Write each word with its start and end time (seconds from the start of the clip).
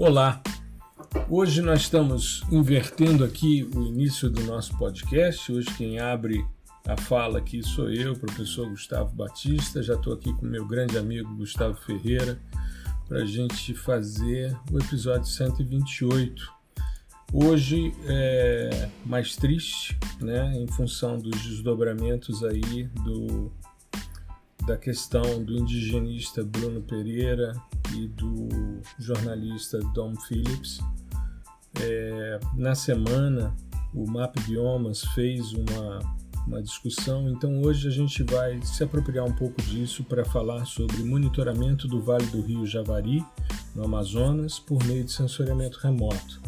Olá! 0.00 0.40
Hoje 1.28 1.60
nós 1.60 1.80
estamos 1.80 2.44
invertendo 2.52 3.24
aqui 3.24 3.68
o 3.74 3.82
início 3.82 4.30
do 4.30 4.44
nosso 4.44 4.78
podcast. 4.78 5.50
Hoje 5.50 5.66
quem 5.76 5.98
abre 5.98 6.46
a 6.86 6.96
fala 6.96 7.40
aqui 7.40 7.64
sou 7.64 7.90
eu, 7.90 8.14
professor 8.14 8.70
Gustavo 8.70 9.12
Batista. 9.16 9.82
Já 9.82 9.94
estou 9.94 10.12
aqui 10.12 10.32
com 10.34 10.46
meu 10.46 10.64
grande 10.64 10.96
amigo 10.96 11.34
Gustavo 11.34 11.74
Ferreira 11.74 12.38
para 13.08 13.22
a 13.22 13.24
gente 13.24 13.74
fazer 13.74 14.56
o 14.70 14.78
episódio 14.78 15.26
128. 15.26 16.48
Hoje 17.32 17.92
é 18.06 18.88
mais 19.04 19.34
triste, 19.34 19.98
né, 20.20 20.56
em 20.56 20.68
função 20.68 21.18
dos 21.18 21.42
desdobramentos 21.42 22.44
aí 22.44 22.84
do 23.02 23.50
da 24.68 24.76
questão 24.76 25.42
do 25.42 25.56
indigenista 25.56 26.44
Bruno 26.44 26.82
Pereira 26.82 27.54
e 27.96 28.06
do 28.06 28.82
jornalista 28.98 29.78
Dom 29.94 30.14
Phillips. 30.14 30.78
É, 31.80 32.38
na 32.54 32.74
semana, 32.74 33.56
o 33.94 34.06
Map 34.06 34.38
Biomas 34.40 35.04
fez 35.14 35.54
uma, 35.54 36.00
uma 36.46 36.62
discussão, 36.62 37.30
então 37.30 37.62
hoje 37.62 37.88
a 37.88 37.90
gente 37.90 38.22
vai 38.24 38.60
se 38.60 38.84
apropriar 38.84 39.24
um 39.24 39.32
pouco 39.32 39.62
disso 39.62 40.04
para 40.04 40.22
falar 40.22 40.66
sobre 40.66 41.02
monitoramento 41.02 41.88
do 41.88 42.02
Vale 42.02 42.26
do 42.26 42.42
Rio 42.42 42.66
Javari, 42.66 43.24
no 43.74 43.86
Amazonas, 43.86 44.58
por 44.58 44.84
meio 44.84 45.02
de 45.02 45.12
sensoriamento 45.12 45.78
remoto. 45.78 46.42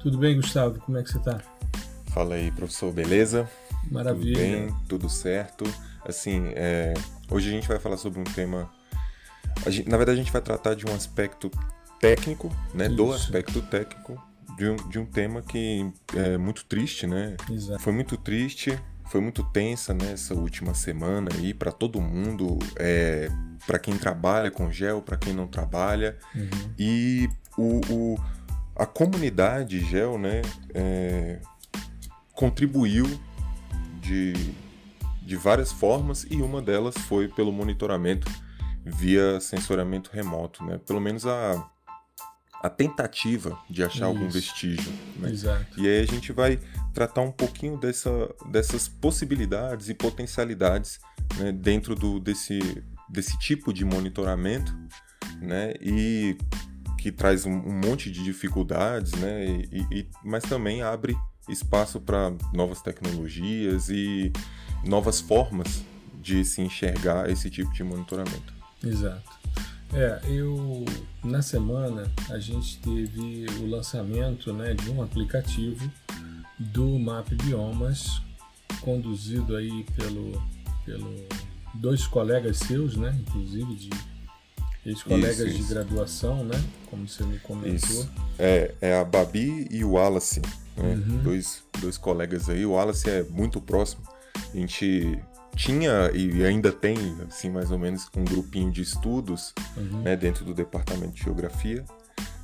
Tudo 0.00 0.18
bem, 0.18 0.34
Gustavo? 0.34 0.80
Como 0.80 0.98
é 0.98 1.04
que 1.04 1.10
você 1.10 1.18
está? 1.18 1.40
Fala 2.06 2.34
aí, 2.34 2.50
professor, 2.50 2.92
beleza? 2.92 3.48
Maravilha. 3.88 4.34
Tudo 4.34 4.42
bem, 4.42 4.76
tudo 4.88 5.08
certo. 5.08 5.89
Assim, 6.04 6.52
é, 6.54 6.94
hoje 7.30 7.48
a 7.48 7.52
gente 7.52 7.68
vai 7.68 7.78
falar 7.78 7.96
sobre 7.96 8.20
um 8.20 8.24
tema. 8.24 8.70
Gente, 9.66 9.88
na 9.88 9.96
verdade, 9.96 10.18
a 10.18 10.22
gente 10.22 10.32
vai 10.32 10.40
tratar 10.40 10.74
de 10.74 10.86
um 10.86 10.94
aspecto 10.94 11.50
técnico, 12.00 12.50
né? 12.74 12.86
Isso. 12.86 12.96
Do 12.96 13.12
aspecto 13.12 13.62
técnico 13.62 14.20
de 14.56 14.68
um, 14.68 14.76
de 14.88 14.98
um 14.98 15.06
tema 15.06 15.42
que 15.42 15.90
é 16.14 16.36
muito 16.36 16.64
triste, 16.64 17.06
né? 17.06 17.36
Exato. 17.50 17.80
Foi 17.80 17.92
muito 17.92 18.16
triste, 18.16 18.78
foi 19.06 19.20
muito 19.20 19.42
tensa 19.42 19.94
nessa 19.94 20.34
né, 20.34 20.40
última 20.40 20.74
semana 20.74 21.28
aí 21.34 21.52
para 21.52 21.72
todo 21.72 22.00
mundo, 22.00 22.58
é, 22.76 23.30
para 23.66 23.78
quem 23.78 23.96
trabalha 23.96 24.50
com 24.50 24.70
gel, 24.70 25.02
para 25.02 25.16
quem 25.16 25.32
não 25.32 25.46
trabalha. 25.46 26.16
Uhum. 26.34 26.74
E 26.78 27.28
o, 27.56 27.80
o, 27.90 28.18
a 28.76 28.86
comunidade 28.86 29.80
gel, 29.80 30.18
né? 30.18 30.42
É, 30.74 31.40
contribuiu 32.32 33.06
de 34.00 34.32
de 35.30 35.36
várias 35.36 35.70
formas 35.70 36.26
e 36.28 36.42
uma 36.42 36.60
delas 36.60 36.98
foi 37.06 37.28
pelo 37.28 37.52
monitoramento 37.52 38.28
via 38.84 39.38
sensoriamento 39.38 40.10
remoto, 40.12 40.64
né? 40.64 40.80
Pelo 40.84 41.00
menos 41.00 41.24
a, 41.24 41.70
a 42.60 42.68
tentativa 42.68 43.56
de 43.70 43.84
achar 43.84 43.94
Isso. 43.94 44.04
algum 44.06 44.28
vestígio. 44.28 44.92
Né? 45.18 45.30
Exato. 45.30 45.80
E 45.80 45.86
aí 45.86 46.02
a 46.02 46.04
gente 46.04 46.32
vai 46.32 46.58
tratar 46.92 47.20
um 47.20 47.30
pouquinho 47.30 47.78
dessa, 47.78 48.10
dessas 48.50 48.88
possibilidades 48.88 49.88
e 49.88 49.94
potencialidades 49.94 50.98
né, 51.38 51.52
dentro 51.52 51.94
do, 51.94 52.18
desse, 52.18 52.82
desse 53.08 53.38
tipo 53.38 53.72
de 53.72 53.84
monitoramento, 53.84 54.76
né? 55.40 55.74
E 55.80 56.36
que 56.98 57.12
traz 57.12 57.46
um, 57.46 57.52
um 57.52 57.80
monte 57.86 58.10
de 58.10 58.24
dificuldades, 58.24 59.12
né? 59.12 59.44
E, 59.46 59.86
e, 59.92 60.10
mas 60.24 60.42
também 60.42 60.82
abre 60.82 61.16
espaço 61.48 62.00
para 62.00 62.32
novas 62.52 62.82
tecnologias 62.82 63.88
e 63.88 64.32
novas 64.84 65.20
formas 65.20 65.82
de 66.20 66.44
se 66.44 66.60
enxergar 66.60 67.28
esse 67.30 67.50
tipo 67.50 67.72
de 67.72 67.82
monitoramento. 67.82 68.52
Exato. 68.84 69.40
É, 69.92 70.20
eu 70.28 70.84
na 71.24 71.42
semana 71.42 72.10
a 72.28 72.38
gente 72.38 72.78
teve 72.78 73.46
o 73.60 73.66
lançamento 73.66 74.52
né, 74.52 74.74
de 74.74 74.90
um 74.90 75.02
aplicativo 75.02 75.90
do 76.58 76.98
Map 76.98 77.28
Biomas, 77.42 78.22
conduzido 78.80 79.56
aí 79.56 79.84
pelo, 79.96 80.40
pelo 80.84 81.12
dois 81.74 82.06
colegas 82.06 82.58
seus, 82.58 82.96
né, 82.96 83.18
inclusive 83.20 83.74
de 83.74 83.90
ex-colegas 84.86 85.56
de 85.56 85.62
graduação, 85.64 86.44
né, 86.44 86.62
como 86.88 87.08
você 87.08 87.24
me 87.24 87.38
comentou. 87.40 87.74
Isso. 87.74 88.10
É, 88.38 88.74
é 88.80 88.98
a 88.98 89.04
Babi 89.04 89.66
e 89.70 89.82
o 89.84 89.92
Wallace, 89.92 90.40
né, 90.76 90.94
uhum. 90.94 91.22
dois, 91.22 91.64
dois 91.80 91.98
colegas 91.98 92.48
aí. 92.48 92.64
O 92.64 92.72
Wallace 92.72 93.10
é 93.10 93.24
muito 93.24 93.60
próximo 93.60 94.02
a 94.52 94.56
gente 94.56 95.18
tinha 95.56 96.10
e 96.14 96.44
ainda 96.44 96.72
tem, 96.72 96.96
assim, 97.28 97.50
mais 97.50 97.70
ou 97.70 97.78
menos, 97.78 98.08
um 98.16 98.24
grupinho 98.24 98.70
de 98.70 98.82
estudos 98.82 99.52
uhum. 99.76 100.02
né, 100.02 100.16
dentro 100.16 100.44
do 100.44 100.54
departamento 100.54 101.12
de 101.12 101.22
geografia, 101.22 101.84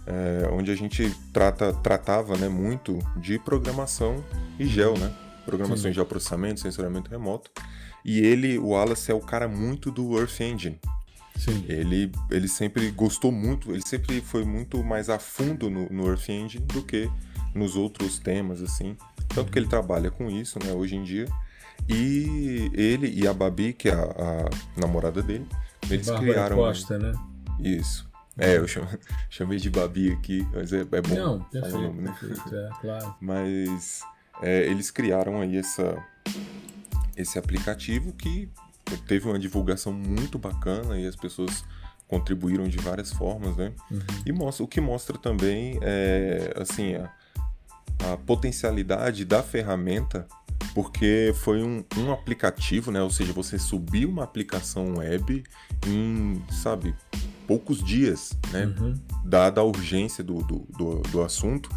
é, 0.07 0.49
onde 0.53 0.71
a 0.71 0.75
gente 0.75 1.15
trata, 1.33 1.73
tratava 1.73 2.37
né, 2.37 2.49
muito 2.49 2.99
de 3.17 3.39
programação 3.39 4.25
e 4.59 4.67
gel, 4.67 4.97
né? 4.97 5.13
Programação 5.45 5.93
Sim. 5.93 5.99
de 5.99 6.05
processamento, 6.05 6.61
sensoramento 6.61 7.11
remoto. 7.11 7.51
E 8.05 8.21
ele, 8.21 8.59
o 8.59 8.69
Wallace, 8.69 9.11
é 9.11 9.15
o 9.15 9.21
cara 9.21 9.49
muito 9.49 9.91
do 9.91 10.19
Earth 10.19 10.41
Engine. 10.41 10.79
Sim. 11.37 11.65
Ele, 11.69 12.11
ele 12.31 12.49
sempre 12.49 12.91
gostou 12.91 13.31
muito, 13.31 13.73
ele 13.73 13.87
sempre 13.87 14.21
foi 14.21 14.45
muito 14.45 14.83
mais 14.83 15.11
a 15.11 15.19
fundo 15.19 15.69
no, 15.69 15.89
no 15.89 16.07
Earth 16.09 16.29
Engine 16.29 16.65
do 16.65 16.83
que 16.83 17.11
nos 17.55 17.77
outros 17.77 18.19
temas, 18.19 18.63
assim. 18.63 18.97
Tanto 19.29 19.51
que 19.51 19.59
ele 19.59 19.67
trabalha 19.67 20.11
com 20.11 20.31
isso, 20.31 20.59
né, 20.65 20.73
hoje 20.73 20.97
em 20.97 21.03
dia. 21.03 21.27
E 21.89 22.71
ele 22.75 23.09
e 23.09 23.27
a 23.27 23.33
Babi, 23.33 23.73
que 23.73 23.89
é 23.89 23.95
a, 23.95 24.03
a 24.03 24.81
namorada 24.81 25.23
dele, 25.23 25.47
eles 25.91 26.07
Bárbara 26.07 26.33
criaram. 26.33 26.57
Costa, 26.57 26.99
né? 26.99 27.13
Isso. 27.61 28.09
É, 28.39 28.59
eu 28.59 28.67
chamei 29.31 29.59
de 29.59 29.71
Babi 29.71 30.13
aqui, 30.13 30.47
mas 30.53 30.73
é, 30.73 30.81
é 30.81 30.85
bom. 31.01 31.15
Não, 31.15 31.41
perfeito, 31.45 31.79
nome, 31.79 32.03
né? 32.03 32.17
perfeito, 32.21 32.55
é, 32.55 32.71
claro. 32.81 33.15
Mas 33.21 34.03
é, 34.43 34.67
eles 34.67 34.91
criaram 34.91 35.41
aí 35.41 35.57
essa, 35.57 35.97
esse 37.17 37.39
aplicativo 37.39 38.13
que 38.13 38.51
teve 39.07 39.27
uma 39.27 39.39
divulgação 39.39 39.93
muito 39.93 40.39
bacana 40.39 40.99
e 40.99 41.07
as 41.07 41.17
pessoas 41.17 41.65
contribuíram 42.07 42.69
de 42.69 42.79
várias 42.79 43.13
formas, 43.13 43.57
né? 43.57 43.73
Uhum. 43.91 44.01
E 44.25 44.33
mostra, 44.33 44.65
o 44.65 44.69
que 44.69 44.81
mostra 44.81 45.19
também 45.19 45.79
é, 45.83 46.53
assim, 46.57 46.95
a, 46.95 47.11
a 48.13 48.17
potencialidade 48.17 49.25
da 49.25 49.43
ferramenta 49.43 50.27
porque 50.75 51.33
foi 51.37 51.63
um, 51.63 51.85
um 51.97 52.13
aplicativo, 52.13 52.91
né? 52.91 53.01
Ou 53.03 53.11
seja, 53.11 53.33
você 53.33 53.59
subiu 53.59 54.09
uma 54.09 54.25
aplicação 54.25 54.97
web 54.97 55.43
em, 55.87 56.43
sabe, 56.51 56.95
poucos 57.47 57.83
dias, 57.83 58.37
né? 58.53 58.67
Uhum. 58.67 58.95
Dada 59.25 59.61
a 59.61 59.65
urgência 59.65 60.23
do, 60.23 60.43
do, 60.43 60.67
do, 60.77 61.01
do 61.03 61.23
assunto, 61.23 61.71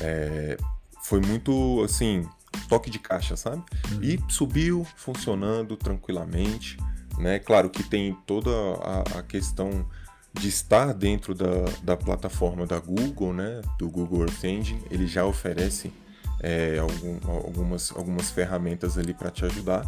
é, 0.00 0.56
foi 1.02 1.20
muito, 1.20 1.82
assim, 1.84 2.26
toque 2.68 2.90
de 2.90 2.98
caixa, 2.98 3.36
sabe? 3.36 3.62
Uhum. 3.92 4.02
E 4.02 4.20
subiu 4.28 4.86
funcionando 4.96 5.76
tranquilamente, 5.76 6.76
né? 7.18 7.38
Claro 7.38 7.70
que 7.70 7.82
tem 7.82 8.16
toda 8.26 8.50
a, 8.50 9.18
a 9.18 9.22
questão 9.22 9.86
de 10.32 10.48
estar 10.48 10.92
dentro 10.92 11.34
da, 11.34 11.64
da 11.82 11.96
plataforma 11.96 12.66
da 12.66 12.78
Google, 12.80 13.32
né? 13.32 13.60
Do 13.78 13.88
Google 13.88 14.22
Earth 14.22 14.42
Engine, 14.44 14.82
ele 14.90 15.06
já 15.06 15.24
oferece 15.24 15.92
é, 16.40 16.78
algum, 16.78 17.18
algumas, 17.28 17.92
algumas 17.92 18.30
ferramentas 18.30 18.98
ali 18.98 19.14
para 19.14 19.30
te 19.30 19.44
ajudar. 19.44 19.86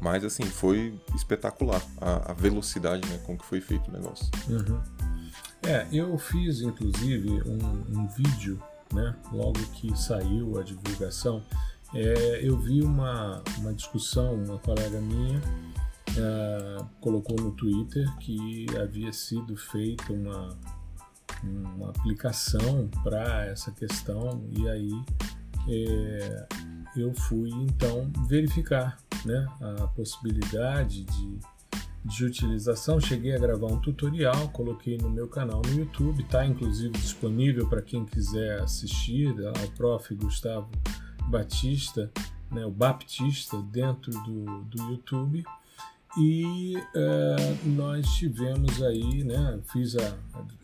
Mas 0.00 0.24
assim, 0.24 0.44
foi 0.44 0.94
espetacular 1.14 1.82
a, 2.00 2.32
a, 2.32 2.34
velocidade 2.34 3.08
né, 3.08 3.18
com 3.24 3.36
que 3.36 3.46
foi 3.46 3.60
feito 3.60 3.88
o 3.88 3.92
negócio. 3.92 4.26
Uhum. 4.48 4.80
É, 5.62 5.86
eu 5.90 6.16
fiz 6.18 6.60
inclusive 6.60 7.42
um, 7.42 8.00
um, 8.00 8.06
vídeo, 8.08 8.62
né, 8.92 9.16
logo 9.32 9.58
que 9.72 9.96
saiu 9.98 10.58
a 10.60 10.62
divulgação, 10.62 11.42
é, 11.94 12.40
eu 12.42 12.58
vi 12.58 12.82
uma, 12.82 13.42
uma 13.58 13.72
discussão, 13.72 14.34
uma 14.34 14.58
colega 14.58 15.00
minha 15.00 15.40
é, 16.18 16.84
colocou 17.00 17.36
no 17.36 17.52
Twitter 17.52 18.10
que 18.18 18.66
havia 18.80 19.12
sido 19.12 19.56
feita 19.56 20.12
uma, 20.12 20.56
uma 21.42 21.90
aplicação 21.90 22.88
para 23.02 23.46
essa 23.46 23.70
questão 23.70 24.44
e 24.56 24.68
aí 24.68 24.90
é, 25.68 26.46
eu 26.96 27.12
fui 27.12 27.50
então 27.50 28.10
verificar 28.28 28.96
né, 29.24 29.46
a 29.60 29.86
possibilidade 29.88 31.04
de, 31.04 31.38
de 32.04 32.24
utilização. 32.24 33.00
Cheguei 33.00 33.34
a 33.34 33.38
gravar 33.38 33.66
um 33.66 33.80
tutorial, 33.80 34.48
coloquei 34.48 34.96
no 34.96 35.10
meu 35.10 35.28
canal 35.28 35.60
no 35.66 35.74
YouTube, 35.74 36.22
está 36.22 36.46
inclusive 36.46 36.90
disponível 36.90 37.68
para 37.68 37.82
quem 37.82 38.04
quiser 38.04 38.60
assistir, 38.60 39.34
ao 39.46 39.68
prof. 39.76 40.14
Gustavo 40.14 40.70
Batista, 41.28 42.10
né, 42.50 42.64
o 42.64 42.70
Baptista, 42.70 43.60
dentro 43.70 44.10
do, 44.22 44.62
do 44.64 44.82
YouTube. 44.90 45.44
E 46.18 46.76
uh, 46.76 47.68
nós 47.68 48.08
tivemos 48.14 48.82
aí, 48.82 49.22
né, 49.22 49.60
fiz 49.70 49.96
a, 49.96 50.16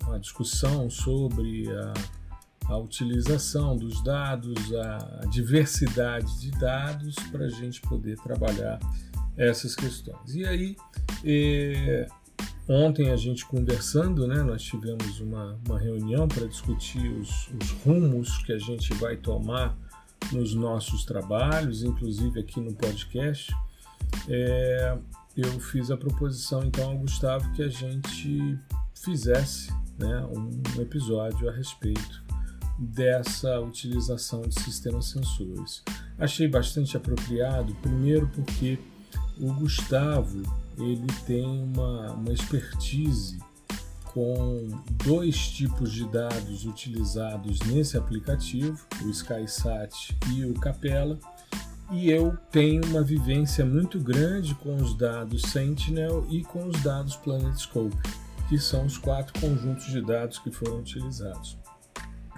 a, 0.09 0.15
a 0.15 0.19
discussão 0.19 0.89
sobre 0.89 1.69
a 1.71 1.93
a 2.67 2.77
utilização 2.77 3.77
dos 3.77 4.03
dados, 4.03 4.75
a 4.75 5.27
diversidade 5.31 6.41
de 6.41 6.51
dados 6.53 7.15
para 7.31 7.47
a 7.47 7.51
gente 7.51 7.81
poder 7.83 8.17
trabalhar 8.19 8.79
essas 9.37 9.75
questões. 9.75 10.35
E 10.35 10.45
aí, 10.45 10.77
é, 11.25 12.07
ontem 12.69 13.11
a 13.11 13.17
gente 13.17 13.45
conversando, 13.47 14.27
né, 14.27 14.43
nós 14.43 14.63
tivemos 14.63 15.21
uma, 15.21 15.59
uma 15.67 15.79
reunião 15.79 16.29
para 16.29 16.47
discutir 16.47 17.09
os, 17.13 17.49
os 17.61 17.71
rumos 17.85 18.39
que 18.39 18.53
a 18.53 18.59
gente 18.59 18.93
vai 18.95 19.17
tomar 19.17 19.77
nos 20.31 20.55
nossos 20.55 21.05
trabalhos, 21.05 21.83
inclusive 21.83 22.41
aqui 22.41 22.61
no 22.61 22.73
podcast. 22.75 23.53
É, 24.29 24.99
eu 25.37 25.59
fiz 25.61 25.91
a 25.91 25.97
proposição 25.97 26.63
então 26.65 26.91
ao 26.91 26.99
Gustavo 26.99 27.51
que 27.53 27.63
a 27.63 27.69
gente 27.69 28.59
fizesse 28.95 29.73
né, 29.99 30.25
um 30.27 30.81
episódio 30.81 31.49
a 31.49 31.53
respeito 31.53 32.22
dessa 32.79 33.61
utilização 33.61 34.43
de 34.43 34.61
sistemas 34.61 35.07
sensores. 35.07 35.83
Achei 36.19 36.49
bastante 36.49 36.97
apropriado, 36.97 37.75
primeiro 37.77 38.29
porque 38.29 38.79
o 39.39 39.53
Gustavo 39.55 40.43
ele 40.79 41.07
tem 41.27 41.45
uma, 41.45 42.13
uma 42.13 42.33
expertise 42.33 43.39
com 44.13 44.69
dois 45.05 45.49
tipos 45.49 45.91
de 45.93 46.07
dados 46.09 46.67
utilizados 46.67 47.61
nesse 47.61 47.97
aplicativo, 47.97 48.79
o 49.03 49.09
SkySat 49.09 50.17
e 50.35 50.45
o 50.45 50.55
Capella, 50.55 51.19
e 51.91 52.11
eu 52.11 52.37
tenho 52.51 52.85
uma 52.87 53.03
vivência 53.03 53.65
muito 53.65 53.99
grande 53.99 54.55
com 54.55 54.77
os 54.77 54.95
dados 54.95 55.43
Sentinel 55.43 56.27
e 56.31 56.43
com 56.43 56.67
os 56.67 56.83
dados 56.83 57.17
PlanetScope, 57.17 57.97
que 58.49 58.59
são 58.59 58.85
os 58.85 58.99
quatro 58.99 59.39
conjuntos 59.41 59.87
de 59.87 60.01
dados 60.01 60.39
que 60.39 60.51
foram 60.51 60.79
utilizados. 60.81 61.62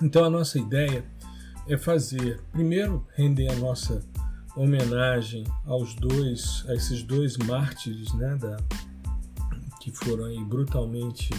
Então 0.03 0.25
a 0.25 0.31
nossa 0.31 0.59
ideia 0.59 1.05
é 1.67 1.77
fazer, 1.77 2.41
primeiro, 2.53 3.07
render 3.15 3.51
a 3.51 3.57
nossa 3.57 4.03
homenagem 4.57 5.45
aos 5.67 5.95
dois, 5.95 6.65
a 6.69 6.75
esses 6.75 7.03
dois 7.03 7.37
mártires, 7.37 8.13
né, 8.15 8.37
da, 8.37 8.57
que 9.81 9.91
foram 9.91 10.27
aí 10.27 10.43
brutalmente 10.45 11.31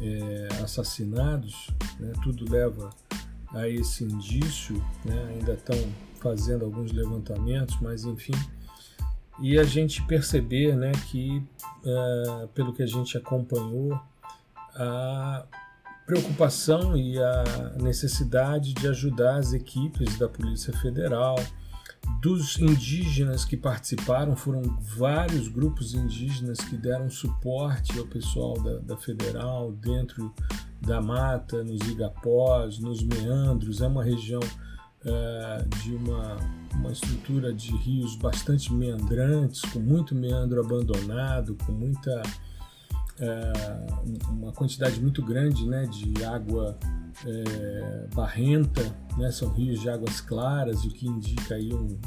é, 0.00 0.48
assassinados. 0.62 1.68
Né, 2.00 2.12
tudo 2.22 2.50
leva 2.50 2.90
a 3.52 3.68
esse 3.68 4.04
indício, 4.04 4.76
né, 5.04 5.34
ainda 5.34 5.52
estão 5.52 5.76
fazendo 6.20 6.64
alguns 6.64 6.92
levantamentos, 6.92 7.76
mas 7.80 8.04
enfim. 8.04 8.34
E 9.40 9.58
a 9.58 9.64
gente 9.64 10.02
perceber 10.02 10.76
né, 10.76 10.92
que, 11.10 11.42
uh, 11.84 12.46
pelo 12.48 12.72
que 12.72 12.82
a 12.82 12.86
gente 12.86 13.16
acompanhou, 13.16 13.98
a 14.74 15.44
preocupação 16.06 16.96
e 16.96 17.18
a 17.18 17.74
necessidade 17.80 18.72
de 18.74 18.88
ajudar 18.88 19.36
as 19.36 19.52
equipes 19.52 20.18
da 20.18 20.28
Polícia 20.28 20.72
Federal, 20.78 21.36
dos 22.20 22.58
indígenas 22.58 23.44
que 23.44 23.56
participaram, 23.56 24.36
foram 24.36 24.62
vários 24.80 25.48
grupos 25.48 25.94
indígenas 25.94 26.58
que 26.58 26.76
deram 26.76 27.08
suporte 27.08 27.98
ao 27.98 28.06
pessoal 28.06 28.54
da, 28.60 28.78
da 28.78 28.96
Federal 28.96 29.72
dentro 29.72 30.32
da 30.80 31.00
mata, 31.00 31.62
nos 31.62 31.80
igapós, 31.88 32.78
nos 32.78 33.02
meandros. 33.02 33.80
É 33.80 33.86
uma 33.86 34.02
região 34.02 34.40
é, 35.04 35.64
de 35.82 35.94
uma, 35.94 36.36
uma 36.74 36.92
estrutura 36.92 37.52
de 37.52 37.70
rios 37.76 38.16
bastante 38.16 38.72
meandrantes, 38.72 39.62
com 39.62 39.78
muito 39.78 40.14
meandro 40.14 40.60
abandonado, 40.60 41.56
com 41.64 41.72
muita 41.72 42.22
é, 43.22 44.30
uma 44.30 44.52
quantidade 44.52 45.00
muito 45.00 45.22
grande 45.22 45.64
né, 45.64 45.86
de 45.86 46.24
água 46.24 46.76
é, 47.24 48.06
barrenta, 48.12 48.82
né, 49.16 49.30
são 49.30 49.48
rios 49.50 49.80
de 49.80 49.88
águas 49.88 50.20
claras, 50.20 50.84
o 50.84 50.88
que 50.88 51.06
indica 51.06 51.54
aí 51.54 51.72
um, 51.72 51.98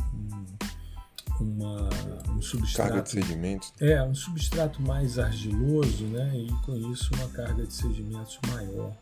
um, 1.40 1.44
uma, 1.44 1.90
um 2.32 2.42
substrato. 2.42 2.90
Carga 2.90 3.04
de 3.04 3.10
sedimentos. 3.12 3.74
É, 3.80 4.04
um 4.04 4.14
substrato 4.14 4.82
mais 4.82 5.18
argiloso, 5.18 6.04
né, 6.08 6.34
e 6.36 6.52
com 6.66 6.76
isso 6.92 7.10
uma 7.16 7.30
carga 7.30 7.66
de 7.66 7.74
sedimentos 7.74 8.38
maior. 8.52 8.94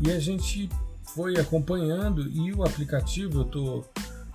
E 0.00 0.10
a 0.10 0.18
gente 0.18 0.68
foi 1.14 1.38
acompanhando 1.38 2.28
e 2.28 2.52
o 2.52 2.64
aplicativo, 2.64 3.38
eu 3.38 3.46
estou 3.46 3.90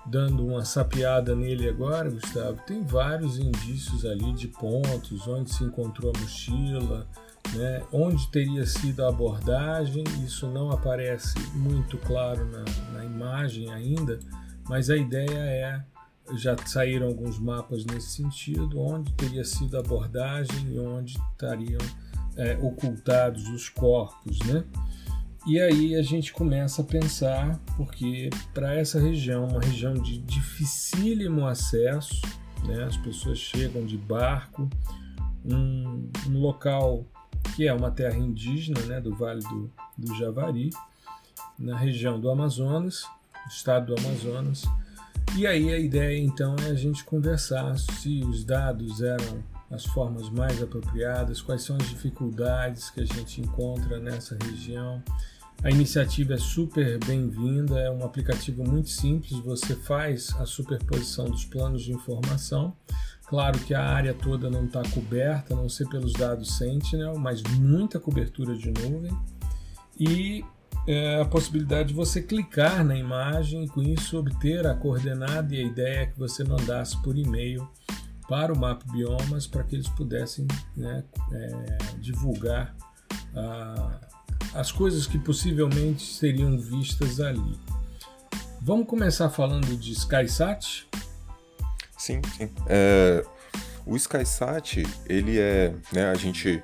dando 0.06 0.46
uma 0.46 0.64
sapiada 0.64 1.34
nele 1.34 1.68
agora, 1.68 2.10
Gustavo, 2.10 2.60
tem 2.66 2.82
vários 2.82 3.38
indícios 3.38 4.04
ali 4.04 4.32
de 4.32 4.48
pontos, 4.48 5.26
onde 5.28 5.52
se 5.52 5.64
encontrou 5.64 6.12
a 6.14 6.18
mochila, 6.18 7.06
né, 7.54 7.82
onde 7.92 8.28
teria 8.28 8.66
sido 8.66 9.04
a 9.04 9.08
abordagem, 9.08 10.04
isso 10.24 10.46
não 10.48 10.70
aparece 10.70 11.38
muito 11.54 11.98
claro 11.98 12.44
na, 12.46 12.64
na 12.92 13.04
imagem 13.04 13.70
ainda, 13.72 14.18
mas 14.68 14.90
a 14.90 14.96
ideia 14.96 15.38
é, 15.38 15.82
já 16.36 16.56
saíram 16.66 17.08
alguns 17.08 17.38
mapas 17.38 17.84
nesse 17.84 18.10
sentido, 18.10 18.80
onde 18.80 19.12
teria 19.12 19.44
sido 19.44 19.76
a 19.76 19.80
abordagem 19.80 20.72
e 20.72 20.78
onde 20.78 21.18
estariam 21.32 21.80
é, 22.36 22.56
ocultados 22.60 23.48
os 23.48 23.68
corpos, 23.68 24.38
né? 24.40 24.64
E 25.44 25.60
aí 25.60 25.96
a 25.96 26.02
gente 26.02 26.32
começa 26.32 26.82
a 26.82 26.84
pensar, 26.84 27.58
porque 27.76 28.30
para 28.54 28.74
essa 28.74 29.00
região, 29.00 29.48
uma 29.48 29.60
região 29.60 29.92
de 29.94 30.18
dificílimo 30.18 31.46
acesso, 31.46 32.22
né, 32.64 32.84
as 32.84 32.96
pessoas 32.96 33.38
chegam 33.38 33.84
de 33.84 33.98
barco, 33.98 34.70
um, 35.44 36.08
um 36.28 36.38
local 36.38 37.04
que 37.56 37.66
é 37.66 37.74
uma 37.74 37.90
terra 37.90 38.16
indígena 38.16 38.80
né, 38.82 39.00
do 39.00 39.14
Vale 39.16 39.40
do, 39.40 39.72
do 39.98 40.14
Javari, 40.16 40.70
na 41.58 41.76
região 41.76 42.20
do 42.20 42.30
Amazonas, 42.30 43.04
estado 43.48 43.94
do 43.94 44.00
Amazonas. 44.00 44.62
E 45.36 45.46
aí 45.46 45.72
a 45.72 45.78
ideia 45.78 46.18
então 46.18 46.54
é 46.64 46.70
a 46.70 46.74
gente 46.74 47.04
conversar 47.04 47.76
se 47.78 48.22
os 48.24 48.44
dados 48.44 49.02
eram 49.02 49.42
as 49.70 49.84
formas 49.86 50.28
mais 50.28 50.62
apropriadas, 50.62 51.40
quais 51.40 51.62
são 51.62 51.76
as 51.76 51.88
dificuldades 51.88 52.90
que 52.90 53.00
a 53.00 53.06
gente 53.06 53.40
encontra 53.40 53.98
nessa 53.98 54.36
região. 54.44 55.02
A 55.64 55.70
iniciativa 55.70 56.34
é 56.34 56.38
super 56.38 56.98
bem-vinda, 57.04 57.78
é 57.78 57.88
um 57.88 58.04
aplicativo 58.04 58.64
muito 58.64 58.90
simples, 58.90 59.38
você 59.38 59.76
faz 59.76 60.34
a 60.40 60.44
superposição 60.44 61.26
dos 61.26 61.44
planos 61.44 61.84
de 61.84 61.92
informação. 61.92 62.76
Claro 63.28 63.56
que 63.60 63.72
a 63.72 63.80
área 63.80 64.12
toda 64.12 64.50
não 64.50 64.64
está 64.64 64.82
coberta, 64.90 65.54
a 65.54 65.56
não 65.56 65.68
ser 65.68 65.88
pelos 65.88 66.14
dados 66.14 66.58
Sentinel, 66.58 67.16
mas 67.16 67.42
muita 67.44 68.00
cobertura 68.00 68.56
de 68.56 68.72
nuvem. 68.72 69.16
E 69.96 70.44
é, 70.84 71.20
a 71.20 71.24
possibilidade 71.24 71.90
de 71.90 71.94
você 71.94 72.20
clicar 72.20 72.84
na 72.84 72.96
imagem 72.96 73.64
e 73.64 73.68
com 73.68 73.82
isso 73.82 74.18
obter 74.18 74.66
a 74.66 74.74
coordenada 74.74 75.54
e 75.54 75.60
a 75.60 75.62
ideia 75.62 76.06
que 76.08 76.18
você 76.18 76.42
mandasse 76.42 77.00
por 77.02 77.16
e-mail 77.16 77.70
para 78.28 78.52
o 78.52 78.58
Map 78.58 78.82
Biomas 78.90 79.46
para 79.46 79.62
que 79.62 79.76
eles 79.76 79.88
pudessem 79.90 80.44
né, 80.76 81.04
é, 81.30 81.76
divulgar 82.00 82.74
a, 83.34 84.00
as 84.54 84.70
coisas 84.70 85.06
que 85.06 85.18
possivelmente 85.18 86.02
seriam 86.14 86.58
vistas 86.58 87.20
ali. 87.20 87.58
Vamos 88.60 88.86
começar 88.86 89.28
falando 89.30 89.76
de 89.76 89.92
SkySat? 89.92 90.86
Sim, 91.96 92.20
sim. 92.36 92.50
É, 92.66 93.24
o 93.84 93.96
SkySat, 93.96 94.86
ele 95.08 95.38
é, 95.38 95.74
né, 95.92 96.10
a 96.10 96.14
gente, 96.14 96.62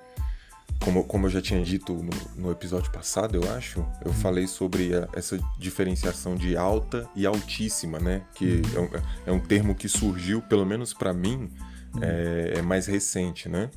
como, 0.80 1.02
como 1.04 1.26
eu 1.26 1.30
já 1.30 1.40
tinha 1.40 1.62
dito 1.62 1.92
no, 1.94 2.10
no 2.36 2.50
episódio 2.50 2.90
passado, 2.92 3.36
eu 3.36 3.52
acho, 3.54 3.80
eu 4.04 4.12
uhum. 4.12 4.12
falei 4.12 4.46
sobre 4.46 4.94
a, 4.94 5.08
essa 5.12 5.38
diferenciação 5.58 6.36
de 6.36 6.56
alta 6.56 7.08
e 7.16 7.26
altíssima, 7.26 7.98
né, 7.98 8.22
que 8.34 8.62
uhum. 8.74 8.74
é, 8.74 8.80
um, 8.80 9.02
é 9.26 9.32
um 9.32 9.40
termo 9.40 9.74
que 9.74 9.88
surgiu, 9.88 10.40
pelo 10.42 10.64
menos 10.64 10.92
para 10.92 11.12
mim, 11.12 11.50
uhum. 11.94 12.02
é, 12.02 12.58
é 12.58 12.62
mais 12.62 12.86
recente, 12.86 13.48
né? 13.48 13.70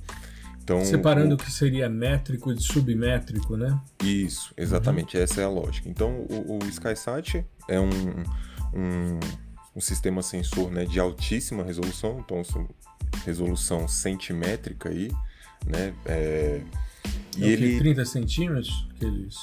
Então, 0.64 0.86
Separando 0.86 1.36
o 1.36 1.38
que 1.38 1.52
seria 1.52 1.90
métrico 1.90 2.54
de 2.54 2.62
submétrico, 2.62 3.58
né? 3.58 3.80
Isso, 4.04 4.54
exatamente, 4.56 5.18
uhum. 5.18 5.24
essa 5.24 5.42
é 5.42 5.44
a 5.44 5.50
lógica. 5.50 5.90
Então, 5.90 6.26
o, 6.30 6.58
o 6.58 6.68
SkySat 6.68 7.44
é 7.68 7.80
um, 7.80 7.90
um, 8.74 9.20
um, 9.76 9.82
sistema 9.82 10.22
sensor 10.22 10.72
né, 10.72 10.86
de 10.86 11.00
altíssima 11.00 11.64
resolução, 11.64 12.24
então 12.24 12.42
resolução 13.26 13.88
centimétrica 13.88 14.90
aí, 14.90 15.10
né? 15.66 15.94
É, 16.06 16.62
e 17.38 17.44
é 17.44 17.48
ele 17.48 17.80
30 17.80 18.06
centímetros 18.06 18.88
que 18.98 19.06
eles 19.06 19.36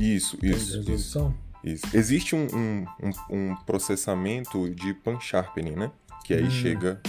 isso, 0.00 0.38
isso, 0.42 0.80
isso, 0.80 1.34
isso. 1.64 1.88
Existe 1.92 2.36
um, 2.36 2.46
um, 2.46 2.86
um, 3.30 3.56
processamento 3.66 4.70
de 4.70 4.94
pan 4.94 5.18
sharpening, 5.18 5.74
né? 5.74 5.90
Que 6.24 6.34
aí 6.34 6.44
hum. 6.44 6.50
chega 6.50 7.00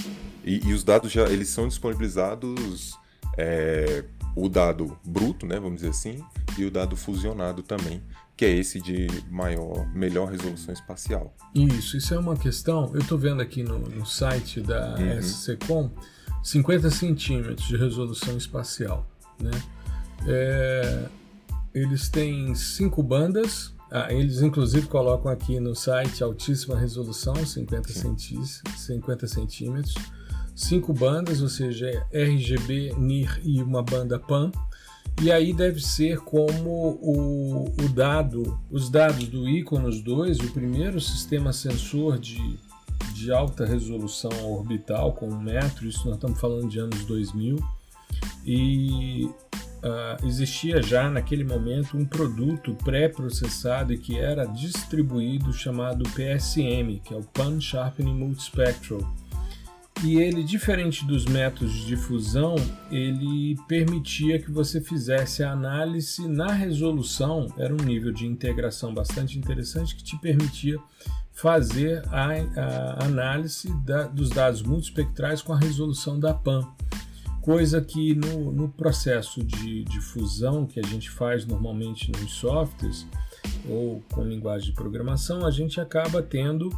e, 0.44 0.68
e, 0.68 0.74
os 0.74 0.84
dados 0.84 1.12
já 1.12 1.30
eles 1.30 1.50
são 1.50 1.68
disponibilizados 1.68 2.98
é, 3.40 4.04
o 4.36 4.50
dado 4.50 4.98
bruto, 5.06 5.46
né, 5.46 5.58
vamos 5.60 5.78
dizer 5.78 5.90
assim, 5.90 6.24
e 6.58 6.66
o 6.66 6.72
dado 6.72 6.98
fusionado 6.98 7.64
também, 7.64 8.02
que 8.36 8.44
é 8.44 8.50
esse 8.50 8.82
de 8.82 9.08
maior, 9.30 9.88
melhor 9.94 10.30
resolução 10.30 10.74
espacial. 10.74 11.34
Isso, 11.56 11.96
isso 11.98 12.14
é 12.14 12.20
uma 12.20 12.36
questão. 12.36 12.92
Eu 12.94 13.00
estou 13.00 13.18
vendo 13.18 13.42
aqui 13.42 13.64
no, 13.64 13.80
no 13.80 14.06
site 14.06 14.60
da 14.60 14.96
uhum. 14.98 15.22
SCCOM 15.22 15.90
50 16.44 16.90
centímetros 16.90 17.68
de 17.68 17.78
resolução 17.78 18.38
espacial, 18.38 19.06
né? 19.40 19.52
É, 20.28 21.06
eles 21.74 22.10
têm 22.10 22.54
cinco 22.56 23.02
bandas. 23.02 23.74
Ah, 23.92 24.14
eles 24.14 24.42
inclusive 24.42 24.88
colocam 24.88 25.32
aqui 25.32 25.60
no 25.60 25.76
site 25.76 26.24
altíssima 26.24 26.78
resolução, 26.78 27.34
50, 27.36 27.90
50 27.90 29.28
centímetros 29.28 29.96
cinco 30.60 30.92
bandas, 30.92 31.42
ou 31.42 31.48
seja, 31.48 32.06
RGB, 32.12 32.94
NIR 32.98 33.42
e 33.44 33.64
uma 33.64 33.82
banda 33.82 34.20
PAN. 34.20 34.52
E 35.22 35.32
aí 35.32 35.54
deve 35.54 35.82
ser 35.82 36.20
como 36.20 37.00
o, 37.02 37.66
o 37.82 37.90
dado, 37.90 38.60
os 38.70 38.90
dados 38.90 39.28
do 39.28 39.48
Iconos 39.48 40.02
2, 40.02 40.40
o 40.40 40.52
primeiro 40.52 41.00
sistema 41.00 41.54
sensor 41.54 42.20
de, 42.20 42.58
de 43.14 43.32
alta 43.32 43.66
resolução 43.66 44.32
orbital 44.52 45.14
com 45.14 45.30
um 45.30 45.40
metro, 45.40 45.88
isso 45.88 46.06
nós 46.06 46.16
estamos 46.16 46.40
falando 46.40 46.70
de 46.70 46.80
anos 46.80 47.06
2000, 47.06 47.58
e 48.46 49.26
uh, 49.26 50.26
existia 50.26 50.82
já 50.82 51.10
naquele 51.10 51.44
momento 51.44 51.98
um 51.98 52.06
produto 52.06 52.76
pré-processado 52.84 53.98
que 53.98 54.18
era 54.18 54.46
distribuído 54.46 55.52
chamado 55.52 56.04
PSM, 56.12 57.00
que 57.04 57.14
é 57.14 57.18
o 57.18 57.24
Pan 57.24 57.60
Sharpening 57.60 58.16
Multispectral, 58.16 59.02
e 60.04 60.18
ele, 60.18 60.44
diferente 60.44 61.06
dos 61.06 61.26
métodos 61.26 61.74
de 61.74 61.88
difusão, 61.88 62.56
ele 62.90 63.58
permitia 63.68 64.40
que 64.40 64.50
você 64.50 64.80
fizesse 64.80 65.44
a 65.44 65.52
análise 65.52 66.26
na 66.28 66.54
resolução, 66.54 67.48
era 67.58 67.74
um 67.74 67.86
nível 67.86 68.14
de 68.14 68.26
integração 68.26 68.94
bastante 68.94 69.38
interessante 69.38 69.96
que 69.96 70.04
te 70.04 70.18
permitia 70.18 70.80
fazer 71.34 72.02
a, 72.08 72.28
a 72.28 73.06
análise 73.06 73.74
da, 73.84 74.04
dos 74.04 74.30
dados 74.30 74.62
multispectrais 74.62 75.42
com 75.42 75.54
a 75.54 75.60
resolução 75.60 76.18
da 76.18 76.34
PAN, 76.34 76.66
coisa 77.42 77.82
que 77.82 78.16
no, 78.16 78.52
no 78.52 78.70
processo 78.70 79.44
de 79.44 79.84
difusão 79.84 80.66
que 80.66 80.80
a 80.80 80.84
gente 80.84 81.10
faz 81.10 81.46
normalmente 81.46 82.12
nos 82.12 82.34
softwares 82.34 83.06
ou 83.68 84.02
com 84.12 84.24
linguagem 84.24 84.70
de 84.70 84.76
programação, 84.76 85.46
a 85.46 85.52
gente 85.52 85.80
acaba 85.80 86.22
tendo 86.22 86.70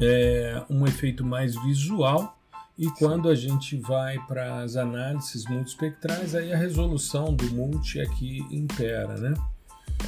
é, 0.00 0.62
um 0.68 0.86
efeito 0.86 1.24
mais 1.24 1.54
visual 1.62 2.36
e 2.80 2.90
quando 2.92 3.28
a 3.28 3.34
gente 3.34 3.76
vai 3.76 4.18
para 4.26 4.62
as 4.62 4.74
análises 4.74 5.44
multispectrais, 5.44 6.34
aí 6.34 6.50
a 6.50 6.56
resolução 6.56 7.34
do 7.34 7.44
multi 7.52 8.00
é 8.00 8.06
que 8.06 8.38
impera, 8.50 9.18
né? 9.18 9.34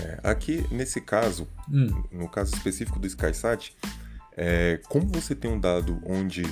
É, 0.01 0.21
aqui, 0.23 0.65
nesse 0.71 0.99
caso, 0.99 1.47
hum. 1.71 2.03
no 2.11 2.29
caso 2.29 2.55
específico 2.55 2.99
do 2.99 3.07
SkySat, 3.07 3.77
é, 4.35 4.81
como 4.89 5.07
você 5.09 5.35
tem 5.35 5.51
um 5.51 5.61
dado 5.61 6.01
onde 6.07 6.45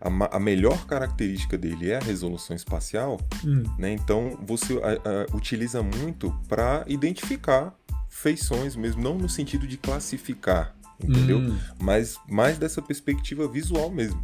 a, 0.00 0.36
a, 0.36 0.40
melhor 0.40 0.86
característica 0.86 1.58
dele 1.58 1.90
é 1.90 1.96
a 1.96 2.00
resolução 2.00 2.56
espacial, 2.56 3.20
hum. 3.44 3.62
né, 3.78 3.92
então 3.92 4.38
você 4.42 4.78
a, 4.78 4.92
a, 5.32 5.36
utiliza 5.36 5.82
muito 5.82 6.32
para 6.48 6.82
identificar 6.86 7.74
feições 8.08 8.74
mesmo, 8.74 9.02
não 9.02 9.18
no 9.18 9.28
sentido 9.28 9.66
de 9.66 9.76
classificar, 9.76 10.74
entendeu? 11.02 11.38
Hum. 11.38 11.58
Mas 11.80 12.16
mais 12.28 12.58
dessa 12.58 12.82
perspectiva 12.82 13.48
visual 13.48 13.90
mesmo, 13.90 14.22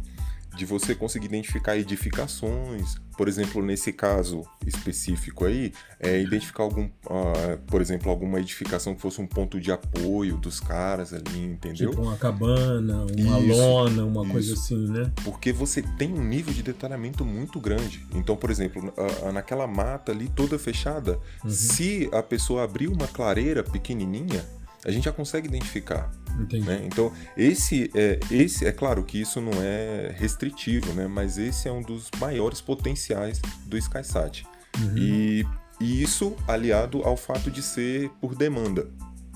de 0.55 0.65
você 0.65 0.95
conseguir 0.95 1.25
identificar 1.25 1.77
edificações, 1.77 2.95
por 3.17 3.27
exemplo, 3.27 3.61
nesse 3.61 3.91
caso 3.91 4.41
específico 4.65 5.45
aí, 5.45 5.73
é 5.99 6.19
identificar 6.19 6.63
algum, 6.63 6.85
uh, 6.85 7.57
por 7.67 7.81
exemplo, 7.81 8.09
alguma 8.09 8.39
edificação 8.39 8.95
que 8.95 9.01
fosse 9.01 9.21
um 9.21 9.27
ponto 9.27 9.59
de 9.59 9.71
apoio 9.71 10.37
dos 10.37 10.59
caras 10.59 11.13
ali, 11.13 11.39
entendeu? 11.39 11.91
Tipo 11.91 12.01
uma 12.01 12.17
cabana, 12.17 13.05
uma 13.17 13.39
isso, 13.39 13.57
lona, 13.57 14.03
uma 14.05 14.23
isso. 14.23 14.31
coisa 14.31 14.53
assim, 14.53 14.87
né? 14.89 15.11
Porque 15.23 15.51
você 15.51 15.81
tem 15.81 16.13
um 16.13 16.23
nível 16.23 16.53
de 16.53 16.63
detalhamento 16.63 17.25
muito 17.25 17.59
grande. 17.59 18.05
Então, 18.13 18.35
por 18.35 18.49
exemplo, 18.49 18.93
uh, 18.97 19.31
naquela 19.31 19.67
mata 19.67 20.11
ali 20.11 20.29
toda 20.29 20.57
fechada, 20.57 21.19
uhum. 21.43 21.49
se 21.49 22.09
a 22.11 22.23
pessoa 22.23 22.63
abrir 22.63 22.87
uma 22.87 23.07
clareira 23.07 23.63
pequenininha, 23.63 24.45
a 24.85 24.91
gente 24.91 25.05
já 25.05 25.11
consegue 25.11 25.47
identificar. 25.47 26.11
Né? 26.37 26.81
Então, 26.85 27.11
esse 27.35 27.89
é, 27.95 28.19
esse 28.29 28.65
é 28.65 28.71
claro 28.71 29.03
que 29.03 29.19
isso 29.19 29.41
não 29.41 29.53
é 29.61 30.13
restritivo, 30.15 30.93
né? 30.93 31.07
mas 31.07 31.37
esse 31.37 31.67
é 31.67 31.71
um 31.71 31.81
dos 31.81 32.09
maiores 32.19 32.61
potenciais 32.61 33.41
do 33.65 33.77
SkySat. 33.77 34.45
Uhum. 34.77 34.97
E, 34.97 35.45
e, 35.79 36.03
isso 36.03 36.35
aliado 36.47 37.01
ao 37.03 37.17
fato 37.17 37.49
de 37.49 37.63
ser 37.63 38.09
por 38.21 38.35
demanda. 38.35 38.89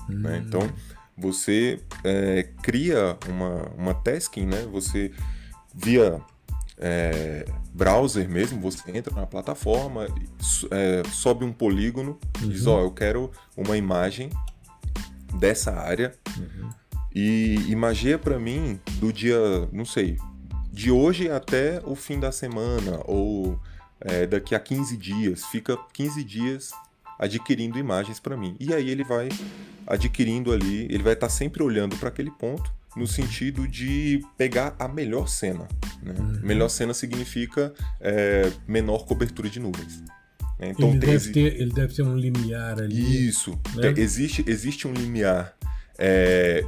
Uhum. 0.08 0.20
Né? 0.20 0.44
Então, 0.46 0.70
você 1.16 1.80
é, 2.04 2.48
cria 2.62 3.18
uma, 3.28 3.68
uma 3.76 3.94
tasking, 3.94 4.46
né? 4.46 4.66
você 4.70 5.10
via 5.74 6.20
é, 6.78 7.44
browser 7.74 8.28
mesmo, 8.28 8.60
você 8.60 8.90
entra 8.92 9.14
na 9.14 9.26
plataforma, 9.26 10.06
é, 10.70 11.02
sobe 11.10 11.44
um 11.44 11.52
polígono, 11.52 12.18
uhum. 12.40 12.48
diz, 12.50 12.66
ó, 12.66 12.78
oh, 12.78 12.84
eu 12.84 12.90
quero 12.90 13.30
uma 13.56 13.76
imagem 13.76 14.30
dessa 15.34 15.72
área 15.72 16.12
uhum. 16.36 16.70
e 17.14 17.54
imagia 17.68 18.18
para 18.18 18.38
mim 18.38 18.80
do 18.98 19.12
dia, 19.12 19.38
não 19.72 19.84
sei, 19.84 20.16
de 20.72 20.90
hoje 20.90 21.30
até 21.30 21.80
o 21.84 21.94
fim 21.94 22.18
da 22.18 22.32
semana 22.32 23.00
ou 23.04 23.58
é, 24.00 24.26
daqui 24.26 24.54
a 24.54 24.60
15 24.60 24.96
dias, 24.96 25.44
fica 25.46 25.76
15 25.92 26.24
dias 26.24 26.70
adquirindo 27.18 27.78
imagens 27.78 28.18
para 28.18 28.36
mim. 28.36 28.56
E 28.58 28.72
aí 28.72 28.88
ele 28.88 29.04
vai 29.04 29.28
adquirindo 29.86 30.52
ali, 30.52 30.84
ele 30.84 31.02
vai 31.02 31.12
estar 31.12 31.26
tá 31.26 31.32
sempre 31.32 31.62
olhando 31.62 31.96
para 31.96 32.08
aquele 32.08 32.30
ponto 32.30 32.72
no 32.96 33.06
sentido 33.06 33.68
de 33.68 34.24
pegar 34.36 34.74
a 34.78 34.88
melhor 34.88 35.28
cena. 35.28 35.68
Né? 36.02 36.14
Uhum. 36.18 36.40
Melhor 36.42 36.68
cena 36.68 36.94
significa 36.94 37.72
é, 38.00 38.50
menor 38.66 39.04
cobertura 39.04 39.48
de 39.48 39.60
nuvens. 39.60 40.02
Né? 40.60 40.70
Então, 40.70 40.90
ele, 40.90 40.98
deve 40.98 41.32
ter, 41.32 41.60
ele 41.60 41.72
deve 41.72 41.94
ter 41.94 42.02
um 42.02 42.16
limiar 42.16 42.78
ali. 42.80 43.28
Isso. 43.28 43.58
Né? 43.74 43.94
existe, 43.96 44.44
existe 44.46 44.86
um 44.86 44.92
limiar 44.92 45.56
é, 45.98 46.62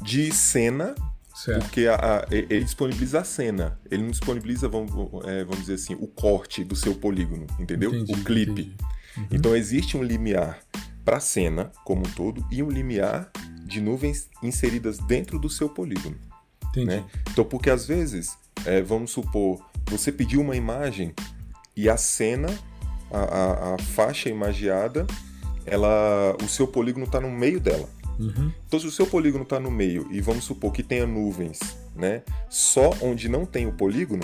de 0.00 0.32
cena, 0.32 0.94
certo. 1.34 1.64
porque 1.64 1.86
a, 1.86 1.94
a, 1.94 2.26
ele 2.30 2.62
disponibiliza 2.62 3.20
a 3.20 3.24
cena. 3.24 3.78
Ele 3.90 4.04
não 4.04 4.10
disponibiliza, 4.10 4.68
vamos, 4.68 4.90
é, 5.26 5.44
vamos 5.44 5.60
dizer 5.60 5.74
assim, 5.74 5.94
o 5.94 6.06
corte 6.06 6.62
do 6.62 6.76
seu 6.76 6.94
polígono, 6.94 7.46
entendeu? 7.58 7.92
Entendi, 7.92 8.12
o 8.12 8.24
clipe. 8.24 8.76
Uhum. 9.16 9.26
Então 9.32 9.56
existe 9.56 9.96
um 9.96 10.02
limiar 10.02 10.60
para 11.04 11.16
a 11.16 11.20
cena 11.20 11.70
como 11.84 12.06
um 12.06 12.10
todo 12.10 12.46
e 12.50 12.62
um 12.62 12.70
limiar 12.70 13.30
de 13.64 13.80
nuvens 13.80 14.28
inseridas 14.42 14.98
dentro 14.98 15.38
do 15.38 15.50
seu 15.50 15.68
polígono. 15.68 16.16
Entendi. 16.68 16.86
Né? 16.86 17.04
Então, 17.30 17.44
porque 17.44 17.70
às 17.70 17.86
vezes, 17.86 18.36
é, 18.64 18.80
vamos 18.82 19.10
supor, 19.10 19.64
você 19.86 20.10
pediu 20.10 20.40
uma 20.40 20.56
imagem 20.56 21.14
e 21.76 21.88
a 21.88 21.96
cena 21.96 22.48
a, 23.14 23.22
a, 23.22 23.74
a 23.74 23.78
faixa 23.78 24.28
imagiada, 24.28 25.06
ela, 25.64 26.36
o 26.42 26.48
seu 26.48 26.66
polígono 26.66 27.04
está 27.04 27.20
no 27.20 27.30
meio 27.30 27.60
dela. 27.60 27.88
Uhum. 28.18 28.52
Então, 28.66 28.78
se 28.78 28.86
o 28.86 28.90
seu 28.90 29.06
polígono 29.06 29.44
está 29.44 29.58
no 29.58 29.70
meio 29.70 30.06
e 30.10 30.20
vamos 30.20 30.44
supor 30.44 30.72
que 30.72 30.82
tenha 30.82 31.06
nuvens, 31.06 31.58
né? 31.96 32.22
Só 32.48 32.90
onde 33.00 33.28
não 33.28 33.44
tem 33.44 33.66
o 33.66 33.72
polígono, 33.72 34.22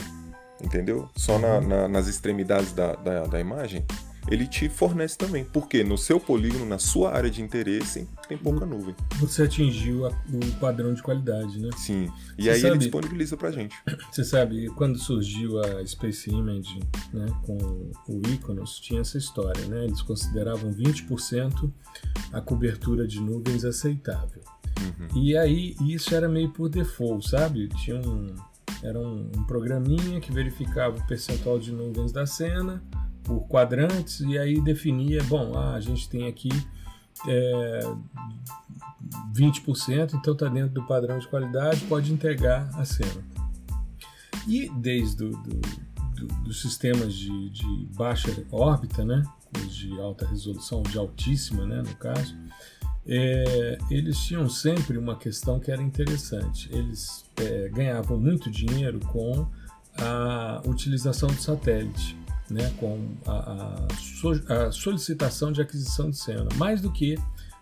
entendeu? 0.63 1.09
Só 1.17 1.35
uhum. 1.35 1.41
na, 1.41 1.61
na, 1.61 1.89
nas 1.89 2.07
extremidades 2.07 2.73
da, 2.73 2.95
da, 2.95 3.27
da 3.27 3.41
imagem, 3.41 3.85
ele 4.31 4.47
te 4.47 4.69
fornece 4.69 5.19
também. 5.19 5.45
Porque 5.45 5.83
no 5.83 5.99
seu 5.99 6.21
polígono, 6.21 6.65
na 6.65 6.79
sua 6.79 7.13
área 7.13 7.31
de 7.31 7.43
interesse, 7.43 8.09
tem 8.29 8.39
pouca 8.39 8.65
nuvem. 8.65 8.95
Você 9.19 9.43
atingiu 9.43 10.07
a, 10.07 10.11
o 10.11 10.53
padrão 10.61 10.95
de 10.95 11.03
qualidade, 11.03 11.59
né? 11.59 11.71
Sim. 11.77 12.09
E 12.39 12.45
Você 12.45 12.51
aí 12.51 12.61
sabe, 12.61 12.73
ele 12.73 12.79
disponibiliza 12.79 13.37
pra 13.37 13.51
gente. 13.51 13.77
Você 14.11 14.25
sabe, 14.25 14.69
quando 14.77 14.99
surgiu 14.99 15.59
a 15.59 15.85
Space 15.87 16.31
Image, 16.31 16.81
né, 17.13 17.27
com 17.45 17.59
o 18.09 18.23
Iconos, 18.29 18.79
tinha 18.79 19.01
essa 19.01 19.19
história, 19.19 19.65
né? 19.67 19.85
Eles 19.85 20.03
consideravam 20.03 20.73
20% 20.73 21.71
a 22.33 22.41
cobertura 22.41 23.07
de 23.07 23.21
nuvens 23.21 23.65
aceitável. 23.65 24.43
Uhum. 24.81 25.23
E 25.23 25.37
aí, 25.37 25.75
isso 25.81 26.15
era 26.15 26.29
meio 26.29 26.51
por 26.51 26.69
default, 26.69 27.29
sabe? 27.29 27.69
Tinha 27.69 27.97
um, 27.97 28.35
era 28.83 28.99
um, 28.99 29.31
um 29.37 29.45
programinha 29.45 30.21
que 30.21 30.33
verificava 30.33 30.97
o 30.97 31.07
percentual 31.07 31.59
de 31.59 31.73
nuvens 31.73 32.13
da 32.13 32.27
cena, 32.27 32.83
por 33.23 33.47
quadrantes 33.49 34.21
e 34.21 34.39
aí 34.39 34.61
definia, 34.61 35.23
bom, 35.25 35.53
ah, 35.57 35.75
a 35.75 35.81
gente 35.81 36.09
tem 36.09 36.27
aqui 36.27 36.51
é, 37.27 37.81
20%, 39.35 40.15
então 40.15 40.33
está 40.33 40.49
dentro 40.49 40.75
do 40.75 40.87
padrão 40.87 41.19
de 41.19 41.29
qualidade, 41.29 41.85
pode 41.87 42.13
entregar 42.13 42.69
a 42.79 42.85
cena. 42.85 43.25
E 44.47 44.71
desde 44.71 45.17
do, 45.17 45.31
do, 45.31 45.61
do, 46.15 46.27
dos 46.45 46.61
sistemas 46.61 47.15
de, 47.15 47.51
de, 47.51 47.89
baixa 47.97 48.31
órbita, 48.51 49.05
né, 49.05 49.23
de 49.69 49.99
alta 50.01 50.27
resolução, 50.27 50.83
de 50.83 50.97
altíssima, 50.97 51.67
né, 51.67 51.83
no 51.83 51.95
caso, 51.97 52.37
é, 53.07 53.79
eles 53.91 54.19
tinham 54.19 54.49
sempre 54.49 54.97
uma 54.97 55.17
questão 55.17 55.59
que 55.59 55.71
era 55.71 55.83
interessante. 55.83 56.69
Eles 56.73 57.25
é, 57.37 57.69
ganhavam 57.69 58.19
muito 58.19 58.51
dinheiro 58.51 59.01
com 59.01 59.47
a 59.99 60.63
utilização 60.67 61.29
do 61.29 61.41
satélite 61.41 62.20
né, 62.51 62.73
com 62.79 63.15
a, 63.27 63.87
a, 64.49 64.67
a 64.67 64.73
solicitação 64.73 65.53
de 65.53 65.63
aquisição 65.63 66.11
de 66.11 66.17
cena, 66.17 66.49
mais 66.57 66.81
do 66.81 66.91
que 66.91 67.17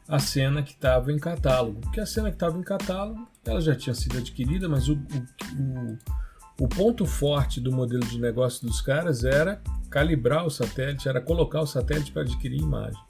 a 0.09 0.19
cena 0.19 0.63
que 0.63 0.73
estava 0.73 1.13
em 1.13 1.19
catálogo. 1.19 1.81
Porque 1.81 2.01
a 2.01 2.07
cena 2.07 2.31
que 2.31 2.37
estava 2.37 2.59
em 2.59 2.63
catálogo 2.63 3.29
ela 3.45 3.61
já 3.61 3.75
tinha 3.75 3.95
sido 3.95 4.19
adquirida, 4.19 4.69
mas 4.69 4.89
o, 4.89 4.95
o, 4.95 6.65
o, 6.65 6.69
ponto 6.69 7.07
forte 7.07 7.61
do 7.61 7.73
modelo 7.73 8.05
de 8.05 8.19
negócio 8.19 8.67
dos 8.67 8.81
caras 8.81 9.25
era 9.25 9.61
calibrar 9.91 10.47
o 10.47 10.51
satélite, 10.51 11.09
era 11.09 11.21
colocar 11.21 11.63
o 11.63 11.67
satélite 11.67 12.13
para 12.13 12.23
adquirir 12.23 12.61
imagem. 12.61 13.01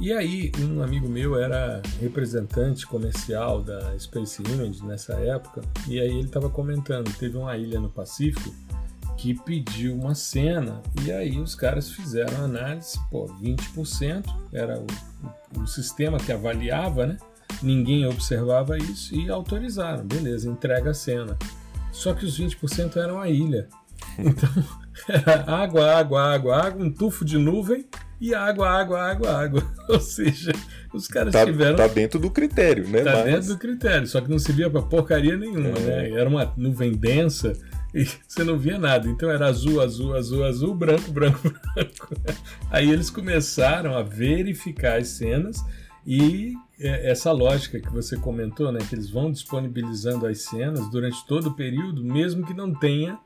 E 0.00 0.12
aí, 0.12 0.52
um 0.60 0.80
amigo 0.80 1.08
meu 1.08 1.36
era 1.36 1.82
representante 2.00 2.86
comercial 2.86 3.62
da 3.62 3.98
Space 3.98 4.40
Image 4.42 4.84
nessa 4.84 5.14
época, 5.14 5.60
e 5.88 5.98
aí 5.98 6.10
ele 6.10 6.26
estava 6.26 6.48
comentando: 6.48 7.12
teve 7.18 7.36
uma 7.36 7.56
ilha 7.56 7.80
no 7.80 7.88
Pacífico 7.88 8.54
que 9.18 9.34
pediu 9.34 9.96
uma 9.96 10.14
cena 10.14 10.80
e 11.04 11.10
aí 11.10 11.38
os 11.40 11.54
caras 11.54 11.90
fizeram 11.90 12.40
a 12.40 12.44
análise, 12.44 12.98
pô, 13.10 13.26
20% 13.42 14.24
era 14.52 14.78
o, 14.78 14.86
o, 15.58 15.62
o 15.62 15.66
sistema 15.66 16.18
que 16.18 16.32
avaliava, 16.32 17.04
né? 17.04 17.16
Ninguém 17.60 18.06
observava 18.06 18.78
isso 18.78 19.14
e 19.16 19.28
autorizaram, 19.28 20.06
beleza, 20.06 20.48
entrega 20.48 20.90
a 20.90 20.94
cena. 20.94 21.36
Só 21.90 22.14
que 22.14 22.24
os 22.24 22.38
20% 22.38 22.96
eram 22.96 23.20
a 23.20 23.28
ilha. 23.28 23.68
Então, 24.16 24.48
era 25.08 25.42
água, 25.50 25.98
água, 25.98 26.34
água, 26.34 26.56
água, 26.56 26.84
um 26.84 26.90
tufo 26.90 27.24
de 27.24 27.38
nuvem 27.38 27.86
e 28.20 28.32
água, 28.32 28.70
água, 28.70 29.02
água, 29.02 29.36
água. 29.36 29.62
Ou 29.88 29.98
seja, 29.98 30.52
os 30.94 31.08
caras 31.08 31.32
tá, 31.32 31.44
tiveram. 31.44 31.76
Tá 31.76 31.88
dentro 31.88 32.20
do 32.20 32.30
critério, 32.30 32.86
né? 32.86 33.02
Tá 33.02 33.12
Mas... 33.14 33.24
dentro 33.24 33.48
do 33.48 33.58
critério, 33.58 34.06
só 34.06 34.20
que 34.20 34.30
não 34.30 34.38
servia 34.38 34.70
pra 34.70 34.82
porcaria 34.82 35.36
nenhuma, 35.36 35.70
é. 35.70 35.80
né? 35.80 36.10
Era 36.12 36.28
uma 36.28 36.52
nuvem 36.56 36.92
densa 36.92 37.52
e 37.94 38.04
você 38.04 38.44
não 38.44 38.58
via 38.58 38.78
nada. 38.78 39.08
Então 39.08 39.30
era 39.30 39.46
azul, 39.46 39.80
azul, 39.80 40.14
azul, 40.14 40.44
azul, 40.44 40.74
branco, 40.74 41.10
branco, 41.10 41.40
branco. 41.74 42.14
Aí 42.70 42.90
eles 42.90 43.10
começaram 43.10 43.96
a 43.96 44.02
verificar 44.02 44.98
as 44.98 45.08
cenas 45.08 45.64
e 46.06 46.54
é, 46.80 47.10
essa 47.10 47.32
lógica 47.32 47.80
que 47.80 47.90
você 47.90 48.16
comentou, 48.16 48.70
né, 48.70 48.80
que 48.88 48.94
eles 48.94 49.10
vão 49.10 49.30
disponibilizando 49.30 50.26
as 50.26 50.42
cenas 50.42 50.88
durante 50.90 51.26
todo 51.26 51.48
o 51.48 51.54
período, 51.54 52.04
mesmo 52.04 52.46
que 52.46 52.54
não 52.54 52.72
tenha 52.72 53.18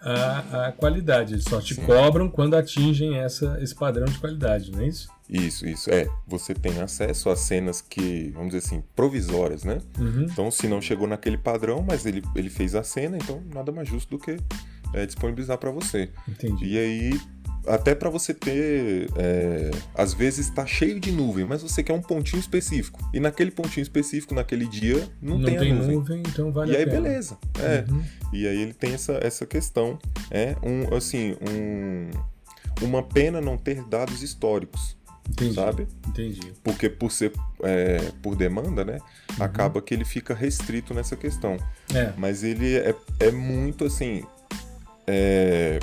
a, 0.00 0.66
a 0.66 0.72
qualidade. 0.72 1.34
Eles 1.34 1.44
só 1.44 1.60
te 1.60 1.74
Sim. 1.74 1.82
cobram 1.82 2.28
quando 2.28 2.54
atingem 2.54 3.18
essa, 3.18 3.58
esse 3.60 3.74
padrão 3.74 4.04
de 4.04 4.18
qualidade, 4.18 4.70
não 4.70 4.80
é 4.80 4.88
isso? 4.88 5.08
Isso, 5.32 5.66
isso. 5.66 5.90
É, 5.90 6.06
você 6.26 6.52
tem 6.52 6.80
acesso 6.82 7.30
a 7.30 7.36
cenas 7.36 7.80
que, 7.80 8.30
vamos 8.34 8.52
dizer 8.52 8.66
assim, 8.66 8.82
provisórias, 8.94 9.64
né? 9.64 9.78
Uhum. 9.98 10.26
Então, 10.30 10.50
se 10.50 10.68
não 10.68 10.80
chegou 10.80 11.08
naquele 11.08 11.38
padrão, 11.38 11.82
mas 11.82 12.04
ele, 12.04 12.22
ele 12.36 12.50
fez 12.50 12.74
a 12.74 12.84
cena, 12.84 13.16
então 13.16 13.42
nada 13.52 13.72
mais 13.72 13.88
justo 13.88 14.10
do 14.10 14.22
que 14.22 14.36
é, 14.92 15.06
disponibilizar 15.06 15.56
para 15.56 15.70
você. 15.70 16.10
Entendi. 16.28 16.66
E 16.66 16.78
aí, 16.78 17.20
até 17.66 17.94
para 17.94 18.10
você 18.10 18.34
ter. 18.34 19.08
É, 19.16 19.70
às 19.94 20.12
vezes 20.12 20.48
está 20.48 20.66
cheio 20.66 21.00
de 21.00 21.10
nuvem, 21.10 21.46
mas 21.46 21.62
você 21.62 21.82
quer 21.82 21.94
um 21.94 22.02
pontinho 22.02 22.40
específico. 22.40 23.00
E 23.14 23.18
naquele 23.18 23.50
pontinho 23.50 23.82
específico, 23.82 24.34
naquele 24.34 24.66
dia, 24.66 25.08
não, 25.20 25.38
não 25.38 25.44
tem, 25.46 25.58
tem 25.58 25.72
a 25.72 25.74
nuvem. 25.74 25.96
nuvem. 25.96 26.22
então 26.26 26.52
vale 26.52 26.72
e 26.72 26.76
aí, 26.76 26.84
pena. 26.84 27.00
beleza. 27.00 27.38
É. 27.58 27.90
Uhum. 27.90 28.02
E 28.32 28.46
aí 28.46 28.60
ele 28.60 28.74
tem 28.74 28.92
essa, 28.92 29.18
essa 29.22 29.46
questão. 29.46 29.98
É 30.30 30.56
um, 30.62 30.94
assim, 30.94 31.36
um, 31.40 32.10
uma 32.84 33.02
pena 33.02 33.40
não 33.40 33.56
ter 33.56 33.82
dados 33.84 34.22
históricos. 34.22 35.00
Entendi, 35.32 35.54
sabe? 35.54 35.88
Entendi. 36.06 36.52
Porque 36.62 36.88
por 36.88 37.10
ser 37.10 37.32
é, 37.62 38.12
por 38.22 38.36
demanda, 38.36 38.84
né? 38.84 38.98
Uhum. 39.38 39.44
Acaba 39.44 39.80
que 39.80 39.94
ele 39.94 40.04
fica 40.04 40.34
restrito 40.34 40.92
nessa 40.92 41.16
questão. 41.16 41.56
É. 41.94 42.12
Mas 42.16 42.44
ele 42.44 42.76
é, 42.76 42.94
é 43.18 43.30
muito 43.30 43.86
assim. 43.86 44.24
É, 45.06 45.80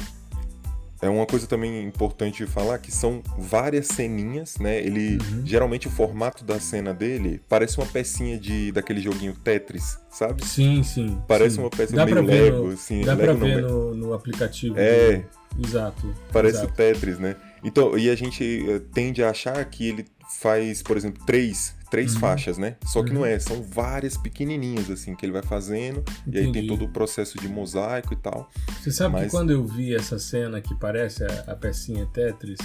é 1.01 1.09
uma 1.09 1.25
coisa 1.25 1.47
também 1.47 1.83
importante 1.83 2.45
de 2.45 2.51
falar 2.51 2.77
que 2.77 2.91
são 2.91 3.23
várias 3.37 3.87
ceninhas, 3.87 4.57
né? 4.57 4.77
Ele 4.79 5.17
uhum. 5.17 5.45
geralmente 5.45 5.87
o 5.87 5.91
formato 5.91 6.43
da 6.43 6.59
cena 6.59 6.93
dele 6.93 7.41
parece 7.47 7.77
uma 7.77 7.87
pecinha 7.87 8.37
de 8.37 8.71
daquele 8.71 9.01
joguinho 9.01 9.33
Tetris, 9.33 9.97
sabe? 10.11 10.45
Sim, 10.45 10.83
sim. 10.83 11.19
Parece 11.27 11.55
sim. 11.55 11.61
uma 11.61 11.69
peça 11.69 11.95
dá 11.95 12.05
meio 12.05 12.21
Lego, 12.21 12.67
no, 12.67 12.73
assim. 12.73 13.01
Dá 13.01 13.13
Lego 13.13 13.37
pra 13.37 13.47
ver 13.47 13.61
no, 13.61 13.95
no, 13.95 14.13
aplicativo. 14.13 14.75
É. 14.77 15.23
Do... 15.55 15.65
Exato. 15.65 16.15
Parece 16.31 16.57
exato. 16.57 16.73
o 16.73 16.75
Tetris, 16.75 17.17
né? 17.17 17.35
Então, 17.63 17.97
e 17.97 18.09
a 18.09 18.15
gente 18.15 18.65
eh, 18.69 18.79
tende 18.93 19.23
a 19.23 19.29
achar 19.29 19.63
que 19.65 19.87
ele 19.87 20.05
faz, 20.39 20.81
por 20.81 20.95
exemplo, 20.95 21.23
três, 21.25 21.75
três 21.89 22.13
uhum. 22.13 22.19
faixas, 22.19 22.57
né? 22.57 22.77
Só 22.85 23.03
que 23.03 23.09
uhum. 23.09 23.19
não 23.19 23.25
é, 23.25 23.37
são 23.39 23.61
várias 23.63 24.17
pequenininhas, 24.17 24.89
assim, 24.89 25.15
que 25.15 25.25
ele 25.25 25.33
vai 25.33 25.41
fazendo. 25.41 26.03
Entendi. 26.25 26.37
E 26.37 26.39
aí 26.39 26.51
tem 26.51 26.67
todo 26.67 26.85
o 26.85 26.89
processo 26.89 27.37
de 27.39 27.47
mosaico 27.47 28.13
e 28.13 28.17
tal. 28.17 28.49
Você 28.79 28.91
sabe 28.91 29.13
Mas... 29.13 29.25
que 29.25 29.31
quando 29.31 29.51
eu 29.51 29.65
vi 29.65 29.95
essa 29.95 30.19
cena 30.19 30.61
que 30.61 30.75
parece 30.75 31.23
a, 31.23 31.45
a 31.47 31.55
pecinha 31.55 32.05
Tetris, 32.05 32.59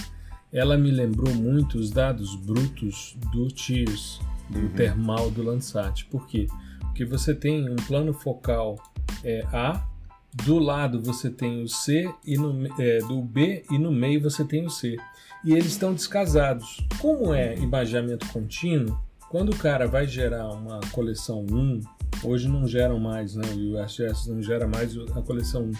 ela 0.51 0.77
me 0.77 0.91
lembrou 0.91 1.33
muito 1.33 1.77
os 1.77 1.89
dados 1.89 2.35
brutos 2.35 3.17
do 3.31 3.47
TIRS, 3.47 4.19
do 4.49 4.59
uhum. 4.59 4.69
termal 4.69 5.29
do 5.31 5.43
Landsat. 5.43 6.05
Por 6.05 6.27
quê? 6.27 6.47
Porque 6.79 7.03
você 7.03 7.33
tem 7.33 7.69
um 7.69 7.75
plano 7.75 8.13
focal 8.13 8.77
é, 9.23 9.43
A, 9.51 9.85
do 10.43 10.59
lado 10.59 11.01
você 11.01 11.29
tem 11.29 11.63
o 11.63 11.67
C 11.67 12.11
e 12.25 12.37
no, 12.37 12.67
é, 12.79 12.99
do 12.99 13.21
B 13.21 13.63
e 13.71 13.77
no 13.77 13.91
meio 13.91 14.21
você 14.21 14.43
tem 14.43 14.65
o 14.65 14.69
C. 14.69 14.97
E 15.43 15.53
eles 15.53 15.67
estão 15.67 15.93
descasados. 15.93 16.85
Como 16.99 17.33
é 17.33 17.55
imaginamento 17.55 18.27
contínuo, 18.27 18.99
quando 19.29 19.51
o 19.51 19.55
cara 19.55 19.87
vai 19.87 20.07
gerar 20.07 20.49
uma 20.49 20.79
coleção 20.91 21.45
1, 21.49 21.81
hoje 22.23 22.47
não 22.47 22.67
geram 22.67 22.99
mais, 22.99 23.35
né? 23.35 23.47
O 23.53 23.81
USGS 23.81 24.29
não 24.29 24.41
gera 24.41 24.67
mais 24.67 24.97
a 24.97 25.21
coleção 25.21 25.63
1. 25.63 25.71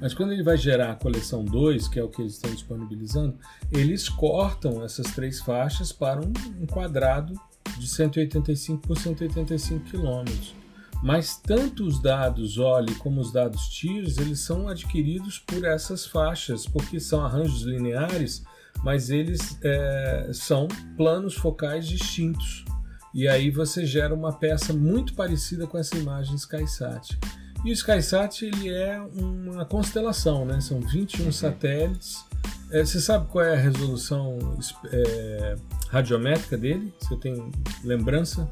Mas 0.00 0.14
quando 0.14 0.32
ele 0.32 0.42
vai 0.42 0.56
gerar 0.56 0.92
a 0.92 0.96
coleção 0.96 1.44
2, 1.44 1.88
que 1.88 1.98
é 1.98 2.02
o 2.02 2.08
que 2.08 2.22
eles 2.22 2.34
estão 2.34 2.50
disponibilizando, 2.50 3.36
eles 3.72 4.08
cortam 4.08 4.82
essas 4.84 5.06
três 5.12 5.40
faixas 5.40 5.92
para 5.92 6.20
um, 6.20 6.32
um 6.60 6.66
quadrado 6.66 7.34
de 7.78 7.88
185 7.88 8.86
por 8.86 8.96
185 8.96 9.84
quilômetros. 9.90 10.54
Mas 11.04 11.36
tanto 11.36 11.84
os 11.84 12.00
dados 12.00 12.56
OLE 12.56 12.94
como 12.94 13.20
os 13.20 13.30
dados 13.30 13.68
TIRS, 13.68 14.16
eles 14.16 14.40
são 14.40 14.68
adquiridos 14.68 15.38
por 15.38 15.62
essas 15.62 16.06
faixas, 16.06 16.66
porque 16.66 16.98
são 16.98 17.22
arranjos 17.22 17.60
lineares, 17.60 18.42
mas 18.82 19.10
eles 19.10 19.58
é, 19.62 20.30
são 20.32 20.66
planos 20.96 21.34
focais 21.34 21.86
distintos. 21.86 22.64
E 23.12 23.28
aí 23.28 23.50
você 23.50 23.84
gera 23.84 24.14
uma 24.14 24.32
peça 24.32 24.72
muito 24.72 25.12
parecida 25.12 25.66
com 25.66 25.76
essa 25.76 25.94
imagem 25.94 26.36
SkySat. 26.36 27.18
E 27.62 27.70
o 27.70 27.72
SkySat 27.74 28.42
ele 28.46 28.70
é 28.70 28.98
uma 29.14 29.66
constelação, 29.66 30.46
né? 30.46 30.58
São 30.62 30.80
21 30.80 31.26
uhum. 31.26 31.32
satélites. 31.32 32.24
É, 32.70 32.82
você 32.82 32.98
sabe 32.98 33.26
qual 33.28 33.44
é 33.44 33.52
a 33.52 33.60
resolução 33.60 34.38
é, 34.90 35.56
radiométrica 35.90 36.56
dele? 36.56 36.94
Você 36.98 37.14
tem 37.16 37.52
lembrança? 37.84 38.50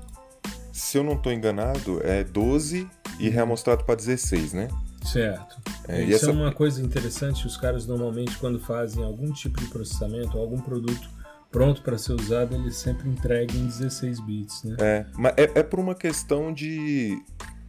Se 0.73 0.97
eu 0.99 1.05
não 1.05 1.13
estou 1.13 1.33
enganado, 1.33 2.01
é 2.03 2.25
12 2.25 2.89
e 3.21 3.29
reamostrado 3.29 3.85
para 3.85 3.95
16, 3.95 4.55
né? 4.55 4.69
Certo. 5.05 5.61
É, 5.89 6.03
Isso 6.03 6.17
essa... 6.17 6.31
é 6.31 6.33
uma 6.33 6.53
coisa 6.53 6.81
interessante. 6.81 7.47
Os 7.47 7.57
caras 7.57 7.87
normalmente, 7.87 8.37
quando 8.39 8.59
fazem 8.59 9.05
algum 9.05 9.31
tipo 9.33 9.61
de 9.61 9.67
processamento, 9.67 10.39
algum 10.39 10.59
produto 10.59 11.11
pronto 11.51 11.83
para 11.83 11.99
ser 11.99 12.15
usado, 12.15 12.55
eles 12.55 12.77
sempre 12.77 13.09
entregam 13.09 13.57
em 13.57 13.67
16 13.67 14.21
bits, 14.21 14.65
né? 14.65 14.77
É, 14.81 15.07
mas 15.15 15.35
é, 15.37 15.43
é 15.57 15.63
por 15.63 15.79
uma 15.79 15.95
questão 15.95 16.53
de. 16.53 17.23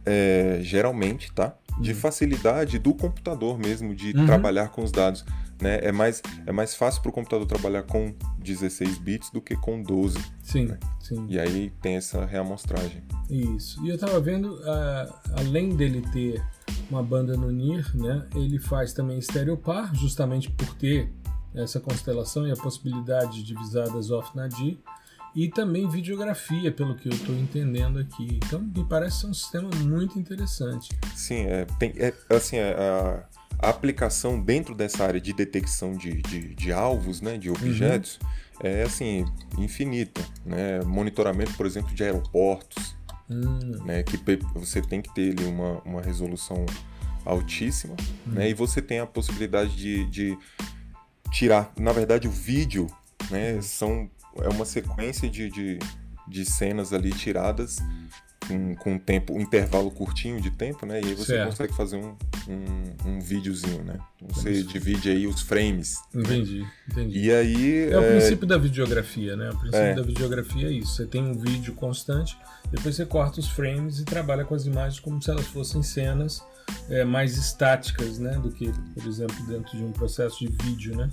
É, 0.06 0.58
geralmente, 0.62 1.32
tá? 1.32 1.54
De 1.80 1.90
uhum. 1.90 1.96
facilidade 1.96 2.78
do 2.78 2.94
computador 2.94 3.58
mesmo, 3.58 3.94
de 3.94 4.16
uhum. 4.16 4.26
trabalhar 4.26 4.68
com 4.68 4.82
os 4.82 4.92
dados. 4.92 5.24
Né? 5.60 5.78
É, 5.82 5.92
mais, 5.92 6.22
é 6.46 6.52
mais 6.52 6.74
fácil 6.74 7.00
para 7.02 7.10
o 7.10 7.12
computador 7.12 7.46
trabalhar 7.46 7.84
com 7.84 8.14
16 8.38 8.98
bits 8.98 9.30
do 9.30 9.40
que 9.40 9.56
com 9.56 9.82
12. 9.82 10.18
Sim, 10.42 10.66
né? 10.66 10.78
sim. 11.00 11.26
E 11.28 11.38
aí 11.38 11.70
tem 11.80 11.96
essa 11.96 12.24
reamostragem. 12.24 13.02
Isso. 13.30 13.84
E 13.84 13.88
eu 13.88 13.94
estava 13.94 14.20
vendo, 14.20 14.54
uh, 14.54 15.14
além 15.36 15.70
dele 15.70 16.02
ter 16.12 16.44
uma 16.90 17.02
banda 17.02 17.36
no 17.36 17.50
NIR, 17.50 17.96
né, 17.96 18.26
ele 18.34 18.58
faz 18.58 18.92
também 18.92 19.18
estereopar, 19.18 19.94
justamente 19.94 20.50
por 20.50 20.74
ter 20.74 21.10
essa 21.54 21.78
constelação 21.80 22.46
e 22.46 22.52
a 22.52 22.56
possibilidade 22.56 23.42
de 23.42 23.54
visadas 23.54 24.10
off-nadir, 24.10 24.78
e 25.34 25.48
também 25.48 25.88
videografia, 25.88 26.70
pelo 26.70 26.94
que 26.94 27.08
eu 27.08 27.12
estou 27.12 27.34
entendendo 27.34 27.98
aqui. 27.98 28.38
Então, 28.44 28.60
me 28.60 28.84
parece 28.84 29.20
ser 29.20 29.26
um 29.26 29.34
sistema 29.34 29.68
muito 29.82 30.18
interessante. 30.18 30.96
Sim, 31.14 31.46
é, 31.46 31.64
tem, 31.78 31.92
é 31.96 32.14
assim, 32.30 32.56
é, 32.56 32.72
a, 32.72 33.24
a 33.58 33.68
aplicação 33.68 34.40
dentro 34.40 34.74
dessa 34.74 35.04
área 35.04 35.20
de 35.20 35.32
detecção 35.32 35.92
de, 35.92 36.22
de, 36.22 36.54
de 36.54 36.72
alvos, 36.72 37.20
né, 37.20 37.38
de 37.38 37.50
objetos, 37.50 38.18
uhum. 38.22 38.60
é 38.68 38.82
assim, 38.82 39.24
infinita. 39.58 40.22
Né? 40.44 40.80
Monitoramento, 40.84 41.54
por 41.54 41.66
exemplo, 41.66 41.94
de 41.94 42.02
aeroportos, 42.02 42.96
uhum. 43.28 43.84
né, 43.84 44.02
que 44.02 44.18
você 44.54 44.80
tem 44.82 45.00
que 45.00 45.12
ter 45.14 45.32
ali 45.38 45.44
uma, 45.44 45.80
uma 45.82 46.00
resolução 46.00 46.64
altíssima, 47.24 47.96
uhum. 48.26 48.34
né, 48.34 48.50
e 48.50 48.54
você 48.54 48.82
tem 48.82 49.00
a 49.00 49.06
possibilidade 49.06 49.74
de, 49.76 50.04
de 50.06 50.38
tirar, 51.30 51.72
na 51.78 51.92
verdade, 51.92 52.28
o 52.28 52.30
vídeo, 52.30 52.86
né, 53.30 53.60
são, 53.62 54.10
é 54.38 54.48
uma 54.48 54.64
sequência 54.64 55.28
de, 55.28 55.50
de, 55.50 55.78
de 56.28 56.44
cenas 56.44 56.92
ali 56.92 57.10
tiradas 57.10 57.78
com, 58.46 58.74
com 58.76 58.92
um 58.94 58.98
tempo, 58.98 59.34
um 59.34 59.40
intervalo 59.40 59.90
curtinho 59.90 60.40
de 60.40 60.50
tempo, 60.50 60.86
né? 60.86 61.00
E 61.00 61.06
aí 61.06 61.14
você 61.14 61.32
certo. 61.32 61.50
consegue 61.50 61.74
fazer 61.74 61.96
um, 61.96 62.16
um, 62.48 63.10
um 63.10 63.20
videozinho, 63.20 63.82
né? 63.84 63.98
Você 64.30 64.50
Isso. 64.50 64.68
divide 64.68 65.10
aí 65.10 65.26
os 65.26 65.42
frames. 65.42 65.96
Entendi, 66.14 66.60
né? 66.60 66.70
entendi. 66.90 67.18
E 67.18 67.32
aí. 67.32 67.78
É, 67.84 67.92
é, 67.92 67.98
o 67.98 68.02
princípio 68.02 68.46
da 68.46 68.58
videografia, 68.58 69.36
né? 69.36 69.50
O 69.50 69.58
princípio 69.58 69.80
é. 69.80 69.94
da 69.94 70.02
videografia 70.02 70.68
é 70.68 70.72
isso. 70.72 70.94
Você 70.94 71.06
tem 71.06 71.22
um 71.22 71.34
vídeo 71.34 71.74
constante, 71.74 72.36
depois 72.70 72.94
você 72.94 73.06
corta 73.06 73.40
os 73.40 73.48
frames 73.48 73.98
e 73.98 74.04
trabalha 74.04 74.44
com 74.44 74.54
as 74.54 74.66
imagens 74.66 75.00
como 75.00 75.20
se 75.22 75.30
elas 75.30 75.46
fossem 75.46 75.82
cenas 75.82 76.42
é, 76.88 77.04
mais 77.04 77.36
estáticas, 77.36 78.18
né? 78.18 78.32
Do 78.38 78.50
que, 78.50 78.72
por 78.94 79.06
exemplo, 79.06 79.36
dentro 79.46 79.76
de 79.76 79.84
um 79.84 79.92
processo 79.92 80.38
de 80.38 80.48
vídeo, 80.64 80.96
né? 80.96 81.10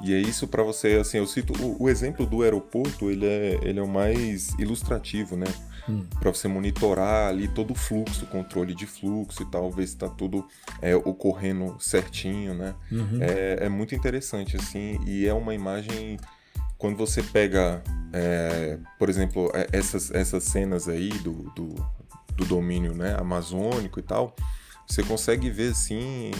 E 0.00 0.14
é 0.14 0.18
isso 0.18 0.46
para 0.46 0.62
você, 0.62 0.94
assim, 0.94 1.18
eu 1.18 1.26
cito 1.26 1.52
o, 1.60 1.82
o, 1.82 1.88
exemplo 1.88 2.24
do 2.24 2.42
aeroporto, 2.42 3.10
ele 3.10 3.26
é, 3.26 3.58
ele 3.62 3.80
é 3.80 3.82
o 3.82 3.88
mais 3.88 4.50
ilustrativo, 4.58 5.36
né? 5.36 5.46
Hum. 5.88 6.04
para 6.20 6.32
você 6.32 6.48
monitorar 6.48 7.28
ali 7.28 7.48
todo 7.48 7.72
o 7.72 7.74
fluxo, 7.74 8.26
controle 8.26 8.74
de 8.74 8.86
fluxo 8.86 9.42
e 9.42 9.46
tal, 9.46 9.70
ver 9.70 9.86
se 9.86 9.94
está 9.94 10.08
tudo 10.08 10.46
é, 10.82 10.94
ocorrendo 10.94 11.76
certinho, 11.80 12.54
né? 12.54 12.74
Uhum. 12.90 13.18
É, 13.20 13.66
é, 13.66 13.68
muito 13.68 13.94
interessante, 13.94 14.56
assim, 14.56 15.00
e 15.06 15.26
é 15.26 15.34
uma 15.34 15.54
imagem. 15.54 16.18
Quando 16.76 16.96
você 16.96 17.22
pega, 17.22 17.82
é, 18.12 18.78
por 18.98 19.08
exemplo, 19.08 19.50
é, 19.52 19.66
essas, 19.72 20.10
essas 20.12 20.44
cenas 20.44 20.88
aí 20.88 21.08
do, 21.08 21.50
do, 21.56 21.74
do 22.36 22.44
domínio 22.44 22.94
né, 22.94 23.16
amazônico 23.18 23.98
e 23.98 24.02
tal, 24.02 24.36
você 24.86 25.02
consegue 25.02 25.50
ver 25.50 25.72
assim 25.72 26.30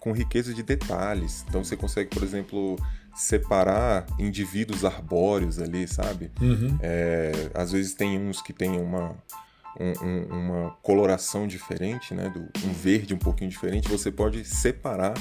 com 0.00 0.12
riqueza 0.12 0.54
de 0.54 0.62
detalhes. 0.62 1.44
Então 1.48 1.64
você 1.64 1.76
consegue, 1.76 2.10
por 2.10 2.22
exemplo, 2.22 2.76
separar 3.16 4.06
indivíduos 4.18 4.84
arbóreos 4.84 5.58
ali, 5.58 5.88
sabe? 5.88 6.30
Uhum. 6.40 6.78
É, 6.82 7.50
às 7.54 7.72
vezes 7.72 7.94
tem 7.94 8.18
uns 8.18 8.42
que 8.42 8.52
tem 8.52 8.78
uma, 8.78 9.16
um, 9.80 10.06
um, 10.06 10.24
uma 10.26 10.70
coloração 10.82 11.46
diferente, 11.46 12.12
né? 12.12 12.28
Do, 12.28 12.40
um 12.68 12.72
verde 12.72 13.14
um 13.14 13.18
pouquinho 13.18 13.48
diferente. 13.48 13.88
Você 13.88 14.12
pode 14.12 14.44
separar 14.44 15.14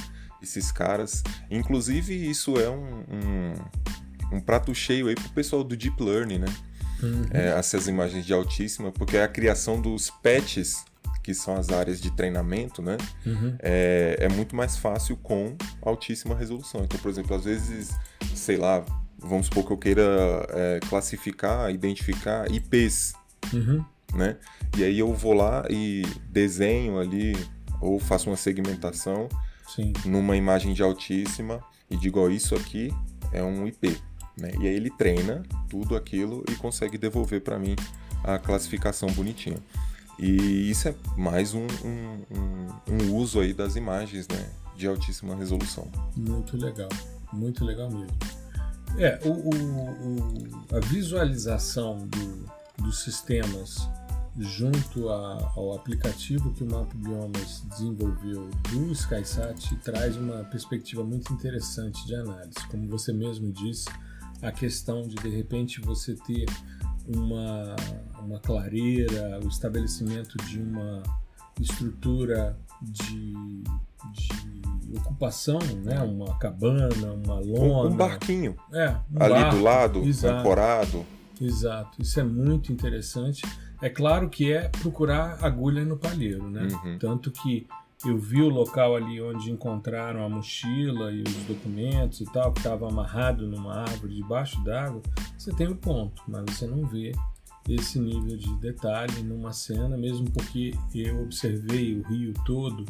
esses 0.43 0.71
caras. 0.73 1.23
Inclusive, 1.49 2.13
isso 2.29 2.59
é 2.59 2.69
um, 2.69 3.05
um, 3.09 4.35
um 4.37 4.39
prato 4.41 4.75
cheio 4.75 5.07
aí 5.07 5.15
pro 5.15 5.29
pessoal 5.29 5.63
do 5.63 5.75
Deep 5.75 6.03
Learning, 6.03 6.39
né? 6.39 6.53
Uhum. 7.01 7.25
É, 7.31 7.47
essas 7.57 7.87
imagens 7.87 8.25
de 8.25 8.33
altíssima, 8.33 8.91
porque 8.91 9.15
é 9.15 9.23
a 9.23 9.27
criação 9.27 9.81
dos 9.81 10.09
patches 10.09 10.83
que 11.25 11.33
são 11.33 11.55
as 11.55 11.69
áreas 11.69 11.99
de 11.99 12.11
treinamento, 12.11 12.83
né? 12.83 12.97
Uhum. 13.25 13.55
É, 13.57 14.15
é 14.19 14.29
muito 14.29 14.55
mais 14.55 14.77
fácil 14.77 15.17
com 15.17 15.57
altíssima 15.81 16.35
resolução. 16.35 16.83
Então, 16.83 16.99
por 16.99 17.09
exemplo, 17.09 17.35
às 17.35 17.45
vezes, 17.45 17.97
sei 18.35 18.57
lá, 18.57 18.85
vamos 19.17 19.47
supor 19.47 19.65
que 19.65 19.73
eu 19.73 19.77
queira 19.77 20.03
é, 20.49 20.79
classificar, 20.87 21.71
identificar 21.71 22.45
IPs, 22.51 23.15
uhum. 23.51 23.83
né? 24.13 24.37
E 24.77 24.83
aí 24.83 24.99
eu 24.99 25.11
vou 25.15 25.33
lá 25.33 25.65
e 25.67 26.03
desenho 26.29 26.99
ali 26.99 27.35
ou 27.81 27.97
faço 27.99 28.29
uma 28.29 28.37
segmentação 28.37 29.27
Sim. 29.67 29.93
numa 30.05 30.37
imagem 30.37 30.75
de 30.75 30.83
altíssima 30.83 31.59
e 31.89 31.97
digo, 31.97 32.19
ó, 32.19 32.29
isso 32.29 32.53
aqui 32.53 32.93
é 33.33 33.41
um 33.41 33.65
IP, 33.65 33.99
né? 34.37 34.51
E 34.59 34.67
aí 34.67 34.75
ele 34.75 34.91
treina 34.91 35.41
tudo 35.67 35.95
aquilo 35.95 36.45
e 36.51 36.55
consegue 36.55 36.99
devolver 36.99 37.41
para 37.41 37.57
mim 37.57 37.75
a 38.23 38.37
classificação 38.37 39.09
bonitinha. 39.09 39.57
E 40.17 40.69
isso 40.69 40.87
é 40.87 40.95
mais 41.17 41.53
um, 41.53 41.67
um, 41.83 42.21
um, 42.31 42.93
um 42.93 43.15
uso 43.15 43.39
aí 43.39 43.53
das 43.53 43.75
imagens, 43.75 44.27
né? 44.27 44.49
De 44.75 44.87
altíssima 44.87 45.35
resolução. 45.35 45.87
Muito 46.15 46.57
legal, 46.57 46.89
muito 47.31 47.63
legal 47.63 47.89
mesmo. 47.89 48.17
É, 48.97 49.19
o, 49.25 49.29
o, 49.29 49.49
o, 49.49 50.75
a 50.75 50.79
visualização 50.79 52.07
do, 52.07 52.49
dos 52.83 53.03
sistemas 53.03 53.89
junto 54.37 55.09
a, 55.09 55.53
ao 55.55 55.73
aplicativo 55.73 56.53
que 56.53 56.63
o 56.63 56.69
Map 56.69 56.93
Biomas 56.95 57.63
desenvolveu 57.69 58.49
do 58.69 58.91
SkySat 58.91 59.75
traz 59.77 60.17
uma 60.17 60.43
perspectiva 60.45 61.03
muito 61.03 61.31
interessante 61.33 62.05
de 62.05 62.15
análise. 62.15 62.55
Como 62.69 62.87
você 62.89 63.13
mesmo 63.13 63.51
disse, 63.51 63.87
a 64.41 64.51
questão 64.51 65.03
de 65.03 65.15
de 65.15 65.29
repente 65.29 65.79
você 65.79 66.15
ter 66.15 66.45
uma, 67.07 67.75
uma 68.21 68.39
clareira, 68.39 69.39
o 69.43 69.47
estabelecimento 69.47 70.37
de 70.45 70.61
uma 70.61 71.03
estrutura 71.59 72.57
de, 72.81 73.33
de 74.11 74.97
ocupação, 74.97 75.59
né? 75.83 76.01
uma 76.01 76.37
cabana, 76.37 76.89
uma 77.13 77.39
lona. 77.39 77.89
Um, 77.89 77.93
um 77.93 77.95
barquinho. 77.95 78.55
É, 78.73 78.95
um 79.11 79.23
ali 79.23 79.33
barco, 79.33 79.55
do 79.55 79.63
lado, 79.63 80.03
exato, 80.03 80.39
ancorado. 80.39 81.05
Exato, 81.39 82.01
isso 82.01 82.19
é 82.19 82.23
muito 82.23 82.71
interessante. 82.71 83.43
É 83.81 83.89
claro 83.89 84.29
que 84.29 84.53
é 84.53 84.69
procurar 84.69 85.37
agulha 85.41 85.83
no 85.83 85.97
palheiro, 85.97 86.49
né? 86.49 86.67
Uhum. 86.71 86.97
Tanto 86.97 87.29
que 87.29 87.67
eu 88.03 88.17
vi 88.17 88.41
o 88.41 88.49
local 88.49 88.95
ali 88.95 89.21
onde 89.21 89.51
encontraram 89.51 90.25
a 90.25 90.29
mochila 90.29 91.11
e 91.11 91.21
os 91.21 91.43
documentos 91.45 92.21
e 92.21 92.25
tal, 92.25 92.51
que 92.51 92.59
estava 92.59 92.87
amarrado 92.87 93.47
numa 93.47 93.81
árvore 93.81 94.15
debaixo 94.15 94.61
d'água. 94.63 95.01
Você 95.37 95.53
tem 95.53 95.67
o 95.67 95.75
ponto, 95.75 96.21
mas 96.27 96.43
você 96.49 96.67
não 96.67 96.85
vê 96.85 97.13
esse 97.69 97.99
nível 97.99 98.37
de 98.37 98.53
detalhe 98.57 99.23
numa 99.23 99.51
cena, 99.53 99.97
mesmo 99.97 100.29
porque 100.31 100.73
eu 100.93 101.23
observei 101.23 101.95
o 101.95 102.03
rio 102.03 102.33
todo 102.45 102.85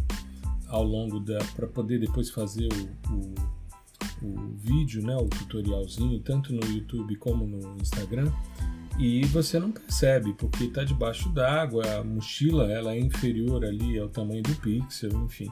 ao 0.68 0.84
longo 0.84 1.20
da. 1.20 1.38
para 1.56 1.68
poder 1.68 2.00
depois 2.00 2.30
fazer 2.30 2.68
o, 2.74 3.14
o, 3.14 4.28
o 4.28 4.56
vídeo, 4.58 5.06
né, 5.06 5.16
o 5.16 5.28
tutorialzinho, 5.28 6.20
tanto 6.22 6.52
no 6.52 6.66
YouTube 6.66 7.16
como 7.18 7.46
no 7.46 7.78
Instagram 7.82 8.32
e 8.98 9.26
você 9.26 9.60
não 9.60 9.72
percebe 9.72 10.34
porque 10.34 10.66
está 10.66 10.84
debaixo 10.84 11.30
d'água, 11.30 11.84
a 12.00 12.04
mochila 12.04 12.72
ela 12.72 12.94
é 12.94 13.00
inferior 13.00 13.66
ali 13.66 14.00
ao 14.00 14.08
tamanho 14.08 14.42
do 14.44 14.56
pixel, 14.56 15.12
enfim. 15.26 15.52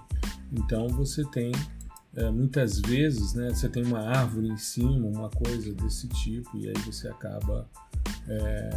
Então 0.51 0.87
você 0.87 1.23
tem 1.25 1.51
é, 2.15 2.29
muitas 2.29 2.79
vezes, 2.79 3.33
né, 3.33 3.49
você 3.49 3.67
tem 3.67 3.83
uma 3.83 3.99
árvore 3.99 4.47
em 4.47 4.57
cima, 4.57 5.07
uma 5.07 5.29
coisa 5.29 5.73
desse 5.73 6.07
tipo 6.07 6.57
e 6.57 6.67
aí 6.67 6.77
você 6.85 7.07
acaba 7.07 7.67
é, 8.27 8.69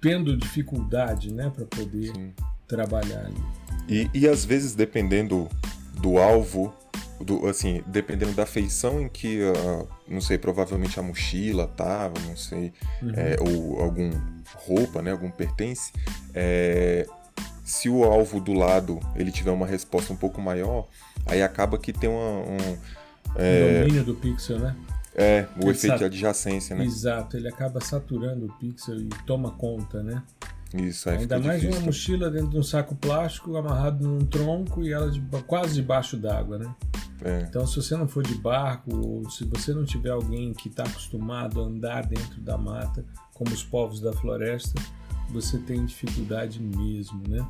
tendo 0.00 0.36
dificuldade, 0.36 1.32
né, 1.32 1.50
para 1.50 1.64
poder 1.64 2.14
Sim. 2.14 2.32
trabalhar 2.66 3.26
ali. 3.26 3.42
E, 3.88 4.10
e 4.14 4.28
às 4.28 4.44
vezes 4.44 4.74
dependendo 4.74 5.48
do 6.00 6.18
alvo 6.18 6.72
do, 7.20 7.46
assim, 7.46 7.82
dependendo 7.86 8.32
da 8.32 8.46
feição 8.46 9.00
em 9.00 9.08
que, 9.08 9.40
uh, 9.42 9.88
não 10.06 10.20
sei, 10.20 10.38
provavelmente 10.38 10.98
a 10.98 11.02
mochila 11.02 11.66
tava, 11.66 12.14
não 12.26 12.36
sei, 12.36 12.72
uhum. 13.02 13.12
é, 13.14 13.36
ou 13.40 13.80
algum 13.80 14.10
roupa, 14.54 15.02
né, 15.02 15.10
algum 15.10 15.30
pertence, 15.30 15.92
é, 16.34 17.06
se 17.64 17.88
o 17.88 18.04
alvo 18.04 18.40
do 18.40 18.52
lado 18.52 19.00
ele 19.14 19.30
tiver 19.30 19.50
uma 19.50 19.66
resposta 19.66 20.12
um 20.12 20.16
pouco 20.16 20.40
maior, 20.40 20.86
aí 21.26 21.42
acaba 21.42 21.76
que 21.78 21.92
tem 21.92 22.08
uma, 22.08 22.40
um... 22.40 22.78
É, 23.36 23.82
domínio 23.82 24.04
do 24.04 24.14
pixel, 24.14 24.58
né? 24.58 24.76
É, 25.14 25.46
o 25.56 25.62
ele 25.62 25.70
efeito 25.70 25.98
de 25.98 26.04
adjacência, 26.04 26.76
né? 26.76 26.84
Exato, 26.84 27.36
ele 27.36 27.48
acaba 27.48 27.80
saturando 27.80 28.46
o 28.46 28.52
pixel 28.54 29.00
e 29.00 29.08
toma 29.26 29.50
conta, 29.50 30.02
né? 30.02 30.22
Isso, 30.74 31.08
aí 31.08 31.18
Ainda 31.18 31.38
mais 31.40 31.60
difícil. 31.60 31.80
uma 31.80 31.86
mochila 31.86 32.30
dentro 32.30 32.50
de 32.50 32.58
um 32.58 32.62
saco 32.62 32.94
plástico 32.94 33.56
amarrado 33.56 34.06
num 34.06 34.24
tronco 34.24 34.84
e 34.84 34.92
ela 34.92 35.10
de, 35.10 35.20
quase 35.46 35.74
debaixo 35.74 36.16
d'água, 36.16 36.58
né? 36.58 36.74
É. 37.24 37.42
Então, 37.48 37.66
se 37.66 37.76
você 37.76 37.96
não 37.96 38.06
for 38.06 38.22
de 38.22 38.34
barco 38.34 38.94
ou 38.94 39.28
se 39.30 39.44
você 39.44 39.72
não 39.72 39.84
tiver 39.84 40.10
alguém 40.10 40.52
que 40.52 40.68
está 40.68 40.84
acostumado 40.84 41.60
a 41.60 41.64
andar 41.64 42.06
dentro 42.06 42.40
da 42.40 42.56
mata, 42.56 43.04
como 43.34 43.52
os 43.52 43.62
povos 43.62 44.00
da 44.00 44.12
floresta, 44.12 44.80
você 45.30 45.58
tem 45.58 45.84
dificuldade 45.84 46.60
mesmo, 46.60 47.22
né? 47.28 47.46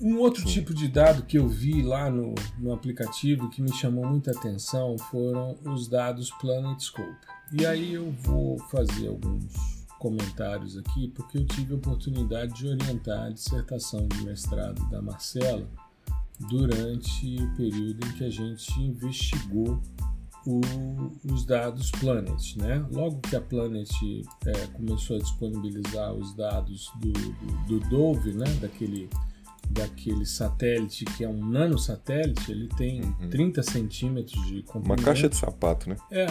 Um 0.00 0.18
outro 0.18 0.42
Sim. 0.42 0.48
tipo 0.48 0.74
de 0.74 0.88
dado 0.88 1.22
que 1.22 1.38
eu 1.38 1.48
vi 1.48 1.80
lá 1.80 2.10
no, 2.10 2.34
no 2.58 2.72
aplicativo 2.72 3.48
que 3.48 3.62
me 3.62 3.72
chamou 3.72 4.04
muita 4.04 4.30
atenção 4.30 4.98
foram 4.98 5.56
os 5.64 5.88
dados 5.88 6.30
PlanetScope. 6.32 7.16
E 7.52 7.64
aí 7.64 7.94
eu 7.94 8.10
vou 8.22 8.58
fazer 8.58 9.08
alguns 9.08 9.54
comentários 9.98 10.76
aqui, 10.76 11.08
porque 11.08 11.38
eu 11.38 11.46
tive 11.46 11.72
a 11.72 11.76
oportunidade 11.76 12.52
de 12.52 12.68
orientar 12.68 13.26
a 13.26 13.30
dissertação 13.30 14.06
de 14.06 14.22
mestrado 14.22 14.86
da 14.90 15.00
Marcela 15.00 15.66
durante 16.40 17.36
o 17.42 17.56
período 17.56 18.06
em 18.06 18.12
que 18.12 18.24
a 18.24 18.30
gente 18.30 18.80
investigou 18.80 19.80
o, 20.46 20.60
os 21.24 21.44
dados 21.44 21.90
Planet. 21.90 22.56
Né? 22.56 22.84
Logo 22.90 23.20
que 23.20 23.34
a 23.34 23.40
Planet 23.40 23.90
é, 24.46 24.52
começou 24.68 25.16
a 25.16 25.18
disponibilizar 25.18 26.12
os 26.12 26.34
dados 26.34 26.90
do, 27.00 27.12
do, 27.12 27.80
do 27.80 27.88
Dove, 27.88 28.32
né? 28.32 28.46
daquele, 28.60 29.10
daquele 29.70 30.24
satélite 30.24 31.04
que 31.04 31.24
é 31.24 31.28
um 31.28 31.44
nanosatélite, 31.44 32.50
ele 32.50 32.68
tem 32.76 33.00
uhum. 33.02 33.28
30 33.30 33.62
centímetros 33.62 34.46
de 34.46 34.62
comprimento. 34.62 35.00
Uma 35.00 35.04
caixa 35.04 35.28
de 35.28 35.36
sapato, 35.36 35.88
né? 35.88 35.96
É, 36.10 36.26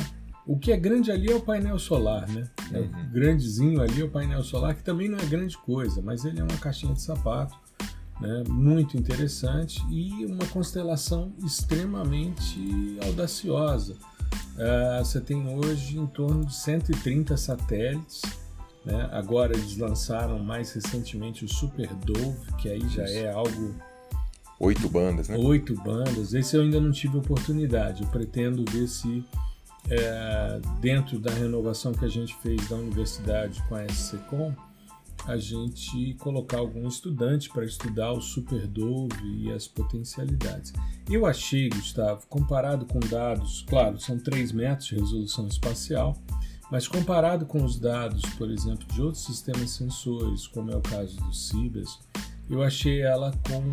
o 0.48 0.58
que 0.58 0.72
é 0.72 0.78
grande 0.78 1.12
ali 1.12 1.32
é 1.32 1.36
o 1.36 1.42
painel 1.42 1.78
solar, 1.80 2.28
né? 2.30 2.48
É 2.72 2.80
uhum. 2.80 2.86
O 2.86 3.12
grandezinho 3.12 3.82
ali 3.82 4.02
é 4.02 4.06
o 4.06 4.10
painel 4.10 4.44
solar, 4.44 4.76
que 4.76 4.84
também 4.84 5.10
não 5.10 5.18
é 5.18 5.26
grande 5.26 5.58
coisa, 5.58 6.02
mas 6.02 6.24
ele 6.24 6.40
é 6.40 6.44
uma 6.44 6.58
caixinha 6.58 6.94
de 6.94 7.02
sapato, 7.02 7.56
né? 8.20 8.44
muito 8.48 8.98
interessante 8.98 9.84
e 9.90 10.26
uma 10.26 10.46
constelação 10.48 11.34
extremamente 11.44 12.98
audaciosa. 13.06 13.94
Uh, 13.94 15.04
você 15.04 15.20
tem 15.20 15.48
hoje 15.48 15.98
em 15.98 16.08
torno 16.08 16.46
de 16.46 16.56
130 16.56 17.36
satélites. 17.38 18.22
Né? 18.86 19.10
Agora 19.12 19.56
eles 19.56 19.78
lançaram 19.78 20.40
mais 20.40 20.72
recentemente 20.72 21.44
o 21.44 21.50
Super 21.50 21.94
Dove, 21.96 22.54
que 22.58 22.70
aí 22.70 22.88
já 22.88 23.04
é 23.04 23.32
algo 23.32 23.76
Oito 24.60 24.88
bandas, 24.88 25.28
né? 25.28 25.36
Oito 25.38 25.76
bandas. 25.76 26.34
Esse 26.34 26.56
eu 26.56 26.62
ainda 26.62 26.80
não 26.80 26.92
tive 26.92 27.18
oportunidade. 27.18 28.04
Eu 28.04 28.10
pretendo 28.10 28.64
ver 28.72 28.88
se 28.88 29.24
é, 29.90 30.60
dentro 30.80 31.20
da 31.20 31.32
renovação 31.32 31.92
que 31.92 32.06
a 32.06 32.08
gente 32.08 32.34
fez 32.36 32.68
da 32.70 32.76
universidade 32.76 33.62
com 33.68 33.76
a 33.76 33.86
SCCOM, 33.88 34.54
a 35.28 35.38
gente 35.38 36.14
colocar 36.16 36.58
algum 36.58 36.88
estudante 36.88 37.50
para 37.50 37.66
estudar 37.66 38.12
o 38.12 38.22
Superdove 38.22 39.26
e 39.26 39.52
as 39.52 39.68
potencialidades. 39.68 40.72
Eu 41.10 41.26
achei, 41.26 41.70
Gustavo, 41.70 42.26
comparado 42.28 42.86
com 42.86 43.00
dados, 43.00 43.66
claro, 43.68 44.00
são 44.00 44.18
3 44.20 44.52
metros 44.52 44.88
de 44.88 44.96
resolução 44.96 45.48
espacial, 45.48 46.16
Mas 46.72 46.88
comparado 46.88 47.46
com 47.46 47.64
os 47.64 47.80
dados, 47.80 48.24
por 48.38 48.50
exemplo, 48.50 48.88
de 48.88 49.02
outros 49.02 49.24
sistemas 49.24 49.70
sensores, 49.72 50.48
como 50.48 50.72
é 50.72 50.76
o 50.76 50.82
caso 50.82 51.16
do 51.18 51.34
Cibers, 51.34 52.00
eu 52.50 52.62
achei 52.62 53.02
ela 53.02 53.32
com 53.48 53.64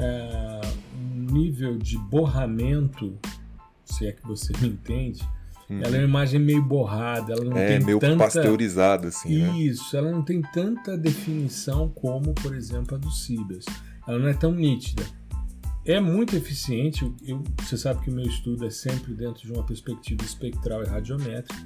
é, 0.00 0.60
um 0.94 1.32
nível 1.32 1.78
de 1.78 1.98
borramento, 1.98 3.18
se 3.84 4.06
é 4.06 4.12
que 4.12 4.26
você 4.26 4.52
me 4.58 4.68
entende, 4.68 5.26
uhum. 5.72 5.80
ela 5.82 5.96
é 5.96 5.98
uma 6.00 6.08
imagem 6.08 6.40
meio 6.40 6.62
borrada, 6.62 7.32
ela 7.32 7.44
não 7.44 7.56
é, 7.56 7.66
tem 7.66 7.86
meio 7.86 7.98
tanta... 7.98 8.18
pasteurizada, 8.18 9.08
assim, 9.08 9.38
né? 9.38 9.58
Isso, 9.58 9.96
ela 9.96 10.10
não 10.10 10.22
tem 10.22 10.40
tanta 10.40 10.96
definição 10.96 11.88
como, 11.88 12.32
por 12.34 12.54
exemplo, 12.54 12.94
a 12.94 12.98
do 12.98 13.10
Cibers. 13.10 13.66
Ela 14.06 14.18
não 14.18 14.28
é 14.28 14.34
tão 14.34 14.52
nítida. 14.52 15.02
É 15.84 15.98
muito 15.98 16.36
eficiente, 16.36 17.12
eu, 17.26 17.42
você 17.60 17.76
sabe 17.76 18.02
que 18.02 18.10
o 18.10 18.14
meu 18.14 18.24
estudo 18.24 18.64
é 18.64 18.70
sempre 18.70 19.14
dentro 19.14 19.44
de 19.44 19.52
uma 19.52 19.64
perspectiva 19.64 20.22
espectral 20.22 20.84
e 20.84 20.86
radiométrica. 20.86 21.60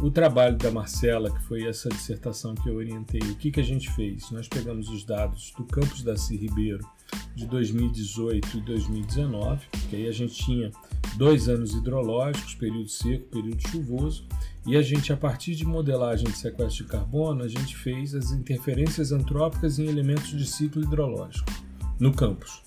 O 0.00 0.10
trabalho 0.10 0.56
da 0.56 0.70
Marcela, 0.70 1.30
que 1.30 1.42
foi 1.44 1.64
essa 1.64 1.88
dissertação 1.88 2.56
que 2.56 2.68
eu 2.68 2.74
orientei, 2.74 3.20
o 3.20 3.36
que, 3.36 3.52
que 3.52 3.60
a 3.60 3.64
gente 3.64 3.88
fez? 3.92 4.30
Nós 4.32 4.48
pegamos 4.48 4.88
os 4.88 5.04
dados 5.04 5.52
do 5.56 5.64
campus 5.64 6.02
da. 6.02 6.14
Ribeiro 6.32 6.86
de 7.34 7.46
2018 7.46 8.58
e 8.58 8.60
2019, 8.60 9.66
que 9.88 9.96
aí 9.96 10.08
a 10.08 10.12
gente 10.12 10.34
tinha 10.34 10.70
dois 11.16 11.48
anos 11.48 11.74
hidrológicos, 11.74 12.54
período 12.54 12.88
seco, 12.88 13.26
período 13.26 13.60
chuvoso, 13.68 14.26
e 14.66 14.76
a 14.76 14.82
gente, 14.82 15.12
a 15.12 15.16
partir 15.16 15.54
de 15.54 15.64
modelagem 15.64 16.26
de 16.26 16.36
sequestro 16.36 16.84
de 16.84 16.90
carbono, 16.90 17.42
a 17.42 17.48
gente 17.48 17.76
fez 17.76 18.14
as 18.14 18.30
interferências 18.30 19.12
antrópicas 19.12 19.78
em 19.78 19.86
elementos 19.86 20.30
de 20.30 20.46
ciclo 20.46 20.82
hidrológico 20.82 21.50
no 21.98 22.12
campus. 22.12 22.62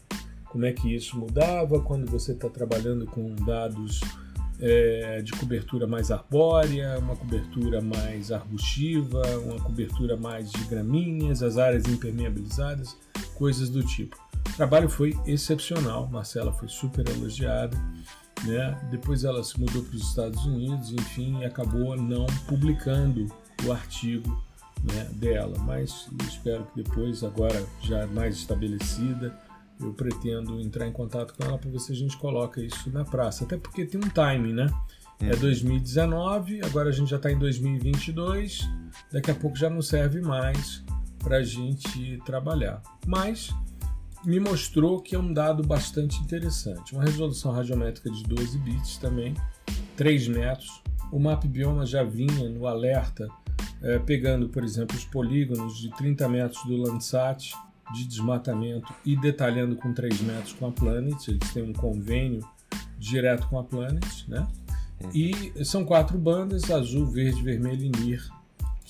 Como 0.46 0.66
é 0.66 0.72
que 0.72 0.94
isso 0.94 1.18
mudava 1.18 1.82
quando 1.82 2.10
você 2.10 2.32
está 2.32 2.50
trabalhando 2.50 3.06
com 3.06 3.36
dados 3.36 4.00
é, 4.60 5.22
de 5.22 5.32
cobertura 5.34 5.86
mais 5.86 6.12
arbórea, 6.12 6.98
uma 7.00 7.16
cobertura 7.16 7.82
mais 7.82 8.32
arbustiva, 8.32 9.22
uma 9.40 9.60
cobertura 9.60 10.16
mais 10.16 10.52
de 10.52 10.64
gramíneas, 10.66 11.44
as 11.44 11.58
áreas 11.58 11.86
impermeabilizadas, 11.86 12.96
coisas 13.36 13.70
do 13.70 13.84
tipo. 13.84 14.18
O 14.50 14.56
trabalho 14.56 14.88
foi 14.88 15.14
excepcional, 15.26 16.08
Marcela 16.08 16.54
foi 16.54 16.70
super 16.70 17.08
elogiada. 17.10 17.78
Né? 18.46 18.80
Depois 18.92 19.24
ela 19.24 19.44
se 19.44 19.60
mudou 19.60 19.84
para 19.84 19.96
os 19.96 20.04
Estados 20.04 20.46
Unidos, 20.46 20.92
enfim, 20.92 21.40
e 21.40 21.46
acabou 21.46 21.96
não 21.96 22.26
publicando 22.48 23.28
o 23.66 23.72
artigo 23.72 24.44
né, 24.84 25.10
dela, 25.14 25.58
mas 25.60 26.08
espero 26.28 26.66
que 26.66 26.84
depois, 26.84 27.24
agora 27.24 27.66
já 27.82 28.06
mais 28.08 28.36
estabelecida, 28.36 29.38
eu 29.80 29.94
pretendo 29.94 30.60
entrar 30.62 30.88
em 30.88 30.92
contato 30.92 31.34
com 31.34 31.44
ela 31.44 31.58
para 31.58 31.70
ver 31.70 31.80
se 31.80 31.92
a 31.92 31.96
gente 31.96 32.16
coloca 32.18 32.62
isso 32.62 32.90
na 32.92 33.04
praça. 33.04 33.44
Até 33.44 33.58
porque 33.58 33.86
tem 33.86 34.00
um 34.00 34.10
timing, 34.10 34.54
né? 34.54 34.68
É 35.20 35.36
2019, 35.36 36.60
uhum. 36.60 36.66
agora 36.66 36.90
a 36.90 36.92
gente 36.92 37.10
já 37.10 37.16
está 37.16 37.32
em 37.32 37.38
2022, 37.38 38.70
daqui 39.12 39.32
a 39.32 39.36
pouco 39.36 39.56
já 39.56 39.70
não 39.70 39.82
serve 39.82 40.22
mais 40.22 40.84
para 41.20 41.38
a 41.38 41.44
gente 41.44 42.22
trabalhar. 42.26 42.82
Mas 43.08 43.50
me 44.26 44.40
mostrou 44.40 45.02
que 45.02 45.16
é 45.16 45.20
um 45.20 45.32
dado 45.32 45.64
bastante 45.64 46.20
interessante. 46.22 46.94
Uma 46.94 47.04
resolução 47.04 47.52
radiométrica 47.52 48.10
de 48.10 48.24
12 48.24 48.58
bits 48.60 48.98
também, 48.98 49.36
3 49.96 50.28
metros. 50.28 50.82
O 51.12 51.20
Map 51.20 51.46
Bioma 51.46 51.86
já 51.86 52.04
vinha 52.04 52.50
no 52.50 52.66
alerta, 52.66 53.28
é, 53.82 54.00
pegando, 54.00 54.50
por 54.50 54.64
exemplo, 54.64 54.98
os 54.98 55.06
polígonos 55.06 55.78
de 55.78 55.90
30 55.92 56.28
metros 56.28 56.64
do 56.66 56.76
Landsat 56.76 57.54
de 57.94 58.06
desmatamento 58.06 58.92
e 59.06 59.16
detalhando 59.16 59.76
com 59.76 59.94
3 59.94 60.22
metros 60.22 60.54
com 60.54 60.68
a 60.68 60.72
Planet. 60.72 61.28
Eles 61.28 61.54
têm 61.54 61.64
um 61.64 61.74
convênio 61.74 62.44
direto 62.98 63.48
com 63.48 63.60
a 63.60 63.64
Planet, 63.64 64.28
né? 64.28 64.48
Uhum. 65.04 65.12
E 65.14 65.66
são 65.66 65.86
quatro 65.86 66.18
bandas, 66.18 66.72
azul, 66.72 67.06
verde, 67.06 67.44
vermelho 67.44 67.84
e 67.84 67.90
NIR, 67.90 68.28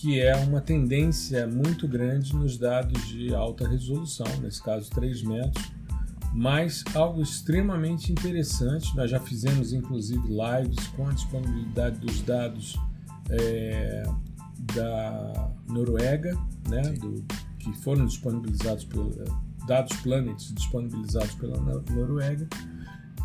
que 0.06 0.22
é 0.22 0.36
uma 0.36 0.62
tendência 0.62 1.48
muito 1.48 1.88
grande 1.88 2.36
nos 2.36 2.60
dados 2.60 3.08
de 3.08 3.34
alta 3.34 3.68
resolução, 3.68 4.28
nesse 4.40 4.62
caso 4.62 4.88
3 4.92 5.24
metros, 5.24 5.66
mas 6.32 6.84
algo 6.94 7.24
extremamente 7.24 8.12
interessante. 8.12 8.96
Nós 8.96 9.10
já 9.10 9.20
fizemos 9.20 9.74
inclusive 9.74 10.22
lives 10.28 10.86
com 10.90 11.08
a 11.08 11.12
disponibilidade 11.12 11.98
dos 11.98 12.22
dados 12.22 12.78
é, 13.32 14.04
da 14.76 15.52
Noruega, 15.68 16.38
né, 16.70 16.84
do, 16.84 17.26
que 17.58 17.74
foram 17.74 18.06
disponibilizados 18.06 18.86
pelo 18.86 19.10
dados 19.66 19.98
Planets 20.02 20.54
disponibilizados 20.54 21.34
pela 21.34 21.60
Noruega. 21.60 22.48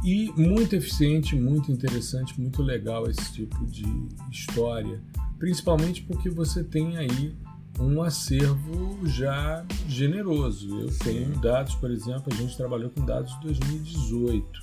E 0.03 0.33
muito 0.35 0.75
eficiente, 0.75 1.37
muito 1.37 1.71
interessante, 1.71 2.41
muito 2.41 2.63
legal 2.63 3.05
esse 3.07 3.35
tipo 3.35 3.67
de 3.67 3.85
história, 4.31 4.99
principalmente 5.41 6.03
porque 6.03 6.29
você 6.29 6.63
tem 6.63 6.99
aí 6.99 7.35
um 7.81 8.03
acervo 8.03 8.99
já 9.07 9.65
generoso. 9.89 10.83
Eu 10.83 10.99
tenho 10.99 11.31
dados, 11.41 11.75
por 11.75 11.91
exemplo, 11.91 12.25
a 12.31 12.37
gente 12.37 12.57
trabalhou 12.57 12.91
com 12.91 13.05
dados 13.05 13.33
de 13.37 13.41
2018 13.47 14.61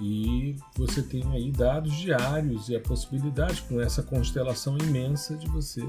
e 0.00 0.54
você 0.76 1.02
tem 1.02 1.24
aí 1.32 1.50
dados 1.50 1.92
diários 1.94 2.68
e 2.68 2.76
a 2.76 2.80
possibilidade 2.80 3.62
com 3.62 3.80
essa 3.80 4.02
constelação 4.02 4.78
imensa 4.78 5.36
de 5.36 5.48
você 5.48 5.82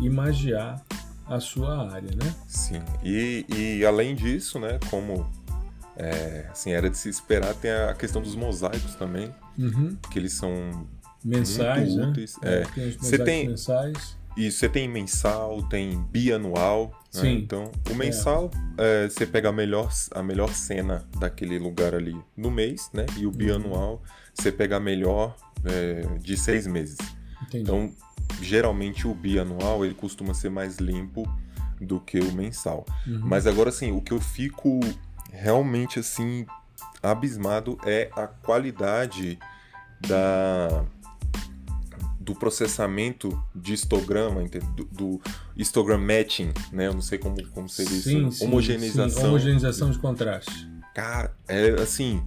imagiar 0.00 0.84
a 1.26 1.40
sua 1.40 1.90
área, 1.90 2.10
né? 2.10 2.34
Sim. 2.46 2.82
E, 3.02 3.46
e 3.48 3.86
além 3.86 4.14
disso, 4.14 4.60
né, 4.60 4.78
como 4.90 5.26
é, 5.96 6.46
assim, 6.50 6.72
era 6.72 6.90
de 6.90 6.98
se 6.98 7.08
esperar, 7.08 7.54
tem 7.54 7.70
a 7.70 7.94
questão 7.94 8.20
dos 8.20 8.36
mosaicos 8.36 8.94
também, 8.96 9.32
uhum. 9.58 9.96
que 10.10 10.18
eles 10.18 10.34
são 10.34 10.86
mensais, 11.26 11.88
muito 11.88 12.00
né? 12.00 12.10
úteis. 12.10 12.36
É, 12.42 12.62
tem 12.62 12.90
você 12.92 13.18
tem 13.18 13.48
mensais. 13.48 14.16
Isso, 14.36 14.58
você 14.58 14.68
tem 14.68 14.86
mensal, 14.86 15.62
tem 15.62 15.98
bianual. 16.10 16.90
Né? 17.14 17.20
Sim. 17.22 17.38
Então, 17.38 17.72
o 17.90 17.94
mensal, 17.94 18.50
é. 18.76 19.04
É, 19.04 19.08
você 19.08 19.26
pega 19.26 19.48
a 19.48 19.52
melhor, 19.52 19.90
a 20.10 20.22
melhor 20.22 20.52
cena 20.54 21.08
daquele 21.18 21.58
lugar 21.58 21.94
ali 21.94 22.14
no 22.36 22.50
mês, 22.50 22.90
né? 22.92 23.06
E 23.16 23.26
o 23.26 23.30
bianual, 23.30 23.92
uhum. 23.92 23.98
você 24.34 24.52
pega 24.52 24.76
a 24.76 24.80
melhor 24.80 25.34
é, 25.64 26.02
de 26.18 26.36
seis 26.36 26.66
meses. 26.66 26.98
Entendi. 27.42 27.62
Então, 27.62 27.90
geralmente 28.42 29.06
o 29.08 29.14
bianual 29.14 29.84
ele 29.84 29.94
costuma 29.94 30.34
ser 30.34 30.50
mais 30.50 30.76
limpo 30.76 31.26
do 31.80 32.00
que 32.00 32.18
o 32.18 32.32
mensal. 32.32 32.84
Uhum. 33.06 33.20
Mas 33.22 33.46
agora 33.46 33.70
assim, 33.70 33.92
o 33.92 34.00
que 34.00 34.12
eu 34.12 34.20
fico 34.20 34.80
realmente 35.32 35.98
assim 35.98 36.46
abismado 37.02 37.78
é 37.84 38.10
a 38.16 38.26
qualidade 38.26 39.38
da 40.00 40.84
do 42.26 42.34
processamento 42.34 43.40
de 43.54 43.72
histograma, 43.72 44.42
do, 44.74 44.84
do 44.86 45.20
histogram 45.56 45.96
matching, 45.98 46.52
né? 46.72 46.88
Eu 46.88 46.94
não 46.94 47.00
sei 47.00 47.18
como, 47.18 47.36
como 47.50 47.68
seria 47.68 48.00
sim, 48.00 48.26
isso. 48.26 48.38
Sim, 48.38 48.46
Homogeneização. 48.46 49.22
Sim. 49.22 49.26
Homogeneização 49.28 49.90
de 49.92 49.98
contraste. 50.00 50.68
Cara, 50.92 51.36
é 51.46 51.70
assim, 51.80 52.20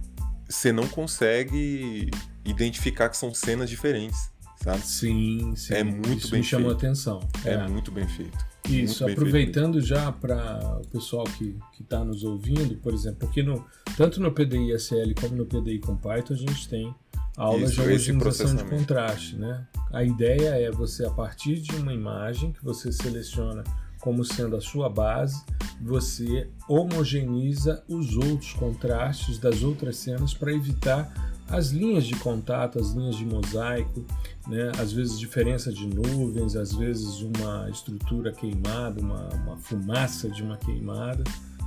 você 0.48 0.72
não 0.72 0.88
consegue 0.88 2.10
identificar 2.46 3.10
que 3.10 3.16
são 3.16 3.34
cenas 3.34 3.68
diferentes 3.68 4.30
sabe? 4.62 4.82
Sim, 4.82 5.54
sim. 5.56 5.74
É 5.74 5.82
muito 5.82 6.18
Isso 6.18 6.30
bem 6.30 6.40
me 6.40 6.46
chamou 6.46 6.70
feito. 6.70 6.86
atenção. 6.86 7.20
É, 7.44 7.54
é, 7.54 7.68
muito 7.68 7.90
bem 7.90 8.06
feito. 8.06 8.38
Isso, 8.68 9.04
bem 9.04 9.14
aproveitando 9.14 9.74
feito 9.74 9.86
já 9.86 10.12
para 10.12 10.80
o 10.82 10.86
pessoal 10.88 11.24
que 11.24 11.56
está 11.80 12.04
nos 12.04 12.22
ouvindo, 12.24 12.76
por 12.76 12.92
exemplo, 12.92 13.20
porque 13.20 13.42
no, 13.42 13.64
tanto 13.96 14.20
no 14.20 14.32
PDI 14.32 14.72
SL 14.78 15.14
como 15.18 15.34
no 15.34 15.46
PDI 15.46 15.78
com 15.78 15.96
Python 15.96 16.34
a 16.34 16.36
gente 16.36 16.68
tem 16.68 16.94
aulas 17.36 17.70
Isso, 17.70 17.82
de 17.82 17.88
homogeneização 17.88 18.54
de 18.54 18.64
contraste. 18.64 19.36
Né? 19.36 19.66
A 19.92 20.04
ideia 20.04 20.50
é 20.50 20.70
você, 20.70 21.04
a 21.04 21.10
partir 21.10 21.60
de 21.60 21.74
uma 21.76 21.92
imagem 21.92 22.52
que 22.52 22.64
você 22.64 22.92
seleciona 22.92 23.64
como 24.00 24.24
sendo 24.24 24.56
a 24.56 24.60
sua 24.60 24.88
base, 24.88 25.44
você 25.80 26.48
homogeneiza 26.68 27.84
os 27.86 28.16
outros 28.16 28.52
contrastes 28.54 29.38
das 29.38 29.62
outras 29.62 29.96
cenas 29.96 30.32
para 30.32 30.52
evitar 30.52 31.12
as 31.50 31.70
linhas 31.70 32.06
de 32.06 32.14
contato, 32.16 32.78
as 32.78 32.92
linhas 32.92 33.16
de 33.16 33.26
mosaico, 33.26 34.04
né? 34.46 34.70
às 34.78 34.92
vezes 34.92 35.18
diferença 35.18 35.72
de 35.72 35.86
nuvens, 35.86 36.54
às 36.54 36.72
vezes 36.72 37.20
uma 37.20 37.68
estrutura 37.68 38.32
queimada, 38.32 39.00
uma, 39.00 39.28
uma 39.34 39.56
fumaça 39.56 40.30
de 40.30 40.42
uma 40.42 40.56
queimada, 40.56 41.24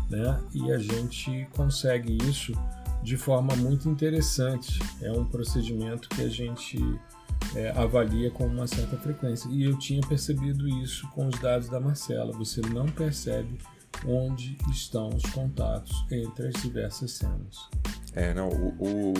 né? 0.09 0.39
e 0.53 0.71
a 0.71 0.77
gente 0.77 1.47
consegue 1.53 2.17
isso 2.29 2.53
de 3.03 3.17
forma 3.17 3.55
muito 3.55 3.89
interessante. 3.89 4.79
É 5.01 5.11
um 5.11 5.25
procedimento 5.25 6.09
que 6.09 6.21
a 6.21 6.29
gente 6.29 6.79
é, 7.55 7.71
avalia 7.75 8.31
com 8.31 8.45
uma 8.45 8.65
certa 8.65 8.97
frequência. 8.97 9.49
E 9.49 9.63
eu 9.63 9.77
tinha 9.77 10.01
percebido 10.01 10.67
isso 10.67 11.07
com 11.09 11.27
os 11.27 11.37
dados 11.39 11.69
da 11.69 11.79
Marcela. 11.79 12.31
Você 12.33 12.61
não 12.61 12.85
percebe 12.85 13.57
onde 14.07 14.57
estão 14.71 15.09
os 15.09 15.23
contatos 15.31 16.05
entre 16.11 16.47
as 16.47 16.53
diversas 16.61 17.11
cenas. 17.11 17.69
É, 18.15 18.33
não, 18.33 18.49
o, 18.49 18.75
o, 18.79 19.13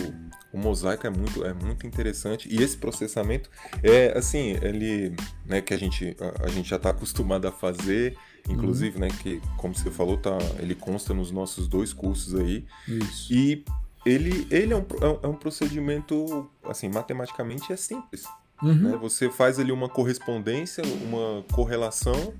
o, 0.52 0.58
mosaico 0.58 1.06
é 1.06 1.10
muito, 1.10 1.44
é 1.44 1.52
muito 1.52 1.84
interessante 1.86 2.48
e 2.48 2.62
esse 2.62 2.76
processamento 2.76 3.50
é 3.82 4.16
assim, 4.16 4.56
ele, 4.62 5.16
né, 5.44 5.60
que 5.60 5.74
a 5.74 5.76
gente, 5.76 6.16
a, 6.20 6.44
a 6.44 6.48
gente 6.48 6.68
já 6.68 6.76
está 6.76 6.90
acostumado 6.90 7.48
a 7.48 7.52
fazer, 7.52 8.16
inclusive, 8.48 8.96
uhum. 8.96 9.02
né, 9.02 9.08
que 9.22 9.40
como 9.56 9.74
você 9.74 9.90
falou, 9.90 10.16
tá, 10.16 10.36
ele 10.58 10.74
consta 10.74 11.14
nos 11.14 11.30
nossos 11.30 11.66
dois 11.66 11.92
cursos 11.92 12.34
aí. 12.34 12.64
Isso. 12.86 13.32
E 13.32 13.64
ele, 14.04 14.46
ele 14.50 14.72
é 14.72 14.76
um, 14.76 14.84
é 15.22 15.26
um 15.26 15.32
é 15.32 15.36
procedimento, 15.36 16.48
assim, 16.64 16.88
matematicamente 16.88 17.72
é 17.72 17.76
simples. 17.76 18.24
Uhum. 18.62 18.74
Né? 18.74 18.96
Você 19.00 19.30
faz 19.30 19.58
ali 19.58 19.72
uma 19.72 19.88
correspondência, 19.88 20.84
uma 21.06 21.42
correlação, 21.52 22.34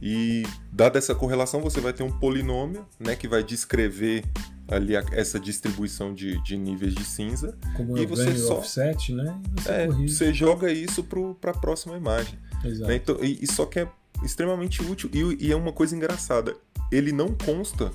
e 0.00 0.42
dada 0.72 0.98
essa 0.98 1.14
correlação, 1.14 1.60
você 1.60 1.80
vai 1.80 1.92
ter 1.92 2.02
um 2.02 2.10
polinômio 2.10 2.86
né, 2.98 3.16
que 3.16 3.26
vai 3.26 3.42
descrever 3.42 4.24
ali 4.68 4.96
a, 4.96 5.04
essa 5.12 5.38
distribuição 5.38 6.12
de, 6.12 6.42
de, 6.42 6.56
níveis 6.56 6.94
de 6.94 7.04
cinza. 7.04 7.56
Como 7.76 7.96
e 7.96 8.06
você 8.06 8.36
só 8.36 8.58
offset, 8.58 9.12
né? 9.12 9.40
Você, 9.56 9.70
é, 9.70 9.86
você 9.88 10.34
joga 10.34 10.70
isso 10.70 11.04
para 11.40 11.50
a 11.52 11.54
próxima 11.54 11.96
imagem. 11.96 12.38
Exato. 12.64 12.88
Né? 12.88 12.96
Então, 12.96 13.18
e, 13.22 13.38
e, 13.42 13.46
só 13.46 13.66
que 13.66 13.80
é 13.80 13.88
extremamente 14.22 14.82
útil 14.82 15.10
e, 15.12 15.46
e 15.46 15.52
é 15.52 15.56
uma 15.56 15.72
coisa 15.72 15.96
engraçada. 15.96 16.54
Ele 16.90 17.12
não 17.12 17.28
consta 17.28 17.90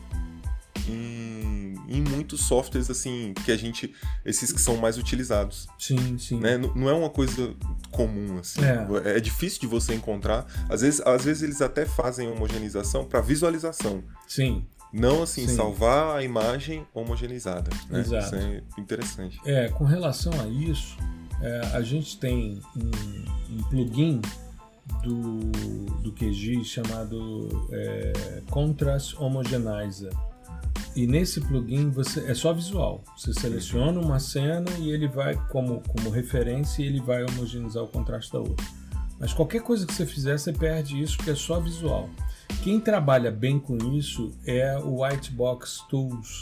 em, 0.87 1.75
em, 1.87 2.01
muitos 2.01 2.41
softwares 2.41 2.89
assim 2.89 3.33
que 3.45 3.51
a 3.51 3.57
gente 3.57 3.93
esses 4.25 4.51
que 4.51 4.61
são 4.61 4.77
mais 4.77 4.97
utilizados 4.97 5.67
sim 5.77 6.17
sim 6.17 6.39
né? 6.39 6.57
não, 6.57 6.73
não 6.73 6.89
é 6.89 6.93
uma 6.93 7.09
coisa 7.09 7.53
comum 7.91 8.39
assim 8.39 8.61
é. 8.63 9.17
é. 9.17 9.19
difícil 9.19 9.61
de 9.61 9.67
você 9.67 9.93
encontrar 9.93 10.45
às 10.67 10.81
vezes 10.81 11.01
às 11.01 11.25
vezes 11.25 11.43
eles 11.43 11.61
até 11.61 11.85
fazem 11.85 12.27
homogeneização 12.27 13.05
para 13.05 13.21
visualização 13.21 14.03
sim 14.27 14.65
não 14.91 15.21
assim 15.21 15.47
sim. 15.47 15.55
salvar 15.55 16.17
a 16.17 16.23
imagem 16.23 16.85
homogeneizada 16.93 17.69
né? 17.89 17.99
Exato. 17.99 18.25
isso 18.25 18.35
é 18.35 18.63
interessante 18.77 19.39
é 19.45 19.69
com 19.69 19.83
relação 19.83 20.33
a 20.41 20.47
isso 20.47 20.97
é, 21.41 21.61
a 21.73 21.81
gente 21.81 22.17
tem 22.17 22.61
um, 22.75 23.55
um 23.55 23.63
plugin 23.69 24.21
do, 25.03 25.39
do 26.01 26.11
QGIS 26.11 26.67
chamado 26.67 27.67
é, 27.71 28.41
Contrast 28.49 29.15
Homogenizer 29.19 30.11
e 30.95 31.05
nesse 31.05 31.39
plugin 31.39 31.89
você 31.89 32.29
é 32.29 32.33
só 32.33 32.51
visual. 32.51 33.03
Você 33.15 33.33
seleciona 33.33 33.99
uma 33.99 34.19
cena 34.19 34.69
e 34.79 34.89
ele 34.89 35.07
vai 35.07 35.35
como, 35.47 35.81
como 35.87 36.09
referência 36.09 36.81
e 36.81 36.87
ele 36.87 36.99
vai 36.99 37.23
homogeneizar 37.23 37.83
o 37.83 37.87
contraste 37.87 38.33
da 38.33 38.39
outra. 38.39 38.65
Mas 39.19 39.33
qualquer 39.33 39.61
coisa 39.61 39.85
que 39.85 39.93
você 39.93 40.05
fizer, 40.05 40.37
você 40.37 40.51
perde 40.51 41.01
isso 41.01 41.17
porque 41.17 41.31
é 41.31 41.35
só 41.35 41.59
visual. 41.59 42.09
Quem 42.63 42.79
trabalha 42.79 43.31
bem 43.31 43.59
com 43.59 43.77
isso 43.93 44.31
é 44.45 44.77
o 44.77 45.01
Whitebox 45.01 45.85
Tools. 45.89 46.39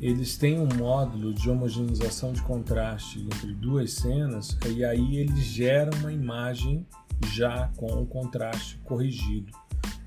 Eles 0.00 0.36
têm 0.36 0.60
um 0.60 0.68
módulo 0.76 1.34
de 1.34 1.50
homogeneização 1.50 2.32
de 2.32 2.42
contraste 2.42 3.20
entre 3.20 3.52
duas 3.52 3.94
cenas 3.94 4.56
e 4.68 4.84
aí 4.84 5.16
eles 5.16 5.40
geram 5.40 5.98
uma 5.98 6.12
imagem 6.12 6.86
já 7.32 7.70
com 7.76 7.86
o 7.86 8.06
contraste 8.06 8.78
corrigido 8.84 9.52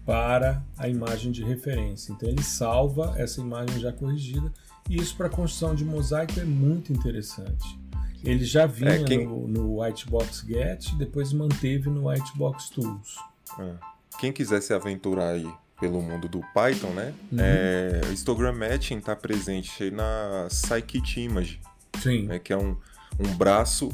para 0.06 0.64
a 0.78 0.88
imagem 0.88 1.32
de 1.32 1.44
referência. 1.44 2.12
Então 2.12 2.28
ele 2.28 2.44
salva 2.44 3.14
essa 3.18 3.40
imagem 3.40 3.80
já 3.80 3.92
corrigida 3.92 4.52
e 4.90 4.98
isso 4.98 5.16
para 5.16 5.28
a 5.28 5.30
construção 5.30 5.76
de 5.76 5.86
mosaico 5.86 6.40
é 6.40 6.44
muito 6.44 6.92
interessante. 6.92 7.80
Ele 8.24 8.46
já 8.46 8.66
vinha 8.66 8.92
é, 8.92 9.04
quem... 9.04 9.26
no, 9.26 9.48
no 9.48 9.82
Whitebox 9.82 10.46
Get, 10.48 10.94
depois 10.96 11.34
manteve 11.34 11.90
no 11.90 12.08
Whitebox 12.08 12.70
Tools. 12.70 13.16
É. 13.60 13.74
Quem 14.20 14.32
quiser 14.32 14.62
se 14.62 14.74
aventurar 14.74 15.30
aí 15.30 15.52
pelo 15.80 16.00
mundo 16.02 16.30
do 16.30 16.42
Python, 16.54 16.92
né? 16.92 17.14
Uhum. 17.32 17.40
É, 17.40 18.02
o 18.08 18.14
histogram 18.14 18.54
matching 18.54 19.00
está 19.00 19.16
presente 19.16 19.90
na 19.90 20.48
Scikit 20.50 21.20
Image, 21.22 21.60
Sim. 22.00 22.28
Né, 22.28 22.38
que 22.38 22.54
é 22.54 22.58
um, 22.58 22.78
um 23.20 23.36
braço 23.36 23.90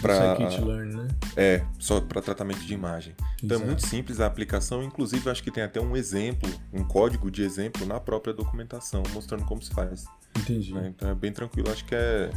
para 0.00 0.36
Learn, 0.38 0.96
né? 0.96 1.08
É, 1.36 1.64
só 1.78 2.00
para 2.00 2.20
tratamento 2.20 2.60
de 2.60 2.74
imagem. 2.74 3.14
Então 3.42 3.56
Exato. 3.56 3.62
é 3.62 3.66
muito 3.66 3.86
simples 3.86 4.20
a 4.20 4.26
aplicação, 4.26 4.82
inclusive 4.82 5.28
acho 5.30 5.42
que 5.42 5.50
tem 5.50 5.62
até 5.62 5.80
um 5.80 5.96
exemplo, 5.96 6.50
um 6.72 6.84
código 6.84 7.30
de 7.30 7.42
exemplo 7.42 7.86
na 7.86 8.00
própria 8.00 8.34
documentação, 8.34 9.02
mostrando 9.12 9.44
como 9.44 9.62
se 9.62 9.70
faz. 9.70 10.04
Entendi. 10.36 10.74
Né? 10.74 10.92
Então 10.94 11.08
é 11.08 11.14
bem 11.14 11.32
tranquilo, 11.32 11.70
acho 11.70 11.84
que 11.84 11.94
é, 11.94 12.30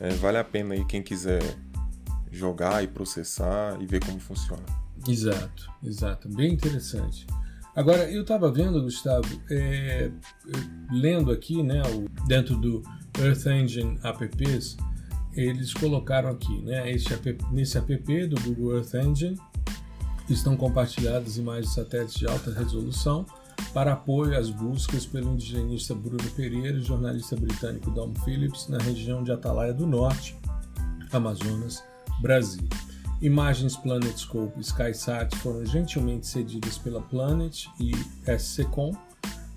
é, 0.00 0.10
vale 0.14 0.38
a 0.38 0.44
pena 0.44 0.74
aí 0.74 0.84
quem 0.84 1.02
quiser 1.02 1.42
jogar 2.30 2.82
e 2.82 2.88
processar 2.88 3.80
e 3.80 3.86
ver 3.86 4.04
como 4.04 4.18
funciona. 4.18 4.64
Exato, 5.06 5.70
exato, 5.82 6.28
bem 6.28 6.52
interessante. 6.52 7.26
Agora, 7.74 8.10
eu 8.10 8.20
estava 8.20 8.52
vendo, 8.52 8.82
Gustavo, 8.82 9.26
é, 9.50 10.10
lendo 10.90 11.32
aqui, 11.32 11.62
né, 11.62 11.82
o, 11.82 12.06
dentro 12.26 12.54
do 12.56 12.82
Earth 13.18 13.46
Engine 13.46 13.98
Apps, 14.04 14.76
eles 15.34 15.72
colocaram 15.72 16.30
aqui, 16.30 16.60
né, 16.62 16.90
app, 16.90 17.38
nesse 17.50 17.78
app 17.78 18.26
do 18.26 18.40
Google 18.42 18.76
Earth 18.76 18.94
Engine 18.94 19.38
estão 20.28 20.56
compartilhadas 20.56 21.36
imagens 21.36 21.68
de 21.68 21.74
satélites 21.74 22.14
de 22.14 22.26
alta 22.26 22.52
resolução 22.52 23.26
para 23.72 23.92
apoio 23.92 24.38
às 24.38 24.50
buscas 24.50 25.06
pelo 25.06 25.32
indigenista 25.32 25.94
Bruno 25.94 26.28
Pereira 26.30 26.76
e 26.76 26.82
jornalista 26.82 27.36
britânico 27.36 27.90
Dom 27.90 28.14
Phillips 28.24 28.68
na 28.68 28.78
região 28.78 29.22
de 29.22 29.32
Atalaia 29.32 29.72
do 29.72 29.86
Norte, 29.86 30.36
Amazonas, 31.12 31.82
Brasil. 32.20 32.66
Imagens 33.20 33.76
PlanetScope 33.76 34.58
e 34.58 34.62
SkySat 34.62 35.36
foram 35.36 35.64
gentilmente 35.64 36.26
cedidas 36.26 36.76
pela 36.76 37.00
Planet 37.00 37.66
e 37.78 37.92
SCCOM, 38.38 38.92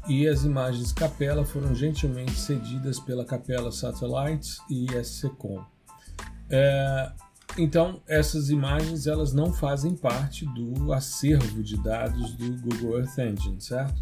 e 0.07 0.27
as 0.27 0.43
imagens 0.43 0.91
Capella 0.91 1.45
foram 1.45 1.73
gentilmente 1.73 2.35
cedidas 2.37 2.99
pela 2.99 3.25
Capella 3.25 3.71
Satellites 3.71 4.59
e 4.69 4.87
SCCOM. 5.03 5.63
É, 6.49 7.11
então, 7.57 8.01
essas 8.07 8.49
imagens 8.49 9.07
elas 9.07 9.33
não 9.33 9.53
fazem 9.53 9.95
parte 9.95 10.45
do 10.45 10.91
acervo 10.93 11.63
de 11.63 11.77
dados 11.81 12.33
do 12.33 12.51
Google 12.61 12.99
Earth 12.99 13.17
Engine, 13.17 13.61
certo? 13.61 13.95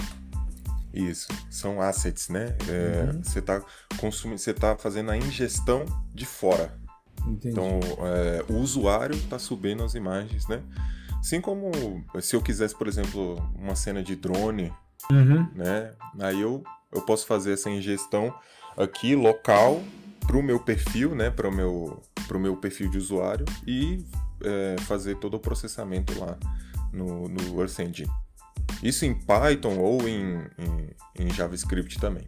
Isso, 0.93 1.27
são 1.49 1.81
assets, 1.81 2.29
né? 2.29 2.55
É, 2.67 3.11
uhum. 3.11 3.23
Você 3.23 3.39
está 3.39 3.63
consumindo, 3.97 4.39
você 4.39 4.51
está 4.51 4.75
fazendo 4.77 5.11
a 5.11 5.17
ingestão 5.17 5.85
de 6.13 6.25
fora. 6.25 6.77
Entendi. 7.25 7.49
Então, 7.49 7.79
é, 8.05 8.45
o 8.51 8.57
usuário 8.57 9.15
está 9.15 9.39
subindo 9.39 9.83
as 9.83 9.95
imagens, 9.95 10.47
né? 10.47 10.61
Assim 11.19 11.39
como 11.39 11.71
se 12.21 12.35
eu 12.35 12.41
quisesse, 12.41 12.75
por 12.75 12.87
exemplo, 12.87 13.37
uma 13.55 13.75
cena 13.75 14.03
de 14.03 14.15
drone 14.15 14.73
Uhum. 15.11 15.47
Né? 15.55 15.93
Aí 16.19 16.41
eu, 16.41 16.63
eu 16.91 17.01
posso 17.01 17.25
fazer 17.25 17.53
essa 17.53 17.69
ingestão 17.69 18.33
aqui 18.77 19.15
local 19.15 19.81
para 20.25 20.37
o 20.37 20.43
meu 20.43 20.59
perfil, 20.59 21.15
né? 21.15 21.29
Para 21.29 21.49
o 21.49 21.51
meu, 21.51 22.01
pro 22.27 22.39
meu 22.39 22.55
perfil 22.55 22.89
de 22.89 22.97
usuário 22.97 23.45
e 23.67 24.05
é, 24.43 24.75
fazer 24.81 25.17
todo 25.17 25.35
o 25.35 25.39
processamento 25.39 26.17
lá 26.19 26.37
no, 26.91 27.27
no 27.27 27.59
Earth 27.59 27.79
Engine. 27.79 28.09
Isso 28.81 29.05
em 29.05 29.13
Python 29.13 29.77
ou 29.77 30.07
em, 30.07 30.37
em, 30.57 31.25
em 31.25 31.29
JavaScript 31.33 31.99
também. 31.99 32.27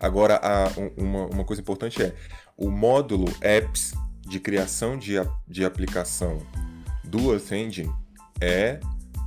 Agora, 0.00 0.40
a, 0.42 0.68
uma, 0.96 1.26
uma 1.26 1.44
coisa 1.44 1.60
importante 1.60 2.02
é 2.02 2.14
o 2.56 2.70
módulo 2.70 3.26
apps 3.40 3.92
de 4.20 4.38
criação 4.38 4.96
de, 4.96 5.14
de 5.46 5.64
aplicação 5.64 6.38
do 7.04 7.32
Earth 7.32 7.50
Engine 7.52 7.92
é 8.40 8.78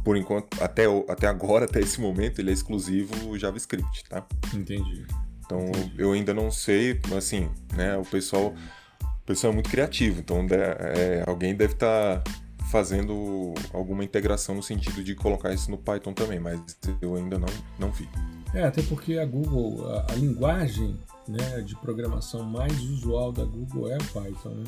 por 0.04 0.18
enquanto, 0.18 0.62
até, 0.62 0.86
até 1.08 1.28
agora, 1.28 1.66
até 1.70 1.80
esse 1.80 2.00
momento, 2.00 2.40
ele 2.40 2.50
é 2.50 2.54
exclusivo 2.54 3.38
JavaScript, 3.38 4.04
tá? 4.10 4.26
Entendi. 4.54 5.06
Então 5.46 5.68
Entendi. 5.68 5.94
eu 5.98 6.14
ainda 6.14 6.34
não 6.34 6.50
sei, 6.50 7.00
assim, 7.16 7.50
né? 7.76 7.98
O 7.98 8.06
pessoal, 8.06 8.54
o 9.02 9.26
pessoal 9.26 9.52
é 9.52 9.54
muito 9.54 9.70
criativo, 9.70 10.20
então 10.20 10.46
é, 10.50 11.24
alguém 11.28 11.56
deve 11.56 11.74
estar 11.74 12.20
tá 12.20 12.32
fazendo 12.72 13.54
alguma 13.74 14.04
integração 14.04 14.56
no 14.56 14.64
sentido 14.64 15.04
de 15.04 15.14
colocar 15.14 15.54
isso 15.54 15.70
no 15.70 15.78
Python 15.78 16.14
também, 16.14 16.40
mas 16.40 16.62
eu 17.02 17.16
ainda 17.16 17.38
não, 17.38 17.50
não 17.78 17.92
vi. 17.92 18.08
É, 18.54 18.64
até 18.64 18.82
porque 18.82 19.18
a 19.18 19.26
Google, 19.26 19.90
a, 19.90 20.14
a 20.14 20.16
linguagem 20.16 20.98
né, 21.28 21.62
de 21.62 21.76
programação 21.76 22.44
mais 22.44 22.80
usual 22.82 23.32
da 23.32 23.44
Google 23.44 23.92
é 23.92 23.98
o 23.98 24.04
Python, 24.06 24.50
né? 24.50 24.64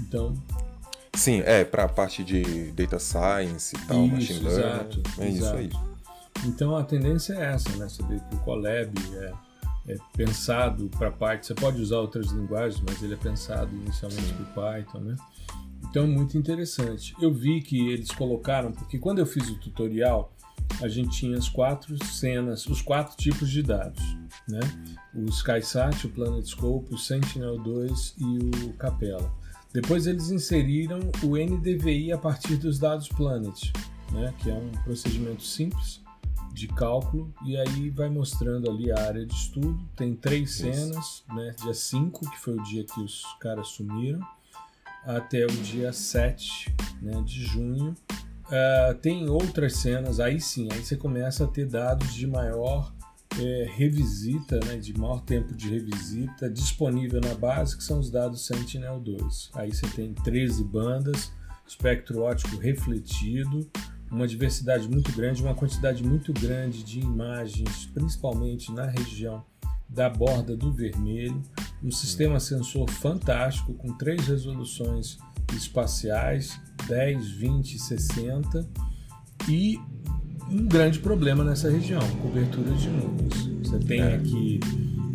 Então, 0.00 0.34
Sim, 1.16 1.42
é, 1.44 1.64
para 1.64 1.84
a 1.84 1.88
parte 1.88 2.24
de 2.24 2.72
data 2.72 2.98
science 2.98 3.74
e 3.76 3.86
tal, 3.86 4.04
isso, 4.04 4.14
machine 4.14 4.40
learning. 4.40 4.60
Exato, 4.60 5.02
é 5.18 5.28
exato. 5.28 5.28
isso 5.28 5.54
aí. 5.54 5.70
Então 6.46 6.76
a 6.76 6.84
tendência 6.84 7.34
é 7.34 7.52
essa, 7.52 7.70
né? 7.76 7.88
Saber 7.88 8.20
que 8.20 8.34
o 8.34 8.38
Colab 8.40 8.92
é, 9.14 9.32
é 9.92 9.96
pensado 10.16 10.88
para 10.98 11.10
parte. 11.10 11.46
Você 11.46 11.54
pode 11.54 11.80
usar 11.80 11.98
outras 11.98 12.26
linguagens, 12.32 12.82
mas 12.86 13.02
ele 13.02 13.14
é 13.14 13.16
pensado 13.16 13.74
inicialmente 13.74 14.34
para 14.34 14.72
Python, 14.72 14.98
né? 15.00 15.16
Então 15.88 16.04
é 16.04 16.06
muito 16.06 16.36
interessante. 16.36 17.14
Eu 17.20 17.32
vi 17.32 17.62
que 17.62 17.88
eles 17.90 18.10
colocaram, 18.10 18.72
porque 18.72 18.98
quando 18.98 19.20
eu 19.20 19.26
fiz 19.26 19.48
o 19.48 19.58
tutorial, 19.58 20.32
a 20.82 20.88
gente 20.88 21.10
tinha 21.10 21.38
as 21.38 21.48
quatro 21.48 22.02
cenas, 22.04 22.66
os 22.66 22.82
quatro 22.82 23.16
tipos 23.16 23.48
de 23.50 23.62
dados, 23.62 24.02
né? 24.48 24.60
O 25.14 25.24
SkySat, 25.26 26.06
o 26.06 26.10
PlanetScope, 26.10 26.92
o 26.92 26.98
Sentinel-2 26.98 28.14
e 28.18 28.66
o 28.66 28.72
Capella. 28.74 29.32
Depois 29.74 30.06
eles 30.06 30.30
inseriram 30.30 31.00
o 31.24 31.36
NDVI 31.36 32.12
a 32.12 32.18
partir 32.18 32.56
dos 32.56 32.78
dados 32.78 33.08
Planet, 33.08 33.72
né, 34.12 34.32
que 34.38 34.48
é 34.48 34.54
um 34.54 34.70
procedimento 34.84 35.42
simples 35.42 36.00
de 36.52 36.68
cálculo 36.68 37.34
e 37.44 37.56
aí 37.56 37.90
vai 37.90 38.08
mostrando 38.08 38.70
ali 38.70 38.92
a 38.92 39.00
área 39.00 39.26
de 39.26 39.34
estudo. 39.34 39.76
Tem 39.96 40.14
três 40.14 40.54
cenas, 40.54 41.24
né, 41.34 41.56
dia 41.60 41.74
5, 41.74 42.30
que 42.30 42.38
foi 42.38 42.54
o 42.56 42.62
dia 42.62 42.84
que 42.84 43.00
os 43.00 43.24
caras 43.40 43.66
sumiram, 43.66 44.20
até 45.04 45.44
o 45.44 45.50
dia 45.50 45.92
7 45.92 46.72
né, 47.02 47.20
de 47.22 47.44
junho. 47.44 47.96
Uh, 48.44 48.94
tem 49.02 49.28
outras 49.28 49.78
cenas, 49.78 50.20
aí 50.20 50.40
sim, 50.40 50.68
aí 50.70 50.84
você 50.84 50.96
começa 50.96 51.42
a 51.42 51.48
ter 51.48 51.66
dados 51.66 52.14
de 52.14 52.28
maior 52.28 52.94
é, 53.38 53.68
revisita, 53.68 54.60
né, 54.64 54.76
de 54.76 54.96
maior 54.98 55.20
tempo 55.20 55.54
de 55.54 55.68
revisita, 55.68 56.48
disponível 56.48 57.20
na 57.20 57.34
base, 57.34 57.76
que 57.76 57.82
são 57.82 57.98
os 57.98 58.10
dados 58.10 58.46
Sentinel-2. 58.46 59.50
Aí 59.54 59.74
você 59.74 59.86
tem 59.88 60.12
13 60.12 60.64
bandas, 60.64 61.32
espectro 61.66 62.22
óptico 62.22 62.56
refletido, 62.56 63.68
uma 64.10 64.28
diversidade 64.28 64.88
muito 64.88 65.10
grande, 65.12 65.42
uma 65.42 65.54
quantidade 65.54 66.04
muito 66.04 66.32
grande 66.32 66.84
de 66.84 67.00
imagens, 67.00 67.86
principalmente 67.86 68.70
na 68.72 68.86
região 68.86 69.44
da 69.88 70.08
borda 70.08 70.56
do 70.56 70.72
vermelho, 70.72 71.42
um 71.82 71.90
sistema 71.90 72.40
sensor 72.40 72.88
fantástico 72.90 73.74
com 73.74 73.96
três 73.96 74.26
resoluções 74.26 75.18
espaciais, 75.54 76.58
10, 76.86 77.30
20 77.32 77.74
e 77.74 77.78
60, 77.78 78.68
e 79.48 79.78
um 80.50 80.66
grande 80.66 80.98
problema 80.98 81.42
nessa 81.44 81.70
região, 81.70 82.00
cobertura 82.22 82.72
de 82.72 82.88
nuvens. 82.88 83.46
Você 83.62 83.78
tem 83.78 84.00
é. 84.00 84.14
aqui, 84.14 84.60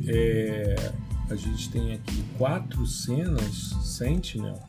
é, 0.08 0.92
a 1.30 1.36
gente 1.36 1.70
tem 1.70 1.94
aqui 1.94 2.24
quatro 2.38 2.86
cenas 2.86 3.76
Sentinel 3.82 4.60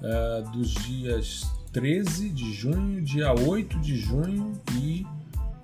uh, 0.00 0.50
dos 0.50 0.70
dias 0.70 1.46
13 1.72 2.30
de 2.30 2.52
junho, 2.52 3.02
dia 3.02 3.32
8 3.32 3.78
de 3.80 3.96
junho 3.96 4.52
e 4.80 5.06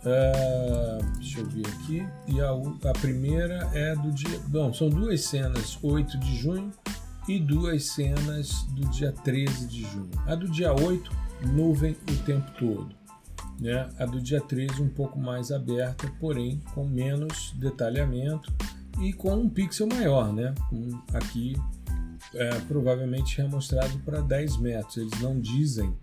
uh, 0.05 1.19
deixa 1.19 1.41
eu 1.41 1.47
ver 1.47 1.67
aqui 1.67 2.07
e 2.29 2.41
a, 2.41 2.51
a 2.91 2.93
primeira 2.95 3.71
é 3.73 3.95
do 3.95 4.11
dia, 4.11 4.39
bom, 4.49 4.73
são 4.75 4.89
duas 4.89 5.25
cenas 5.25 5.79
8 5.83 6.19
de 6.19 6.37
junho 6.37 6.71
e 7.29 7.39
duas 7.39 7.85
cenas 7.85 8.65
do 8.71 8.89
dia 8.91 9.13
13 9.13 9.67
de 9.67 9.83
junho. 9.83 10.11
A 10.27 10.35
do 10.35 10.49
dia 10.49 10.73
8, 10.73 11.11
nuvem 11.55 11.97
o 12.11 12.17
tempo 12.25 12.51
todo. 12.59 13.02
Né? 13.61 13.89
A 13.99 14.07
do 14.07 14.21
dia 14.21 14.41
13 14.41 14.83
um 14.83 14.89
pouco 14.89 15.19
mais 15.19 15.53
aberta, 15.53 16.11
porém 16.19 16.61
com 16.75 16.85
menos 16.85 17.53
detalhamento 17.57 18.53
e 19.01 19.13
com 19.13 19.35
um 19.35 19.49
pixel 19.49 19.87
maior, 19.87 20.33
né? 20.33 20.55
aqui 21.15 21.57
é, 22.35 22.51
provavelmente 22.61 23.39
remostrado 23.39 23.99
para 24.01 24.21
10 24.21 24.59
metros. 24.59 24.97
Eles 24.97 25.21
não 25.21 25.39
dizem 25.39 25.95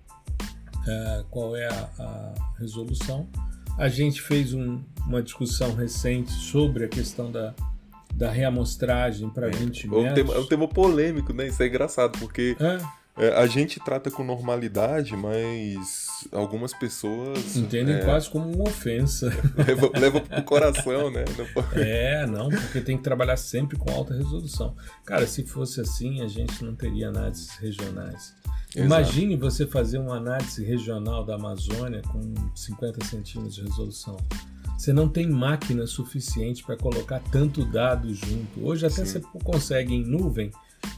é, 0.87 1.23
qual 1.29 1.55
é 1.55 1.67
a, 1.67 1.89
a, 1.99 2.33
resolução. 2.59 3.27
A 3.77 3.87
gente 3.87 4.21
fez 4.21 4.53
um, 4.53 4.81
uma 5.05 5.21
discussão 5.21 5.73
recente 5.75 6.31
sobre 6.31 6.85
a 6.85 6.87
questão 6.87 7.31
da, 7.31 7.53
da 8.13 8.31
reamostragem 8.31 9.29
para 9.29 9.47
é, 9.47 9.51
20 9.51 9.87
metros. 9.87 10.05
É 10.05 10.11
um, 10.11 10.13
tema, 10.13 10.33
é 10.33 10.39
um 10.39 10.47
tema 10.47 10.67
polêmico, 10.67 11.33
né? 11.33 11.47
Isso 11.47 11.63
é 11.63 11.67
engraçado, 11.67 12.17
porque 12.19 12.55
é. 12.59 12.98
É, 13.17 13.33
a 13.35 13.45
gente 13.47 13.79
trata 13.79 14.09
com 14.09 14.23
normalidade, 14.23 15.15
mas 15.15 16.27
algumas 16.31 16.73
pessoas. 16.73 17.57
Entendem 17.57 17.95
é, 17.95 18.05
quase 18.05 18.29
como 18.29 18.49
uma 18.49 18.63
ofensa. 18.69 19.29
Leva, 19.57 19.91
leva 19.99 20.21
pro 20.21 20.43
coração, 20.43 21.11
né? 21.11 21.25
Não 21.37 21.81
é, 21.81 22.25
não, 22.25 22.49
porque 22.49 22.79
tem 22.79 22.97
que 22.97 23.03
trabalhar 23.03 23.35
sempre 23.35 23.77
com 23.77 23.91
alta 23.91 24.13
resolução. 24.13 24.75
Cara, 25.05 25.27
se 25.27 25.43
fosse 25.43 25.81
assim, 25.81 26.21
a 26.21 26.27
gente 26.27 26.63
não 26.63 26.75
teria 26.75 27.09
análises 27.09 27.49
regionais. 27.57 28.33
Exato. 28.75 28.85
Imagine 28.85 29.35
você 29.35 29.65
fazer 29.65 29.97
uma 29.97 30.17
análise 30.17 30.63
regional 30.63 31.25
da 31.25 31.35
Amazônia 31.35 32.01
com 32.03 32.33
50 32.55 33.03
centímetros 33.05 33.55
de 33.55 33.63
resolução. 33.63 34.15
Você 34.77 34.93
não 34.93 35.09
tem 35.09 35.27
máquina 35.27 35.85
suficiente 35.85 36.63
para 36.63 36.77
colocar 36.77 37.19
tanto 37.31 37.65
dado 37.65 38.13
junto. 38.13 38.63
Hoje 38.63 38.85
até 38.85 39.03
Sim. 39.03 39.19
você 39.19 39.21
consegue 39.43 39.93
em 39.93 40.05
nuvem 40.05 40.51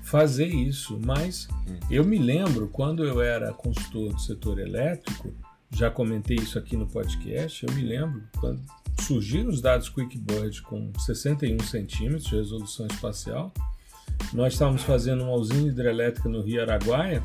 fazer 0.03 0.47
isso, 0.47 0.99
mas 1.05 1.47
hum. 1.67 1.79
eu 1.89 2.03
me 2.03 2.17
lembro 2.17 2.67
quando 2.67 3.03
eu 3.03 3.21
era 3.21 3.53
consultor 3.53 4.13
do 4.13 4.19
setor 4.19 4.59
elétrico, 4.59 5.33
já 5.71 5.89
comentei 5.89 6.35
isso 6.35 6.59
aqui 6.59 6.75
no 6.75 6.85
podcast, 6.87 7.65
eu 7.65 7.73
me 7.73 7.81
lembro 7.81 8.21
quando 8.39 8.61
surgiram 8.99 9.49
os 9.49 9.61
dados 9.61 9.89
QuickBird 9.89 10.61
com 10.63 10.91
61 10.99 11.59
centímetros 11.61 12.25
de 12.25 12.35
resolução 12.35 12.85
espacial, 12.87 13.53
nós 14.33 14.53
estávamos 14.53 14.83
fazendo 14.83 15.23
uma 15.23 15.33
usina 15.33 15.69
hidrelétrica 15.69 16.29
no 16.29 16.41
Rio 16.41 16.61
Araguaia 16.61 17.23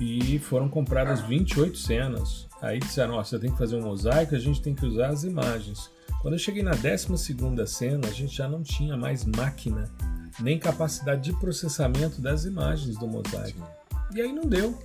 e 0.00 0.38
foram 0.38 0.68
compradas 0.68 1.20
28 1.22 1.76
cenas. 1.76 2.48
Aí 2.62 2.78
disseram, 2.78 3.14
ó, 3.14 3.24
você 3.24 3.38
tem 3.38 3.50
que 3.50 3.58
fazer 3.58 3.76
um 3.76 3.82
mosaico, 3.82 4.34
a 4.34 4.38
gente 4.38 4.60
tem 4.60 4.74
que 4.74 4.86
usar 4.86 5.08
as 5.08 5.24
imagens. 5.24 5.90
Quando 6.22 6.34
eu 6.34 6.38
cheguei 6.38 6.62
na 6.62 6.72
12 6.72 7.66
cena, 7.66 8.08
a 8.08 8.10
gente 8.10 8.36
já 8.36 8.48
não 8.48 8.62
tinha 8.62 8.96
mais 8.96 9.24
máquina 9.24 9.90
nem 10.38 10.58
capacidade 10.58 11.22
de 11.22 11.38
processamento 11.38 12.20
das 12.20 12.44
imagens 12.44 12.96
do 12.96 13.06
mosaico. 13.06 13.66
E 14.14 14.20
aí 14.20 14.32
não 14.32 14.44
deu. 14.44 14.76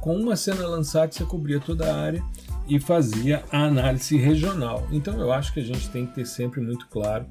Com 0.00 0.16
uma 0.16 0.36
cena 0.36 0.66
lançada, 0.66 1.10
você 1.10 1.24
cobria 1.24 1.58
toda 1.58 1.92
a 1.92 1.96
área 1.96 2.22
e 2.68 2.78
fazia 2.78 3.44
a 3.50 3.64
análise 3.64 4.16
regional. 4.16 4.86
Então 4.90 5.18
eu 5.20 5.32
acho 5.32 5.52
que 5.52 5.60
a 5.60 5.64
gente 5.64 5.88
tem 5.90 6.06
que 6.06 6.14
ter 6.14 6.26
sempre 6.26 6.60
muito 6.60 6.86
claro 6.88 7.26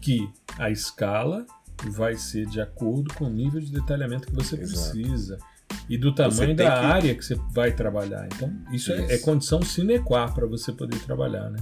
que 0.00 0.28
a 0.58 0.70
escala 0.70 1.46
vai 1.90 2.16
ser 2.16 2.46
de 2.46 2.60
acordo 2.60 3.14
com 3.14 3.24
o 3.24 3.30
nível 3.30 3.60
de 3.60 3.72
detalhamento 3.72 4.26
que 4.26 4.34
você 4.34 4.56
Exato. 4.56 4.90
precisa 4.92 5.38
e 5.88 5.96
do 5.96 6.14
tamanho 6.14 6.54
da 6.54 6.64
que... 6.64 6.70
área 6.70 7.14
que 7.14 7.24
você 7.24 7.34
vai 7.52 7.72
trabalhar. 7.72 8.26
Então, 8.26 8.52
isso, 8.72 8.92
isso. 8.92 8.92
É, 8.92 9.14
é, 9.14 9.18
condição 9.18 9.62
sine 9.62 9.98
qua 9.98 10.28
para 10.28 10.46
você 10.46 10.72
poder 10.72 10.98
trabalhar, 11.00 11.50
né? 11.50 11.58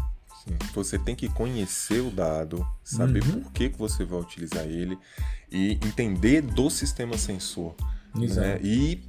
Você 0.75 0.99
tem 0.99 1.15
que 1.15 1.29
conhecer 1.29 2.01
o 2.01 2.11
dado, 2.11 2.67
saber 2.85 3.23
uhum. 3.25 3.41
por 3.43 3.53
que, 3.53 3.71
que 3.71 3.79
você 3.79 4.05
vai 4.05 4.21
utilizar 4.21 4.65
ele 4.65 4.99
e 5.51 5.73
entender 5.73 6.43
do 6.43 6.69
sistema 6.71 7.17
sensor. 7.17 7.75
Né? 8.15 8.61
E 8.63 9.03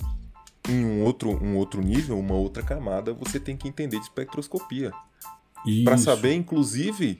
em 0.67 0.85
um 0.85 1.03
outro, 1.03 1.31
um 1.43 1.55
outro 1.57 1.81
nível, 1.81 2.19
uma 2.19 2.35
outra 2.35 2.61
camada, 2.63 3.13
você 3.13 3.39
tem 3.39 3.57
que 3.57 3.67
entender 3.67 3.97
de 3.97 4.03
espectroscopia. 4.03 4.91
Para 5.83 5.97
saber, 5.97 6.33
inclusive, 6.33 7.17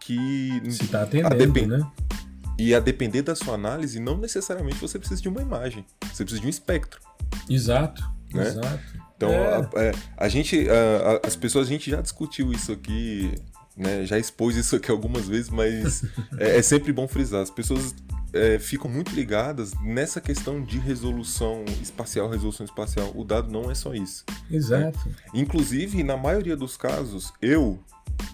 que. 0.00 0.62
Se 0.70 0.84
está 0.84 1.02
atendendo, 1.02 1.78
né? 1.78 1.92
E 2.58 2.74
a 2.74 2.80
depender 2.80 3.22
da 3.22 3.34
sua 3.34 3.54
análise, 3.54 3.98
não 3.98 4.16
necessariamente 4.16 4.78
você 4.78 4.98
precisa 4.98 5.20
de 5.20 5.28
uma 5.28 5.40
imagem, 5.40 5.84
você 6.12 6.22
precisa 6.22 6.40
de 6.40 6.46
um 6.46 6.50
espectro. 6.50 7.00
Exato, 7.48 8.02
né? 8.32 8.46
exato. 8.46 9.02
Então, 9.16 9.30
é. 9.30 9.54
a, 9.54 9.58
a, 9.58 9.82
é, 9.82 9.92
a, 10.16 10.28
gente, 10.28 10.66
a, 10.68 11.26
as 11.26 11.34
pessoas, 11.34 11.66
a 11.66 11.70
gente 11.70 11.90
já 11.90 12.00
discutiu 12.00 12.52
isso 12.52 12.72
aqui 12.72 13.34
né, 13.76 14.04
já 14.04 14.18
expôs 14.18 14.56
isso 14.56 14.76
aqui 14.76 14.90
algumas 14.90 15.28
vezes, 15.28 15.50
mas 15.50 16.04
é, 16.38 16.58
é, 16.58 16.62
sempre 16.62 16.92
bom 16.92 17.08
frisar. 17.08 17.42
As 17.42 17.50
pessoas 17.50 17.94
é, 18.32 18.58
ficam 18.58 18.90
muito 18.90 19.14
ligadas 19.14 19.72
nessa 19.82 20.20
questão 20.20 20.62
de 20.62 20.78
resolução 20.78 21.64
espacial, 21.80 22.28
resolução 22.28 22.64
espacial. 22.64 23.12
O 23.14 23.24
dado 23.24 23.50
não 23.50 23.70
é 23.70 23.74
só 23.74 23.94
isso. 23.94 24.24
Exato. 24.50 24.98
Né? 25.08 25.14
Inclusive, 25.34 26.02
na 26.02 26.16
maioria 26.16 26.56
dos 26.56 26.76
casos, 26.76 27.32
eu, 27.40 27.78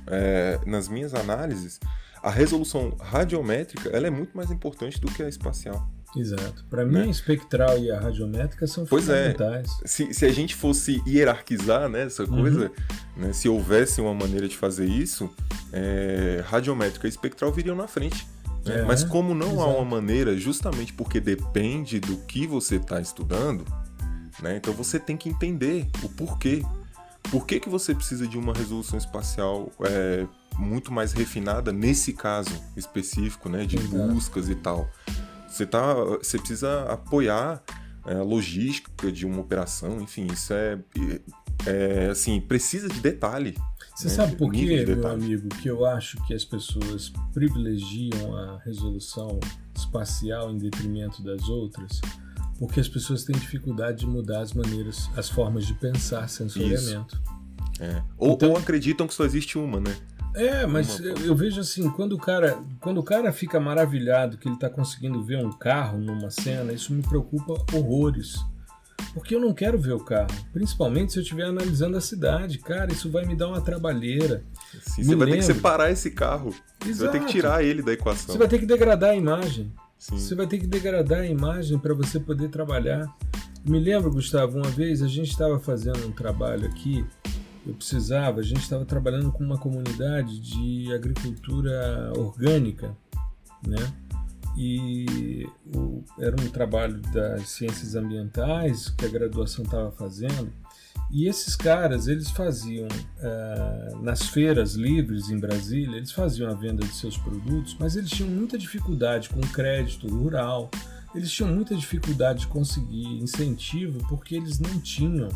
é, 0.07 0.59
nas 0.67 0.89
minhas 0.89 1.15
análises, 1.15 1.79
a 2.23 2.31
resolução 2.31 2.97
radiométrica 3.01 3.89
ela 3.91 4.07
é 4.07 4.11
muito 4.11 4.37
mais 4.37 4.51
importante 4.51 5.01
do 5.01 5.11
que 5.11 5.23
a 5.23 5.29
espacial. 5.29 5.89
Exato. 6.17 6.65
Para 6.71 6.85
mim, 6.85 6.95
né? 6.95 7.03
a 7.03 7.07
espectral 7.07 7.79
e 7.79 7.91
a 7.91 8.01
radiométrica 8.01 8.67
são 8.67 8.87
pois 8.87 9.09
é. 9.09 9.33
fundamentais. 9.33 9.71
É. 9.85 9.87
Se, 9.87 10.15
se 10.15 10.25
a 10.25 10.33
gente 10.33 10.55
fosse 10.55 11.03
hierarquizar 11.07 11.89
né, 11.89 12.05
essa 12.05 12.27
coisa, 12.27 12.67
uhum. 12.67 12.71
Né, 13.19 13.33
se 13.33 13.49
houvesse 13.49 14.01
uma 14.01 14.15
maneira 14.15 14.49
de 14.49 14.57
fazer 14.57 14.87
isso, 14.87 15.29
é, 15.73 16.43
radiométrica 16.47 17.07
e 17.07 17.11
espectral 17.11 17.53
viriam 17.53 17.77
na 17.77 17.89
frente. 17.89 18.27
Né? 18.65 18.81
É, 18.81 18.83
Mas 18.85 19.03
como 19.03 19.35
não 19.35 19.53
exato. 19.55 19.63
há 19.63 19.67
uma 19.67 19.85
maneira, 19.85 20.37
justamente 20.37 20.93
porque 20.93 21.21
depende 21.21 21.99
do 21.99 22.17
que 22.19 22.47
você 22.47 22.77
está 22.77 23.01
estudando, 23.01 23.65
né, 24.41 24.57
então 24.57 24.73
você 24.73 25.01
tem 25.01 25.17
que 25.17 25.29
entender 25.29 25.89
o 26.03 26.09
porquê. 26.09 26.65
Por 27.31 27.45
que, 27.45 27.61
que 27.61 27.69
você 27.69 27.95
precisa 27.95 28.27
de 28.27 28.39
uma 28.39 28.55
resolução 28.55 28.97
espacial 28.99 29.71
é, 29.83 30.27
muito 30.57 30.91
mais 30.91 31.13
refinada 31.13 31.73
nesse 31.73 32.13
caso 32.15 32.51
específico, 32.75 33.51
né, 33.51 33.67
de 33.67 33.77
exato. 33.77 34.13
buscas 34.13 34.49
e 34.49 34.55
tal? 34.55 34.89
Você, 35.47 35.67
tá, 35.67 35.93
você 35.95 36.39
precisa 36.39 36.85
apoiar 36.85 37.63
é, 38.07 38.15
a 38.15 38.23
logística 38.23 39.11
de 39.11 39.27
uma 39.27 39.41
operação, 39.41 40.01
enfim, 40.01 40.27
isso 40.33 40.53
é, 40.55 40.79
é 41.67 42.09
assim, 42.11 42.41
precisa 42.41 42.89
de 42.89 43.01
detalhe. 43.01 43.55
Você 43.95 44.09
né? 44.09 44.15
sabe 44.15 44.37
por 44.37 44.53
quê, 44.53 44.85
de 44.85 44.95
meu 44.95 45.09
amigo, 45.09 45.49
que 45.49 45.69
eu 45.69 45.85
acho 45.85 46.25
que 46.25 46.33
as 46.33 46.45
pessoas 46.45 47.13
privilegiam 47.33 48.37
a 48.37 48.59
resolução 48.65 49.41
espacial 49.77 50.51
em 50.51 50.59
detrimento 50.59 51.23
das 51.23 51.49
outras? 51.49 52.01
Porque 52.59 52.81
as 52.81 52.89
pessoas 52.89 53.25
têm 53.25 53.37
dificuldade 53.37 54.01
de 54.01 54.07
mudar 54.07 54.41
as 54.41 54.53
maneiras, 54.53 55.09
as 55.17 55.29
formas 55.29 55.67
de 55.67 55.75
pensar 55.75 56.29
sensoriamento. 56.29 57.21
É. 57.81 58.03
Ou, 58.17 58.33
então, 58.33 58.51
ou 58.51 58.57
acreditam 58.57 59.07
que 59.07 59.15
só 59.15 59.25
existe 59.25 59.57
uma, 59.57 59.81
né? 59.81 59.97
É, 60.35 60.67
mas 60.67 61.01
eu, 61.01 61.17
eu, 61.19 61.35
vejo 61.35 61.61
assim, 61.61 61.91
quando 61.91 62.13
o 62.13 62.19
cara, 62.19 62.63
quando 62.81 62.99
o 62.99 63.03
cara 63.03 63.33
fica 63.33 63.59
maravilhado 63.59 64.37
que 64.37 64.47
ele 64.47 64.55
está 64.55 64.71
conseguindo 64.71 65.23
ver 65.25 65.45
um 65.45 65.51
carro 65.51 65.99
numa 65.99 66.31
cena, 66.31 66.73
isso 66.73 66.93
me 66.93 67.03
preocupa 67.03 67.55
horrores. 67.75 68.37
Porque 69.15 69.35
eu 69.35 69.41
não 69.41 69.53
quero 69.53 69.79
ver 69.79 69.93
o 69.93 70.01
carro, 70.01 70.29
principalmente 70.53 71.13
se 71.13 71.19
eu 71.19 71.23
estiver 71.23 71.45
analisando 71.45 71.97
a 71.97 72.01
cidade. 72.01 72.59
Cara, 72.59 72.93
isso 72.93 73.11
vai 73.11 73.25
me 73.25 73.35
dar 73.35 73.49
uma 73.49 73.61
trabalheira. 73.61 74.45
Sim, 74.83 75.03
você 75.03 75.17
vai 75.17 75.27
lembro. 75.27 75.31
ter 75.31 75.37
que 75.39 75.45
separar 75.45 75.91
esse 75.91 76.11
carro. 76.11 76.55
Exato. 76.85 76.97
Você 76.97 77.03
vai 77.05 77.13
ter 77.13 77.21
que 77.21 77.33
tirar 77.33 77.65
ele 77.65 77.83
da 77.83 77.93
equação. 77.93 78.33
Você 78.33 78.39
vai 78.39 78.49
ter 78.49 78.59
que 78.59 78.67
degradar 78.67 79.11
a 79.11 79.17
imagem. 79.17 79.73
Sim. 79.99 80.19
Você 80.19 80.35
vai 80.35 80.47
ter 80.47 80.59
que 80.59 80.67
degradar 80.67 81.21
a 81.21 81.27
imagem 81.27 81.79
para 81.79 81.95
você 81.95 82.21
poder 82.21 82.49
trabalhar. 82.49 83.07
Me 83.65 83.81
lembro, 83.81 84.11
Gustavo, 84.11 84.59
uma 84.59 84.71
vez 84.71 85.03
a 85.03 85.09
gente 85.09 85.31
estava 85.31 85.59
fazendo 85.59 86.07
um 86.07 86.13
trabalho 86.13 86.67
aqui 86.67 87.05
eu 87.69 87.75
precisava, 87.75 88.41
a 88.41 88.43
gente 88.43 88.61
estava 88.61 88.85
trabalhando 88.85 89.31
com 89.31 89.45
uma 89.45 89.59
comunidade 89.59 90.41
de 90.41 90.91
agricultura 90.95 92.11
orgânica, 92.17 92.97
né? 93.67 93.93
E 94.61 95.49
o, 95.73 96.03
era 96.19 96.35
um 96.35 96.49
trabalho 96.49 97.01
das 97.13 97.49
ciências 97.51 97.95
ambientais 97.95 98.89
que 98.89 99.07
a 99.07 99.09
graduação 99.09 99.65
estava 99.65 99.93
fazendo. 99.93 100.53
E 101.13 101.29
esses 101.29 101.55
caras, 101.55 102.09
eles 102.09 102.29
faziam 102.31 102.89
uh, 102.89 104.03
nas 104.03 104.27
feiras 104.27 104.75
livres 104.75 105.31
em 105.31 105.39
Brasília, 105.39 105.97
eles 105.97 106.11
faziam 106.11 106.51
a 106.51 106.55
venda 106.55 106.85
de 106.85 106.93
seus 106.93 107.17
produtos, 107.17 107.77
mas 107.79 107.95
eles 107.95 108.11
tinham 108.11 108.31
muita 108.31 108.59
dificuldade 108.59 109.29
com 109.31 109.41
crédito 109.41 110.09
rural, 110.09 110.69
eles 111.15 111.31
tinham 111.31 111.55
muita 111.55 111.75
dificuldade 111.77 112.41
de 112.41 112.47
conseguir 112.49 113.07
incentivo 113.23 114.05
porque 114.09 114.35
eles 114.35 114.59
não 114.59 114.79
tinham 114.81 115.29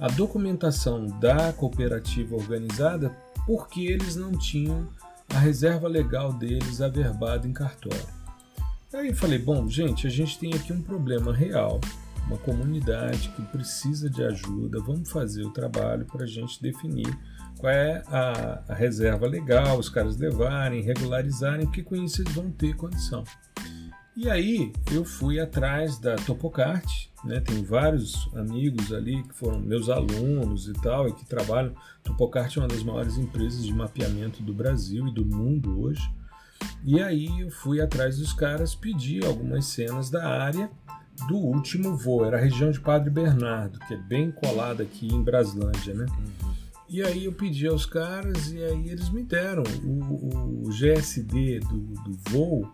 a 0.00 0.08
documentação 0.08 1.06
da 1.20 1.52
cooperativa 1.52 2.34
organizada 2.34 3.14
porque 3.46 3.82
eles 3.82 4.16
não 4.16 4.32
tinham 4.32 4.88
a 5.28 5.38
reserva 5.38 5.86
legal 5.88 6.32
deles 6.32 6.80
averbada 6.80 7.46
em 7.46 7.52
cartório. 7.52 8.21
Aí 8.94 9.08
eu 9.08 9.14
falei, 9.14 9.38
bom, 9.38 9.68
gente, 9.68 10.06
a 10.06 10.10
gente 10.10 10.38
tem 10.38 10.52
aqui 10.54 10.72
um 10.72 10.82
problema 10.82 11.32
real 11.32 11.80
uma 12.26 12.38
comunidade 12.38 13.28
que 13.30 13.42
precisa 13.42 14.08
de 14.08 14.22
ajuda, 14.22 14.80
vamos 14.80 15.10
fazer 15.10 15.44
o 15.44 15.50
trabalho 15.50 16.04
para 16.06 16.24
a 16.24 16.26
gente 16.26 16.62
definir 16.62 17.06
qual 17.58 17.72
é 17.72 18.02
a, 18.06 18.62
a, 18.68 18.74
reserva 18.74 19.26
legal, 19.26 19.78
os 19.78 19.88
caras 19.88 20.16
levarem, 20.16 20.82
regularizarem, 20.82 21.66
porque 21.66 21.82
com 21.82 21.96
isso 21.96 22.22
eles 22.22 22.32
vão 22.34 22.50
ter 22.50 22.74
condição. 22.74 23.24
E 24.14 24.28
aí 24.28 24.72
eu 24.90 25.04
fui 25.04 25.40
atrás 25.40 25.98
da 25.98 26.16
Topocart, 26.16 26.86
né? 27.24 27.40
tem 27.40 27.64
vários 27.64 28.28
amigos 28.34 28.92
ali 28.92 29.22
que 29.22 29.34
foram 29.34 29.58
meus 29.58 29.88
alunos 29.88 30.68
e 30.68 30.72
tal, 30.74 31.08
e 31.08 31.14
que 31.14 31.24
trabalham. 31.24 31.74
Topocart 32.02 32.56
é 32.56 32.60
uma 32.60 32.68
das 32.68 32.82
maiores 32.82 33.16
empresas 33.16 33.64
de 33.64 33.72
mapeamento 33.72 34.42
do 34.42 34.52
Brasil 34.52 35.08
e 35.08 35.14
do 35.14 35.24
mundo 35.24 35.80
hoje. 35.80 36.02
E 36.84 37.00
aí 37.00 37.40
eu 37.40 37.50
fui 37.50 37.80
atrás 37.80 38.18
dos 38.18 38.32
caras, 38.32 38.74
pedi 38.74 39.24
algumas 39.24 39.66
cenas 39.66 40.10
da 40.10 40.26
área 40.28 40.70
do 41.28 41.36
último 41.36 41.96
voo, 41.96 42.24
era 42.24 42.36
a 42.36 42.40
região 42.40 42.70
de 42.70 42.80
Padre 42.80 43.10
Bernardo, 43.10 43.78
que 43.80 43.94
é 43.94 43.96
bem 43.96 44.30
colada 44.32 44.82
aqui 44.82 45.06
em 45.06 45.22
Braslândia, 45.22 45.94
né? 45.94 46.06
E 46.88 47.02
aí 47.02 47.24
eu 47.24 47.32
pedi 47.32 47.66
aos 47.66 47.86
caras 47.86 48.52
e 48.52 48.62
aí 48.62 48.90
eles 48.90 49.08
me 49.08 49.22
deram 49.22 49.62
o, 49.84 50.66
o 50.66 50.70
GSD 50.70 51.60
do, 51.60 51.78
do 51.78 52.18
voo, 52.28 52.70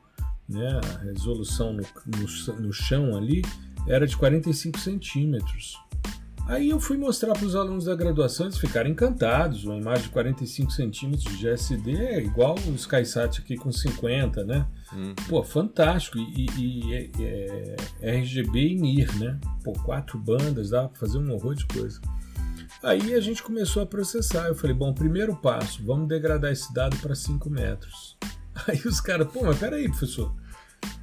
né? 0.49 0.80
A 0.95 1.05
resolução 1.05 1.72
no, 1.72 1.82
no, 2.07 2.61
no 2.61 2.72
chão 2.72 3.16
ali 3.16 3.43
era 3.86 4.07
de 4.07 4.16
45 4.16 4.78
centímetros. 4.78 5.78
Aí 6.49 6.70
eu 6.70 6.80
fui 6.80 6.96
mostrar 6.96 7.34
para 7.34 7.44
os 7.44 7.55
alunos 7.55 7.84
da 7.84 7.94
graduação, 7.94 8.46
eles 8.46 8.57
ficaram 8.57 8.88
encantados. 8.88 9.64
Uma 9.64 9.76
imagem 9.76 10.05
de 10.05 10.09
45 10.09 10.70
centímetros 10.72 11.36
de 11.36 11.44
GSD 11.44 11.94
é 11.94 12.20
igual 12.22 12.55
o 12.66 12.74
SkySat 12.74 13.42
aqui 13.42 13.55
com 13.55 13.70
50, 13.70 14.44
né? 14.44 14.66
Hum. 14.94 15.14
Pô, 15.28 15.44
fantástico. 15.44 16.16
E, 16.16 16.46
e 16.57 16.94
é, 16.94 17.76
é, 18.01 18.18
RGB 18.18 18.61
e 18.61 18.74
NIR, 18.76 19.18
né? 19.18 19.38
Pô, 19.62 19.74
quatro 19.74 20.18
bandas, 20.18 20.70
dá 20.70 20.88
para 20.88 20.99
fazer 20.99 21.18
um 21.18 21.30
horror 21.34 21.55
de 21.55 21.66
coisa. 21.66 22.01
Aí 22.82 23.12
a 23.12 23.20
gente 23.20 23.42
começou 23.42 23.82
a 23.82 23.86
processar. 23.86 24.46
Eu 24.46 24.55
falei, 24.55 24.74
bom, 24.74 24.94
primeiro 24.94 25.36
passo, 25.36 25.84
vamos 25.84 26.09
degradar 26.09 26.51
esse 26.51 26.72
dado 26.72 26.96
para 26.96 27.14
5 27.14 27.51
metros. 27.51 28.16
Aí 28.66 28.80
os 28.86 29.03
caras, 29.03 29.28
pô, 29.30 29.44
mas 29.44 29.59
peraí, 29.59 29.86
professor 29.86 30.34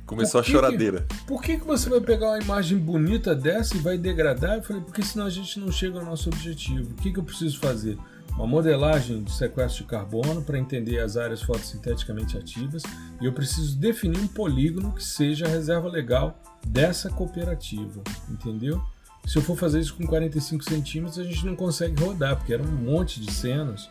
Começou 0.06 0.39
a 0.39 0.43
choradeira. 0.43 1.06
Que, 1.10 1.24
por 1.26 1.41
que, 1.41 1.58
que 1.58 1.66
você 1.66 1.89
vai 1.89 1.99
pegar 1.99 2.28
uma 2.28 2.39
imagem 2.39 2.78
bonita 2.78 3.34
dessa 3.34 3.76
e 3.76 3.80
vai 3.80 3.97
degradar? 3.97 4.58
Eu 4.58 4.64
falei, 4.64 4.82
porque 4.84 5.01
senão 5.01 5.26
a 5.26 5.30
gente 5.30 5.60
não 5.60 5.72
chega 5.72 5.97
ao 5.97 6.06
nosso 6.06 6.30
objetivo. 6.30 6.91
O 6.91 6.95
que, 6.95 7.12
que 7.12 7.20
eu 7.20 7.24
preciso 7.24 7.60
fazer? 7.60 7.97
Uma 8.34 8.45
modelagem 8.45 9.24
de 9.24 9.32
sequestro 9.32 9.84
de 9.84 9.89
carbono 9.89 10.43
para 10.43 10.60
entender 10.60 10.99
as 10.99 11.18
áreas 11.18 11.41
fotossinteticamente 11.41 12.38
ativas 12.38 12.84
e 13.20 13.26
eu 13.26 13.34
preciso 13.34 13.78
definir 13.78 14.20
um 14.20 14.28
polígono 14.28 14.93
que 14.93 15.03
seja 15.03 15.45
a 15.45 15.49
reserva 15.49 15.88
legal 15.88 16.38
dessa 16.68 17.10
cooperativa, 17.10 18.03
entendeu? 18.30 18.82
Se 19.26 19.38
eu 19.38 19.41
for 19.41 19.58
fazer 19.58 19.80
isso 19.80 19.95
com 19.95 20.06
45 20.06 20.64
centímetros, 20.66 21.18
a 21.18 21.24
gente 21.24 21.45
não 21.45 21.56
consegue 21.56 21.99
rodar, 22.03 22.36
porque 22.36 22.53
era 22.53 22.62
um 22.62 22.72
monte 22.72 23.20
de 23.20 23.32
cenas. 23.32 23.89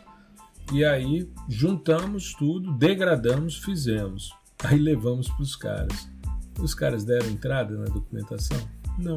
E 0.71 0.85
aí 0.85 1.29
juntamos 1.49 2.33
tudo, 2.33 2.71
degradamos, 2.71 3.57
fizemos. 3.57 4.31
Aí 4.63 4.77
levamos 4.77 5.27
para 5.27 5.43
os 5.43 5.55
caras. 5.55 6.09
Os 6.59 6.73
caras 6.73 7.03
deram 7.03 7.27
entrada 7.27 7.75
na 7.77 7.85
documentação? 7.85 8.57
Não. 8.97 9.15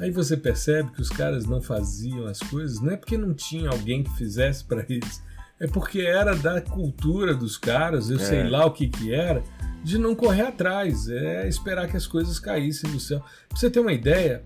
Aí 0.00 0.10
você 0.10 0.36
percebe 0.36 0.90
que 0.92 1.00
os 1.00 1.08
caras 1.08 1.46
não 1.46 1.60
faziam 1.60 2.26
as 2.26 2.40
coisas, 2.40 2.80
não 2.80 2.92
é 2.92 2.96
porque 2.96 3.16
não 3.16 3.34
tinha 3.34 3.70
alguém 3.70 4.02
que 4.02 4.10
fizesse 4.16 4.64
para 4.64 4.84
eles, 4.88 5.22
é 5.60 5.66
porque 5.66 6.00
era 6.00 6.34
da 6.34 6.60
cultura 6.60 7.34
dos 7.34 7.56
caras, 7.56 8.10
eu 8.10 8.16
é. 8.16 8.20
sei 8.20 8.48
lá 8.48 8.64
o 8.66 8.72
que 8.72 8.88
que 8.88 9.14
era, 9.14 9.42
de 9.82 9.98
não 9.98 10.14
correr 10.14 10.42
atrás, 10.42 11.08
é 11.08 11.46
esperar 11.46 11.88
que 11.88 11.96
as 11.96 12.06
coisas 12.06 12.38
caíssem 12.38 12.90
do 12.90 12.98
céu. 12.98 13.20
Pra 13.48 13.58
você 13.58 13.70
ter 13.70 13.80
uma 13.80 13.92
ideia, 13.92 14.42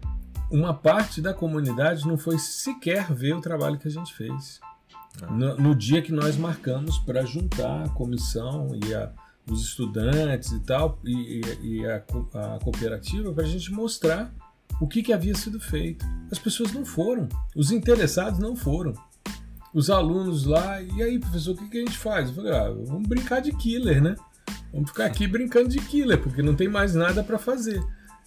uma 0.50 0.74
parte 0.74 1.20
da 1.20 1.32
comunidade 1.32 2.06
não 2.06 2.18
foi 2.18 2.38
sequer 2.38 3.12
ver 3.12 3.34
o 3.34 3.40
trabalho 3.40 3.78
que 3.78 3.88
a 3.88 3.90
gente 3.90 4.12
fez. 4.14 4.61
Ah. 5.22 5.26
No, 5.32 5.56
no 5.56 5.74
dia 5.74 6.02
que 6.02 6.12
nós 6.12 6.36
marcamos 6.36 6.98
para 6.98 7.24
juntar 7.24 7.84
a 7.84 7.88
comissão 7.88 8.68
e 8.84 8.94
a, 8.94 9.11
os 9.53 9.62
estudantes 9.62 10.53
e 10.53 10.61
tal, 10.61 10.99
e, 11.05 11.40
e 11.62 11.86
a, 11.86 11.96
a, 11.96 12.59
cooperativa, 12.62 13.32
para 13.32 13.44
a 13.44 13.46
gente 13.46 13.70
mostrar 13.72 14.32
o 14.80 14.86
que, 14.86 15.03
que 15.03 15.12
havia 15.12 15.34
sido 15.34 15.59
feito. 15.61 16.05
As 16.30 16.38
pessoas 16.38 16.72
não 16.72 16.84
foram, 16.84 17.28
os 17.57 17.70
interessados 17.70 18.38
não 18.38 18.55
foram. 18.55 18.92
Os 19.74 19.90
alunos 19.90 20.44
lá, 20.44 20.80
e 20.80 21.03
aí, 21.03 21.18
professor, 21.18 21.53
o 21.53 21.57
que, 21.57 21.68
que 21.68 21.78
a 21.78 21.80
gente 21.80 21.99
faz? 21.99 22.28
Eu 22.28 22.34
falei, 22.36 22.53
ah, 22.53 22.70
vamos 22.86 23.07
brincar 23.07 23.40
de 23.40 23.53
killer, 23.53 24.03
né? 24.03 24.14
Vamos 24.72 24.90
ficar 24.90 25.07
aqui 25.07 25.26
brincando 25.26 25.68
de 25.68 25.78
killer, 25.78 26.20
porque 26.20 26.42
não 26.42 26.55
tem 26.55 26.68
mais 26.68 26.94
nada 26.94 27.22
para 27.22 27.38
fazer. 27.38 27.82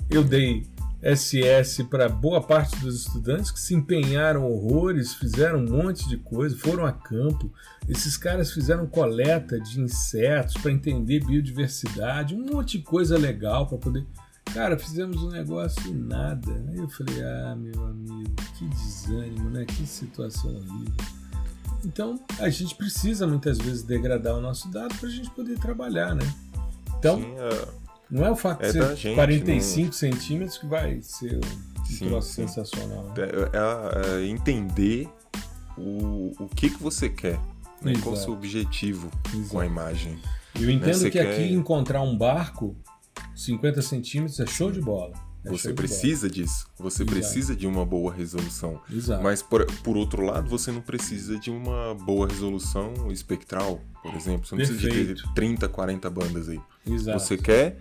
Eu 0.09 0.23
dei 0.23 0.65
SS 1.01 1.83
para 1.85 2.07
boa 2.07 2.41
parte 2.41 2.77
dos 2.79 3.07
estudantes 3.07 3.49
que 3.49 3.59
se 3.59 3.73
empenharam 3.73 4.45
horrores, 4.45 5.15
fizeram 5.15 5.59
um 5.59 5.69
monte 5.69 6.07
de 6.07 6.17
coisa, 6.17 6.55
foram 6.55 6.85
a 6.85 6.91
campo. 6.91 7.51
Esses 7.89 8.15
caras 8.15 8.51
fizeram 8.51 8.85
coleta 8.85 9.59
de 9.59 9.81
insetos 9.81 10.53
para 10.61 10.71
entender 10.71 11.25
biodiversidade, 11.25 12.35
um 12.35 12.45
monte 12.45 12.77
de 12.77 12.83
coisa 12.83 13.17
legal 13.17 13.65
para 13.65 13.79
poder. 13.79 14.05
Cara, 14.53 14.77
fizemos 14.77 15.23
um 15.23 15.29
negócio 15.29 15.81
e 15.87 15.93
nada. 15.93 16.51
Aí 16.69 16.77
eu 16.77 16.89
falei: 16.89 17.23
ah, 17.23 17.55
meu 17.55 17.83
amigo, 17.83 18.35
que 18.57 18.67
desânimo, 18.67 19.49
né? 19.49 19.65
Que 19.65 19.87
situação 19.87 20.53
horrível. 20.55 20.93
Então, 21.83 22.19
a 22.37 22.47
gente 22.49 22.75
precisa 22.75 23.25
muitas 23.25 23.57
vezes 23.57 23.81
degradar 23.81 24.35
o 24.35 24.41
nosso 24.41 24.69
dado 24.69 24.93
para 24.95 25.09
a 25.09 25.11
gente 25.11 25.31
poder 25.31 25.57
trabalhar, 25.57 26.13
né? 26.13 26.31
Então, 26.99 27.19
Sim, 27.19 27.31
uh 27.31 27.80
não 28.11 28.25
é 28.25 28.31
o 28.31 28.35
fato 28.35 28.63
é 28.63 28.67
de 28.67 28.73
ser 28.73 28.95
gente, 28.97 29.15
45 29.15 29.85
não... 29.85 29.93
centímetros 29.93 30.57
que 30.57 30.65
vai 30.67 31.01
ser 31.01 31.37
um 31.37 31.85
sim, 31.85 32.07
troço 32.07 32.27
sim. 32.27 32.45
sensacional. 32.45 33.05
Né? 33.05 33.13
É, 33.17 34.17
é, 34.17 34.23
é, 34.23 34.27
entender 34.27 35.09
o, 35.77 36.31
o 36.37 36.47
que, 36.53 36.69
que 36.69 36.83
você 36.83 37.07
quer, 37.09 37.39
né? 37.81 37.93
qual 38.03 38.13
o 38.13 38.17
seu 38.17 38.33
objetivo 38.33 39.09
Exato. 39.33 39.49
com 39.49 39.59
a 39.61 39.65
imagem. 39.65 40.19
Eu 40.55 40.67
né? 40.67 40.73
entendo 40.73 40.97
né? 40.97 41.09
que 41.09 41.11
quer... 41.11 41.31
aqui 41.31 41.53
encontrar 41.53 42.01
um 42.01 42.17
barco 42.17 42.75
50 43.33 43.81
centímetros 43.81 44.39
é 44.41 44.45
show 44.45 44.71
de 44.71 44.81
bola. 44.81 45.13
É 45.43 45.49
você 45.49 45.73
precisa 45.73 46.29
disso. 46.29 46.67
Você 46.77 47.01
Exato. 47.01 47.17
precisa 47.17 47.55
de 47.55 47.65
uma 47.65 47.83
boa 47.83 48.13
resolução. 48.13 48.79
Exato. 48.91 49.23
Mas, 49.23 49.41
por, 49.41 49.65
por 49.81 49.97
outro 49.97 50.23
lado, 50.23 50.47
você 50.47 50.71
não 50.71 50.81
precisa 50.81 51.39
de 51.39 51.49
uma 51.49 51.95
boa 51.95 52.27
resolução 52.27 52.93
espectral, 53.09 53.81
por 54.03 54.13
exemplo. 54.13 54.45
Você 54.45 54.55
não 54.55 54.63
Perfeito. 54.63 54.93
precisa 54.93 55.15
de 55.15 55.33
30, 55.33 55.67
40 55.67 56.09
bandas 56.11 56.49
aí. 56.49 56.61
Exato. 56.85 57.19
Você 57.19 57.37
quer 57.37 57.79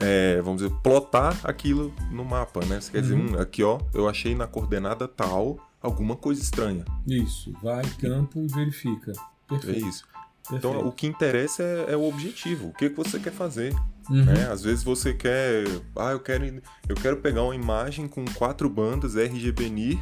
é, 0.00 0.40
vamos 0.42 0.62
dizer, 0.62 0.74
plotar 0.82 1.38
aquilo 1.44 1.92
no 2.10 2.24
mapa, 2.24 2.64
né? 2.64 2.80
Você 2.80 2.90
quer 2.90 2.98
uhum. 2.98 3.02
dizer, 3.02 3.14
hum, 3.14 3.40
aqui 3.40 3.62
ó, 3.62 3.78
eu 3.92 4.08
achei 4.08 4.34
na 4.34 4.46
coordenada 4.46 5.06
tal 5.06 5.58
alguma 5.80 6.16
coisa 6.16 6.40
estranha. 6.40 6.84
Isso, 7.06 7.52
vai 7.62 7.84
campo 8.00 8.40
e 8.40 8.46
verifica. 8.46 9.12
Perfeito. 9.46 9.84
É 9.84 9.88
isso. 9.88 10.04
Perfeito. 10.48 10.66
Então 10.66 10.86
o 10.86 10.92
que 10.92 11.06
interessa 11.06 11.62
é, 11.62 11.92
é, 11.92 11.96
o 11.96 12.08
objetivo, 12.08 12.68
o 12.68 12.72
que, 12.72 12.90
que 12.90 12.96
você 12.96 13.18
quer 13.18 13.32
fazer. 13.32 13.74
Uhum. 14.08 14.24
Né? 14.24 14.48
Às 14.50 14.62
vezes 14.62 14.82
você 14.82 15.12
quer. 15.12 15.64
Ah, 15.94 16.12
eu 16.12 16.20
quero, 16.20 16.44
eu 16.88 16.96
quero 16.96 17.18
pegar 17.18 17.42
uma 17.42 17.54
imagem 17.54 18.08
com 18.08 18.24
quatro 18.24 18.68
bandas 18.68 19.16
RGB 19.16 19.68
NIR 19.68 19.98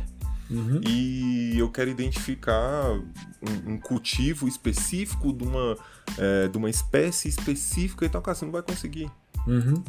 uhum. 0.50 0.80
e 0.86 1.58
eu 1.58 1.70
quero 1.70 1.90
identificar 1.90 2.92
um, 2.92 3.72
um 3.72 3.78
cultivo 3.78 4.48
específico 4.48 5.32
de 5.32 5.44
uma, 5.44 5.76
é, 6.16 6.48
de 6.48 6.56
uma 6.56 6.70
espécie 6.70 7.28
específica 7.28 8.06
e 8.06 8.08
tal. 8.08 8.22
Cara, 8.22 8.34
você 8.34 8.44
não 8.44 8.52
vai 8.52 8.62
conseguir. 8.62 9.10
Uhum. 9.48 9.82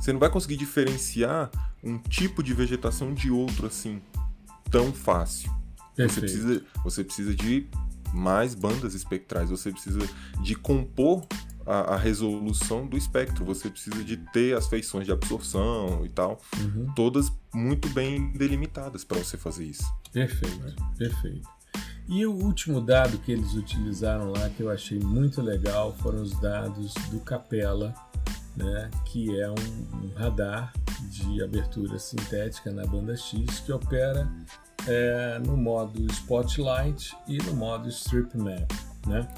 Você 0.00 0.12
não 0.12 0.20
vai 0.20 0.28
conseguir 0.28 0.56
diferenciar 0.56 1.50
um 1.82 1.98
tipo 1.98 2.42
de 2.42 2.52
vegetação 2.52 3.14
de 3.14 3.30
outro 3.30 3.66
assim 3.66 4.02
tão 4.70 4.92
fácil. 4.92 5.50
Você 5.96 6.20
precisa, 6.20 6.62
você 6.84 7.04
precisa 7.04 7.34
de 7.34 7.66
mais 8.12 8.54
bandas 8.54 8.94
espectrais, 8.94 9.48
você 9.48 9.72
precisa 9.72 10.00
de 10.42 10.54
compor 10.54 11.26
a, 11.64 11.94
a, 11.94 11.96
resolução 11.96 12.86
do 12.86 12.96
espectro, 12.96 13.44
você 13.44 13.70
precisa 13.70 14.04
de 14.04 14.16
ter 14.16 14.56
as 14.56 14.66
feições 14.66 15.06
de 15.06 15.12
absorção 15.12 16.04
e 16.04 16.08
tal, 16.08 16.40
uhum. 16.60 16.92
todas 16.94 17.32
muito 17.52 17.88
bem 17.88 18.32
delimitadas 18.32 19.04
para 19.04 19.18
você 19.18 19.36
fazer 19.36 19.64
isso. 19.64 19.84
Perfeito, 20.12 20.76
perfeito. 20.96 21.48
E 22.08 22.24
o 22.24 22.32
último 22.32 22.80
dado 22.80 23.18
que 23.18 23.32
eles 23.32 23.54
utilizaram 23.54 24.30
lá, 24.30 24.48
que 24.50 24.62
eu 24.62 24.70
achei 24.70 24.98
muito 24.98 25.42
legal, 25.42 25.92
foram 25.98 26.22
os 26.22 26.38
dados 26.40 26.94
do 27.10 27.18
Capella, 27.18 27.92
né, 28.56 28.90
que 29.04 29.38
é 29.38 29.50
um, 29.50 29.54
um, 29.54 30.12
radar 30.14 30.72
de 31.10 31.42
abertura 31.42 31.98
sintética 31.98 32.70
na 32.70 32.86
banda 32.86 33.16
X 33.16 33.60
que 33.60 33.72
opera 33.72 34.28
é, 34.86 35.38
no 35.44 35.56
modo 35.56 36.04
Spotlight 36.12 37.16
e 37.28 37.38
no 37.38 37.54
modo 37.54 37.88
Strip 37.88 38.36
Map. 38.36 38.72
Né? 39.06 39.28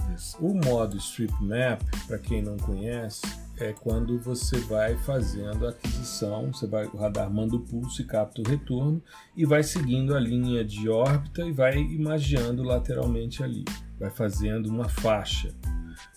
O 0.41 0.55
modo 0.55 0.97
Strip 0.97 1.35
Map, 1.43 1.83
para 2.07 2.19
quem 2.19 2.43
não 2.43 2.57
conhece, 2.57 3.23
é 3.61 3.73
quando 3.73 4.19
você 4.19 4.59
vai 4.61 4.97
fazendo 4.99 5.67
a 5.67 5.71
aquisição, 5.71 6.53
você 6.53 6.67
vai, 6.67 6.87
o 6.87 6.97
radar 6.97 7.31
manda 7.31 7.57
o 7.57 7.61
pulso 7.61 8.01
e 8.01 8.05
capta 8.05 8.41
o 8.41 8.49
retorno 8.49 9.03
e 9.37 9.45
vai 9.45 9.63
seguindo 9.63 10.15
a 10.15 10.21
linha 10.21 10.65
de 10.65 10.89
órbita 10.89 11.43
e 11.43 11.53
vai 11.53 11.77
imagiando 11.77 12.63
lateralmente 12.63 13.43
ali, 13.43 13.65
vai 13.99 14.11
fazendo 14.11 14.69
uma 14.69 14.89
faixa. 14.89 15.53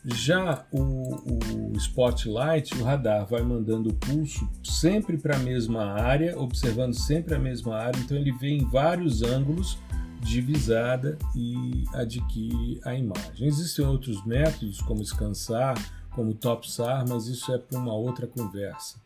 Já 0.05 0.65
o, 0.71 1.71
o 1.71 1.77
Spotlight, 1.77 2.75
o 2.75 2.83
radar 2.83 3.25
vai 3.25 3.41
mandando 3.41 3.89
o 3.89 3.93
pulso 3.93 4.49
sempre 4.63 5.17
para 5.17 5.35
a 5.35 5.39
mesma 5.39 5.83
área, 5.93 6.37
observando 6.39 6.93
sempre 6.93 7.35
a 7.35 7.39
mesma 7.39 7.75
área, 7.75 7.99
então 7.99 8.17
ele 8.17 8.31
vê 8.31 8.49
em 8.49 8.65
vários 8.69 9.21
ângulos 9.21 9.77
divisada 10.21 11.17
e 11.35 11.83
adquire 11.93 12.79
a 12.85 12.93
imagem. 12.93 13.47
Existem 13.47 13.85
outros 13.85 14.23
métodos, 14.25 14.79
como 14.81 15.03
Scansar, 15.03 15.75
como 16.11 16.33
Topsar, 16.33 17.05
mas 17.07 17.27
isso 17.27 17.51
é 17.53 17.57
para 17.57 17.79
uma 17.79 17.93
outra 17.93 18.27
conversa. 18.27 18.99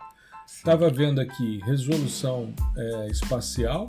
Estava 0.46 0.90
vendo 0.90 1.20
aqui 1.20 1.60
resolução 1.64 2.54
é, 2.76 3.08
espacial 3.08 3.88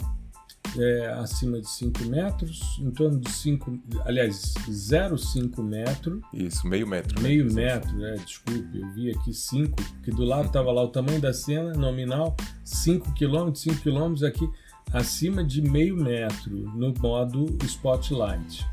é, 0.77 1.07
acima 1.19 1.59
de 1.59 1.69
5 1.69 2.05
metros, 2.05 2.79
em 2.79 2.91
torno 2.91 3.19
de 3.19 3.31
5, 3.31 3.79
aliás, 4.05 4.53
0,5 4.69 5.63
metro. 5.63 6.21
Isso, 6.33 6.67
meio 6.67 6.87
metro. 6.87 7.21
Né? 7.21 7.29
Meio 7.29 7.53
metro, 7.53 8.05
é, 8.05 8.15
desculpe, 8.15 8.79
eu 8.79 8.89
vi 8.93 9.11
aqui 9.11 9.33
5, 9.33 9.75
que 10.03 10.11
do 10.11 10.23
lado 10.23 10.47
estava 10.47 10.71
lá 10.71 10.83
o 10.83 10.89
tamanho 10.89 11.21
da 11.21 11.33
cena 11.33 11.73
nominal, 11.73 12.35
5 12.63 13.13
km, 13.13 13.53
5 13.53 13.81
km 13.81 14.25
aqui 14.25 14.49
acima 14.93 15.43
de 15.43 15.61
meio 15.61 15.95
metro 15.95 16.71
no 16.75 16.93
modo 16.99 17.57
Spotlight. 17.63 18.65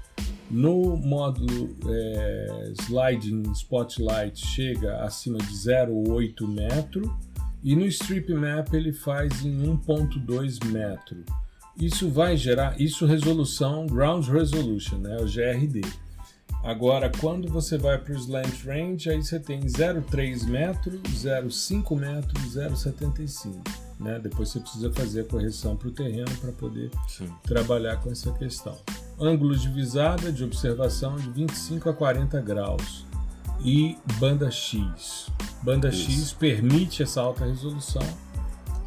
No 0.50 0.96
modo 0.96 1.46
é, 1.88 2.72
Sliding 2.82 3.50
Spotlight 3.52 4.46
chega 4.46 5.02
acima 5.02 5.38
de 5.38 5.52
0,8 5.52 6.46
metro 6.46 7.18
e 7.62 7.74
no 7.74 7.86
Strip 7.86 8.32
Map 8.34 8.72
ele 8.74 8.92
faz 8.92 9.44
em 9.44 9.62
1,2 9.62 10.64
metro. 10.66 11.24
Isso 11.76 12.08
vai 12.08 12.36
gerar, 12.36 12.80
isso 12.80 13.06
resolução 13.06 13.86
Ground 13.86 14.26
Resolution, 14.26 14.98
né, 14.98 15.16
o 15.16 15.24
GRD. 15.24 15.80
Agora, 16.62 17.10
quando 17.20 17.48
você 17.48 17.76
vai 17.76 17.98
para 17.98 18.14
o 18.14 18.16
Slant 18.16 18.64
Range, 18.64 19.10
aí 19.10 19.22
você 19.22 19.38
tem 19.38 19.60
0,3 19.60 20.46
metro, 20.46 20.98
0,5 21.00 21.98
metro, 21.98 22.40
0,75 22.40 23.84
né? 23.98 24.18
Depois 24.18 24.50
você 24.50 24.60
precisa 24.60 24.92
fazer 24.92 25.22
a 25.22 25.24
correção 25.24 25.76
para 25.76 25.88
o 25.88 25.90
terreno 25.90 26.30
para 26.40 26.52
poder 26.52 26.90
Sim. 27.08 27.28
trabalhar 27.42 27.96
com 27.96 28.10
essa 28.10 28.32
questão. 28.32 28.76
Ângulo 29.18 29.56
de 29.56 29.68
visada 29.68 30.32
de 30.32 30.42
observação 30.44 31.16
de 31.16 31.30
25 31.30 31.88
a 31.88 31.94
40 31.94 32.40
graus 32.40 33.06
e 33.64 33.96
banda 34.18 34.50
X. 34.50 35.28
Banda 35.62 35.88
Isso. 35.88 36.10
X 36.10 36.32
permite 36.32 37.02
essa 37.02 37.20
alta 37.20 37.44
resolução, 37.44 38.06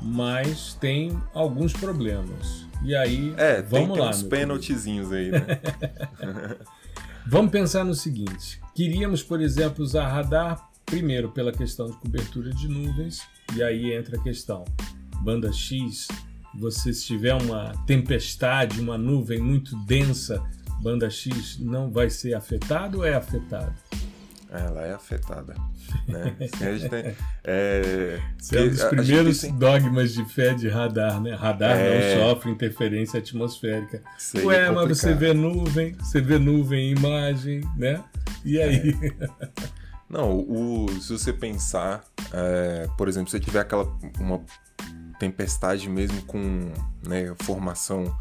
mas 0.01 0.73
tem 0.75 1.17
alguns 1.33 1.73
problemas. 1.73 2.66
E 2.83 2.95
aí, 2.95 3.33
é, 3.37 3.61
vamos 3.61 3.93
tem, 3.93 3.99
lá. 3.99 4.09
uns 4.09 4.23
pênaltizinhos 4.23 5.11
aí, 5.11 5.31
né? 5.31 5.39
vamos 7.27 7.51
pensar 7.51 7.83
no 7.83 7.93
seguinte: 7.93 8.61
queríamos, 8.75 9.23
por 9.23 9.41
exemplo, 9.41 9.83
usar 9.83 10.07
radar 10.07 10.69
primeiro 10.85 11.29
pela 11.29 11.51
questão 11.51 11.87
de 11.87 11.97
cobertura 11.97 12.51
de 12.51 12.67
nuvens, 12.67 13.21
e 13.55 13.61
aí 13.61 13.93
entra 13.93 14.17
a 14.17 14.21
questão 14.21 14.63
banda 15.21 15.51
X, 15.51 16.07
você 16.53 16.93
se 16.93 17.05
tiver 17.05 17.33
uma 17.33 17.73
tempestade, 17.85 18.79
uma 18.79 18.97
nuvem 18.97 19.39
muito 19.39 19.75
densa, 19.85 20.43
banda 20.81 21.09
X 21.09 21.57
não 21.59 21.91
vai 21.91 22.09
ser 22.09 22.33
afetado 22.33 22.99
ou 22.99 23.05
é 23.05 23.13
afetado? 23.15 23.73
Ela 24.49 24.85
é 24.85 24.93
afetada. 24.93 25.53
Né? 26.07 26.35
Assim, 26.53 26.87
tem, 26.89 27.15
é, 27.43 28.19
é 28.53 28.61
um 28.61 28.69
dos 28.69 28.83
primeiros 28.83 29.39
tem... 29.39 29.57
dogmas 29.57 30.13
de 30.13 30.23
fé 30.25 30.53
de 30.53 30.69
radar, 30.69 31.21
né? 31.21 31.33
Radar 31.33 31.77
é... 31.77 32.15
não 32.15 32.23
sofre 32.23 32.51
interferência 32.51 33.19
atmosférica. 33.19 34.01
Ué, 34.43 34.67
é 34.67 34.71
mas 34.71 34.87
você 34.87 35.13
vê 35.13 35.33
nuvem, 35.33 35.93
você 35.95 36.21
vê 36.21 36.39
nuvem, 36.39 36.91
imagem, 36.91 37.61
né? 37.75 38.03
E 38.45 38.61
aí? 38.61 38.95
É. 39.19 39.47
Não, 40.09 40.39
o, 40.39 40.87
se 41.01 41.11
você 41.11 41.33
pensar, 41.33 42.01
é, 42.31 42.87
por 42.97 43.09
exemplo, 43.09 43.29
se 43.29 43.37
tiver 43.41 43.59
aquela 43.59 43.83
uma 44.19 44.41
tempestade 45.19 45.89
mesmo 45.89 46.21
com 46.21 46.71
né, 47.05 47.35
formação 47.41 48.15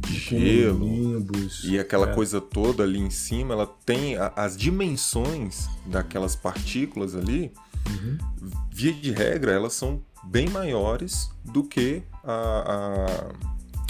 de 0.00 0.14
gelo 0.14 0.78
nimbus, 0.78 1.64
e 1.64 1.78
aquela 1.78 2.10
é. 2.10 2.14
coisa 2.14 2.40
toda 2.40 2.82
ali 2.82 2.98
em 2.98 3.10
cima, 3.10 3.54
ela 3.54 3.66
tem 3.66 4.16
a, 4.16 4.32
as 4.36 4.56
dimensões 4.56 5.68
daquelas 5.86 6.34
partículas 6.34 7.14
ali, 7.14 7.52
uhum. 7.88 8.18
via 8.72 8.92
de 8.92 9.10
regra, 9.10 9.52
elas 9.52 9.74
são 9.74 10.02
bem 10.24 10.48
maiores 10.48 11.30
do 11.44 11.64
que 11.64 12.02
a, 12.24 13.32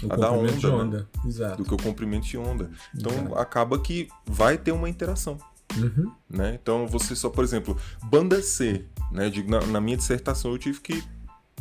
a, 0.08 0.14
a 0.14 0.16
da 0.16 0.32
onda, 0.32 0.52
de 0.52 0.66
onda. 0.66 1.08
Né? 1.24 1.56
do 1.56 1.64
que 1.64 1.74
o 1.74 1.76
comprimento 1.76 2.26
de 2.26 2.38
onda. 2.38 2.70
Então 2.94 3.12
Exato. 3.12 3.34
acaba 3.36 3.78
que 3.78 4.08
vai 4.26 4.56
ter 4.56 4.72
uma 4.72 4.88
interação. 4.88 5.38
Uhum. 5.76 6.12
Né? 6.28 6.58
Então 6.60 6.86
você 6.86 7.14
só, 7.14 7.28
por 7.28 7.44
exemplo, 7.44 7.76
banda 8.04 8.42
C, 8.42 8.84
né? 9.12 9.30
Na, 9.46 9.66
na 9.66 9.80
minha 9.80 9.96
dissertação 9.96 10.50
eu 10.50 10.58
tive 10.58 10.80
que 10.80 11.02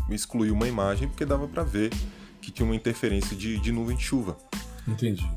excluir 0.09 0.51
uma 0.51 0.67
imagem 0.67 1.07
porque 1.07 1.25
dava 1.25 1.47
para 1.47 1.63
ver 1.63 1.91
que 2.49 2.55
tinha 2.55 2.65
uma 2.65 2.75
interferência 2.75 3.35
de, 3.35 3.59
de 3.59 3.71
nuvem 3.71 3.95
de 3.95 4.03
chuva. 4.03 4.37
Entendi. 4.87 5.29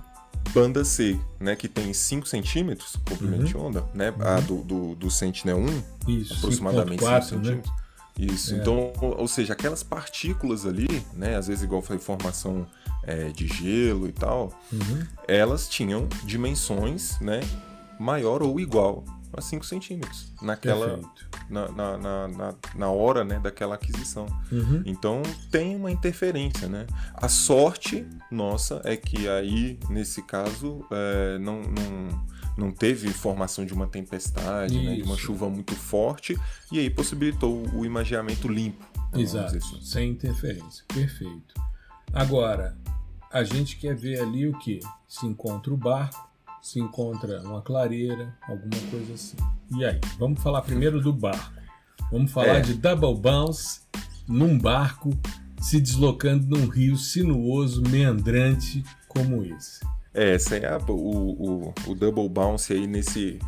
Banda 0.53 0.85
C, 0.85 1.19
né, 1.39 1.55
que 1.55 1.69
tem 1.69 1.93
5 1.93 2.27
centímetros, 2.27 2.97
comprimento 3.09 3.43
uhum. 3.43 3.49
de 3.49 3.57
onda, 3.57 3.85
né, 3.95 4.11
uhum. 4.11 4.27
a 4.27 4.41
do, 4.41 4.57
do, 4.63 4.95
do 4.97 5.11
Sentinel-1, 5.11 5.83
Isso, 6.09 6.35
aproximadamente 6.35 7.01
5 7.01 7.11
né? 7.11 7.21
centímetros. 7.21 7.71
Né? 7.71 7.83
Isso, 8.19 8.55
é. 8.55 8.59
então, 8.59 8.93
ou 9.01 9.29
seja, 9.29 9.55
aquelas 9.55 9.83
partículas 9.83 10.67
ali, 10.67 10.89
né, 11.15 11.37
às 11.37 11.47
vezes 11.47 11.63
igual 11.63 11.81
foi 11.81 11.99
formação 11.99 12.67
é, 13.05 13.29
de 13.29 13.47
gelo 13.47 14.09
e 14.09 14.13
tal, 14.13 14.53
uhum. 14.71 15.07
elas 15.27 15.69
tinham 15.69 16.09
dimensões, 16.25 17.19
né, 17.21 17.41
maior 17.99 18.43
ou 18.43 18.61
igual 18.61 19.05
a 19.33 19.41
5 19.41 19.65
centímetros 19.65 20.33
naquela 20.41 21.01
na, 21.49 21.69
na, 21.69 22.29
na, 22.29 22.55
na, 22.75 22.91
hora 22.91 23.25
né, 23.25 23.39
daquela 23.39 23.75
aquisição. 23.75 24.27
Uhum. 24.51 24.83
Então 24.85 25.23
tem 25.51 25.77
uma 25.77 25.91
interferência. 25.91 26.69
Né? 26.69 26.87
A 27.15 27.29
sorte 27.29 28.07
nossa 28.31 28.81
é 28.85 28.97
que 28.97 29.29
aí, 29.29 29.79
nesse 29.89 30.23
caso, 30.23 30.85
é, 30.91 31.39
não, 31.39 31.63
não, 31.63 32.25
não 32.57 32.73
teve 32.73 33.09
formação 33.09 33.65
de 33.65 33.73
uma 33.73 33.87
tempestade, 33.87 34.79
né, 34.79 34.97
de 34.97 35.03
uma 35.03 35.17
chuva 35.17 35.49
muito 35.49 35.75
forte, 35.75 36.39
e 36.71 36.79
aí 36.79 36.91
possibilitou 36.91 37.67
o 37.75 37.85
imageamento 37.85 38.49
limpo. 38.49 38.85
Exato, 39.15 39.57
assim. 39.57 39.81
sem 39.83 40.11
interferência. 40.11 40.85
Perfeito. 40.89 41.55
Agora, 42.13 42.77
a 43.31 43.45
gente 43.45 43.77
quer 43.77 43.95
ver 43.95 44.21
ali 44.21 44.47
o 44.47 44.59
que? 44.59 44.81
Se 45.07 45.27
encontra 45.27 45.73
o 45.73 45.77
barco, 45.77 46.32
se 46.63 46.79
encontra 46.79 47.43
uma 47.43 47.61
clareira, 47.61 48.33
alguma 48.49 48.81
coisa 48.89 49.15
assim. 49.15 49.37
E 49.77 49.85
aí? 49.85 50.01
Vamos 50.19 50.41
falar 50.41 50.63
primeiro 50.63 51.01
do 51.01 51.13
barco. 51.13 51.61
Vamos 52.11 52.31
falar 52.31 52.59
é. 52.59 52.61
de 52.61 52.75
double 52.75 53.21
bounce 53.21 53.81
num 54.29 54.57
barco 54.57 55.11
se 55.61 55.81
deslocando 55.81 56.47
num 56.47 56.69
rio 56.69 56.97
sinuoso, 56.97 57.83
meandrante 57.83 58.85
como 59.09 59.45
esse. 59.45 59.81
É, 60.15 60.35
essa 60.35 60.57
é 60.57 60.67
a, 60.67 60.79
o, 60.79 60.93
o, 60.93 61.75
o 61.87 61.95
double 61.95 62.29
bounce 62.29 62.73
aí 62.73 62.87
nesse, 62.87 63.39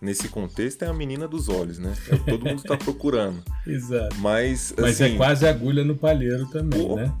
nesse 0.00 0.28
contexto 0.28 0.82
é 0.82 0.88
a 0.88 0.92
menina 0.92 1.26
dos 1.26 1.48
olhos, 1.48 1.78
né? 1.78 1.94
É 2.08 2.14
o 2.14 2.18
que 2.18 2.30
todo 2.30 2.44
mundo 2.44 2.58
está 2.58 2.76
procurando. 2.78 3.42
Exato. 3.66 4.16
Mas, 4.16 4.74
Mas 4.76 5.00
é 5.00 5.06
assim, 5.06 5.16
quase 5.16 5.46
agulha 5.46 5.84
no 5.84 5.96
palheiro 5.96 6.46
também, 6.48 6.86
pô, 6.86 6.96
né? 6.96 7.12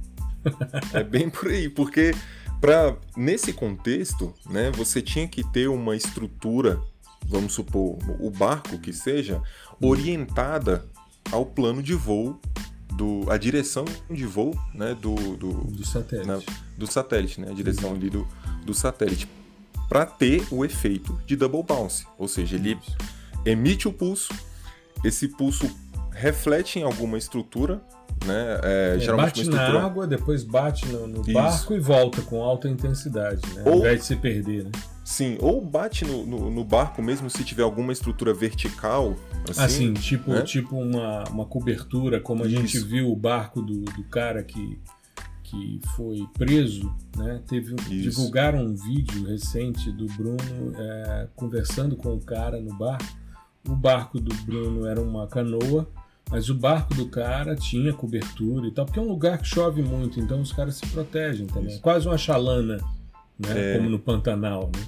é 0.92 1.02
bem 1.02 1.30
por 1.30 1.48
aí, 1.48 1.68
porque 1.68 2.12
nesse 3.16 3.52
contexto, 3.52 4.34
né, 4.48 4.70
você 4.70 5.02
tinha 5.02 5.28
que 5.28 5.44
ter 5.52 5.68
uma 5.68 5.94
estrutura, 5.94 6.80
vamos 7.26 7.52
supor, 7.52 7.98
o 8.18 8.30
barco 8.30 8.78
que 8.78 8.92
seja, 8.92 9.42
orientada 9.80 10.84
ao 11.30 11.44
plano 11.44 11.82
de 11.82 11.94
voo 11.94 12.40
do 12.94 13.30
a 13.30 13.36
direção 13.36 13.84
de 14.10 14.24
voo, 14.24 14.54
né, 14.72 14.94
do 14.94 15.14
do, 15.36 15.52
do 15.52 15.86
satélite, 15.86 16.46
do 16.76 16.86
satélite, 16.86 17.40
né, 17.40 17.50
a 17.50 17.54
direção 17.54 17.92
ali 17.92 18.08
do, 18.08 18.26
do 18.64 18.72
satélite, 18.72 19.28
para 19.88 20.06
ter 20.06 20.46
o 20.50 20.64
efeito 20.64 21.20
de 21.26 21.36
double 21.36 21.62
bounce, 21.62 22.06
ou 22.16 22.28
seja, 22.28 22.56
ele 22.56 22.78
emite 23.44 23.86
o 23.88 23.92
pulso, 23.92 24.32
esse 25.04 25.28
pulso 25.28 25.70
reflete 26.12 26.78
em 26.78 26.82
alguma 26.82 27.18
estrutura 27.18 27.82
né? 28.24 28.60
É, 28.62 28.98
é, 29.00 29.12
bate 29.16 29.48
na 29.48 29.84
água, 29.84 30.06
depois 30.06 30.42
bate 30.42 30.86
no, 30.86 31.06
no 31.06 31.22
barco 31.22 31.74
e 31.74 31.80
volta 31.80 32.22
com 32.22 32.42
alta 32.42 32.68
intensidade, 32.68 33.42
né? 33.54 33.62
Ou... 33.64 33.72
ao 33.72 33.78
invés 33.78 34.00
de 34.00 34.06
se 34.06 34.16
perder, 34.16 34.64
né? 34.64 34.70
Sim, 35.04 35.36
ou 35.40 35.60
bate 35.60 36.02
no, 36.02 36.24
no, 36.24 36.50
no, 36.50 36.64
barco 36.64 37.02
mesmo 37.02 37.28
se 37.28 37.44
tiver 37.44 37.62
alguma 37.62 37.92
estrutura 37.92 38.32
vertical. 38.32 39.14
Assim, 39.50 39.62
assim 39.62 39.94
tipo, 39.94 40.30
né? 40.30 40.40
tipo 40.40 40.76
uma, 40.76 41.24
uma 41.24 41.44
cobertura, 41.44 42.20
como 42.20 42.42
a 42.42 42.46
Isso. 42.46 42.56
gente 42.56 42.78
viu 42.78 43.12
o 43.12 43.14
barco 43.14 43.60
do, 43.60 43.82
do 43.82 44.02
cara 44.04 44.42
que, 44.42 44.78
que 45.42 45.78
foi 45.94 46.26
preso, 46.38 46.90
né? 47.18 47.42
Teve 47.46 47.74
um, 47.74 47.76
divulgaram 47.76 48.60
um 48.60 48.74
vídeo 48.74 49.26
recente 49.26 49.92
do 49.92 50.06
Bruno 50.06 50.72
é, 50.74 51.28
conversando 51.36 51.96
com 51.96 52.14
o 52.14 52.20
cara 52.20 52.58
no 52.58 52.74
bar. 52.74 52.98
O 53.68 53.76
barco 53.76 54.18
do 54.18 54.34
Bruno 54.42 54.86
era 54.86 55.00
uma 55.02 55.26
canoa, 55.26 55.86
mas 56.30 56.48
o 56.48 56.54
barco 56.54 56.94
do 56.94 57.08
cara 57.08 57.54
tinha 57.54 57.92
cobertura 57.92 58.66
e 58.66 58.70
tal, 58.70 58.84
porque 58.86 58.98
é 58.98 59.02
um 59.02 59.08
lugar 59.08 59.38
que 59.38 59.46
chove 59.46 59.82
muito, 59.82 60.18
então 60.18 60.40
os 60.40 60.52
caras 60.52 60.76
se 60.76 60.86
protegem 60.86 61.46
também. 61.46 61.74
É 61.74 61.78
quase 61.78 62.06
uma 62.06 62.18
chalana, 62.18 62.78
né? 63.38 63.72
É... 63.72 63.76
Como 63.76 63.90
no 63.90 63.98
Pantanal, 63.98 64.70
né? 64.74 64.82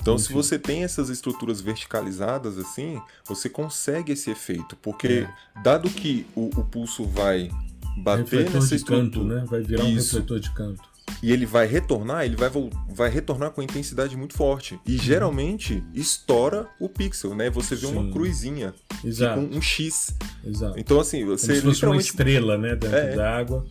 Então, 0.00 0.16
Enfim. 0.16 0.24
se 0.24 0.32
você 0.34 0.58
tem 0.58 0.84
essas 0.84 1.08
estruturas 1.08 1.62
verticalizadas 1.62 2.58
assim, 2.58 3.00
você 3.26 3.48
consegue 3.48 4.12
esse 4.12 4.30
efeito, 4.30 4.76
porque 4.76 5.26
é. 5.56 5.62
dado 5.62 5.88
que 5.88 6.26
o, 6.36 6.50
o, 6.54 6.62
pulso 6.62 7.04
vai 7.04 7.50
bater 7.96 8.22
refletor 8.24 8.52
nessa 8.52 8.74
estrutura, 8.74 9.10
canto, 9.10 9.24
né? 9.24 9.44
Vai 9.48 9.62
virar 9.62 9.84
Isso. 9.84 9.92
um 9.92 10.18
refletor 10.18 10.40
de 10.40 10.50
canto. 10.50 10.93
E 11.22 11.32
ele 11.32 11.46
vai 11.46 11.66
retornar, 11.66 12.24
ele 12.24 12.36
vai, 12.36 12.50
vai 12.88 13.10
retornar 13.10 13.50
com 13.50 13.62
intensidade 13.62 14.16
muito 14.16 14.34
forte. 14.34 14.78
E 14.86 14.92
uhum. 14.92 14.98
geralmente 14.98 15.82
estoura 15.94 16.68
o 16.78 16.88
pixel, 16.88 17.34
né? 17.34 17.48
Você 17.50 17.74
vê 17.74 17.86
Sim. 17.86 17.96
uma 17.96 18.12
cruzinha, 18.12 18.74
Exato. 19.02 19.40
um 19.40 19.60
X. 19.60 20.14
Exato. 20.44 20.78
Então, 20.78 21.00
assim, 21.00 21.24
você 21.24 21.46
Como 21.46 21.74
se 21.74 21.80
fosse 21.80 21.86
uma 21.86 21.96
estrela, 21.96 22.58
né? 22.58 22.76
Dentro 22.76 22.96
é. 22.96 23.16
da 23.16 23.36
água. 23.36 23.64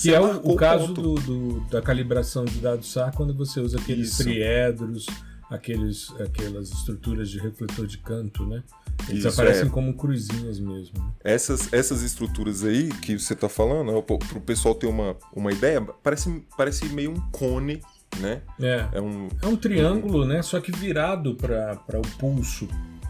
Que 0.00 0.12
é 0.12 0.20
o, 0.20 0.52
o 0.52 0.56
caso 0.56 0.92
do, 0.92 1.14
do, 1.14 1.60
da 1.70 1.80
calibração 1.80 2.44
de 2.44 2.58
dados 2.58 2.92
SAR 2.92 3.12
quando 3.14 3.34
você 3.34 3.58
usa 3.58 3.78
aqueles 3.78 4.10
Isso. 4.10 4.22
triedros 4.22 5.06
aqueles, 5.50 6.12
aquelas 6.20 6.70
estruturas 6.70 7.30
de 7.30 7.38
refletor 7.38 7.86
de 7.86 7.98
canto, 7.98 8.46
né? 8.46 8.62
Eles 9.08 9.24
Isso, 9.24 9.28
aparecem 9.28 9.66
é. 9.66 9.70
como 9.70 9.94
cruzinhas 9.94 10.58
mesmo. 10.58 10.98
Né? 10.98 11.12
Essas, 11.24 11.72
essas 11.72 12.02
estruturas 12.02 12.64
aí 12.64 12.88
que 12.88 13.18
você 13.18 13.32
está 13.32 13.48
falando, 13.48 14.02
para 14.02 14.38
o 14.38 14.40
pessoal 14.40 14.74
ter 14.74 14.86
uma, 14.86 15.16
uma 15.34 15.52
ideia, 15.52 15.80
parece, 15.80 16.42
parece 16.56 16.86
meio 16.86 17.12
um 17.12 17.20
cone, 17.30 17.80
né? 18.18 18.42
É, 18.60 18.86
é, 18.94 19.00
um, 19.00 19.28
é 19.42 19.46
um 19.46 19.56
triângulo, 19.56 20.24
um... 20.24 20.26
né? 20.26 20.42
Só 20.42 20.60
que 20.60 20.72
virado 20.72 21.34
para 21.34 21.98
o 21.98 22.18
pulso. 22.18 22.66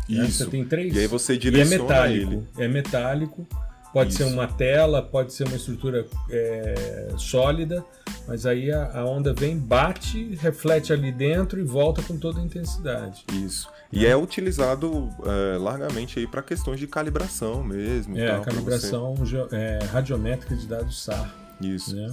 Né? 0.08 0.26
Isso. 0.26 0.44
Você 0.44 0.50
tem 0.50 0.64
três. 0.64 0.94
E 0.94 1.00
aí 1.00 1.06
você 1.06 1.36
direciona 1.36 1.70
e 1.70 1.74
é 1.74 1.82
metálico. 1.82 2.32
ele. 2.32 2.64
É 2.64 2.68
metálico. 2.68 3.46
Pode 3.92 4.10
Isso. 4.10 4.18
ser 4.18 4.24
uma 4.24 4.46
tela, 4.46 5.02
pode 5.02 5.32
ser 5.32 5.46
uma 5.46 5.56
estrutura 5.56 6.06
é, 6.30 7.08
sólida, 7.16 7.84
mas 8.26 8.44
aí 8.44 8.70
a, 8.70 9.00
a, 9.00 9.04
onda 9.04 9.32
vem, 9.32 9.56
bate, 9.56 10.34
reflete 10.36 10.92
ali 10.92 11.10
dentro 11.10 11.58
e 11.58 11.64
volta 11.64 12.02
com 12.02 12.16
toda 12.16 12.40
a 12.40 12.42
intensidade. 12.42 13.24
Isso. 13.32 13.68
E 13.90 14.04
é 14.04 14.14
utilizado 14.14 15.08
é, 15.24 15.56
largamente 15.56 16.18
aí 16.18 16.26
para 16.26 16.42
questões 16.42 16.78
de 16.78 16.86
calibração 16.86 17.64
mesmo. 17.64 18.18
É, 18.18 18.28
tal, 18.28 18.42
calibração 18.42 19.14
você... 19.14 19.36
é, 19.52 19.78
radiométrica 19.90 20.54
de 20.54 20.66
dados 20.66 21.02
SAR. 21.02 21.34
Isso. 21.60 21.96
Né? 21.96 22.10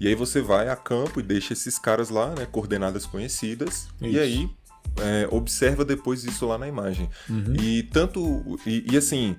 E 0.00 0.08
aí 0.08 0.16
você 0.16 0.40
vai 0.40 0.68
a 0.68 0.74
campo 0.74 1.20
e 1.20 1.22
deixa 1.22 1.52
esses 1.52 1.78
caras 1.78 2.10
lá, 2.10 2.34
né, 2.34 2.44
coordenadas 2.50 3.06
conhecidas, 3.06 3.88
isso. 4.00 4.04
e 4.04 4.18
aí 4.18 4.50
é, 4.96 5.28
observa 5.30 5.84
depois 5.84 6.24
isso 6.24 6.46
lá 6.46 6.58
na 6.58 6.66
imagem. 6.66 7.08
Uhum. 7.28 7.54
E 7.54 7.84
tanto. 7.84 8.58
E, 8.66 8.84
e, 8.92 8.96
assim, 8.96 9.36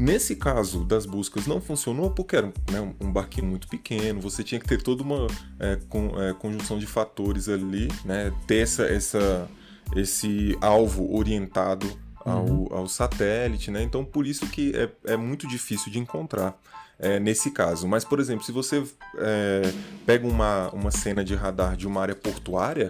Nesse 0.00 0.34
caso 0.34 0.82
das 0.82 1.04
buscas 1.04 1.46
não 1.46 1.60
funcionou 1.60 2.10
porque 2.10 2.34
era 2.34 2.46
né, 2.70 2.94
um 2.98 3.12
barquinho 3.12 3.46
muito 3.46 3.68
pequeno, 3.68 4.18
você 4.18 4.42
tinha 4.42 4.58
que 4.58 4.66
ter 4.66 4.80
toda 4.80 5.02
uma 5.02 5.26
é, 5.58 5.78
com, 5.90 6.18
é, 6.18 6.32
conjunção 6.32 6.78
de 6.78 6.86
fatores 6.86 7.50
ali, 7.50 7.86
né, 8.02 8.32
ter 8.46 8.62
essa, 8.62 8.84
essa, 8.84 9.46
esse 9.94 10.56
alvo 10.62 11.14
orientado 11.14 11.86
ao, 12.24 12.46
uhum. 12.46 12.68
ao 12.70 12.88
satélite, 12.88 13.70
né? 13.70 13.82
Então 13.82 14.02
por 14.02 14.26
isso 14.26 14.46
que 14.46 14.72
é, 14.74 15.12
é 15.12 15.16
muito 15.18 15.46
difícil 15.46 15.92
de 15.92 15.98
encontrar 15.98 16.58
é, 16.98 17.20
nesse 17.20 17.50
caso. 17.50 17.86
Mas, 17.86 18.02
por 18.02 18.18
exemplo, 18.18 18.42
se 18.42 18.52
você 18.52 18.82
é, 19.18 19.70
pega 20.06 20.26
uma, 20.26 20.70
uma 20.70 20.90
cena 20.90 21.22
de 21.22 21.34
radar 21.34 21.76
de 21.76 21.86
uma 21.86 22.00
área 22.00 22.14
portuária, 22.14 22.88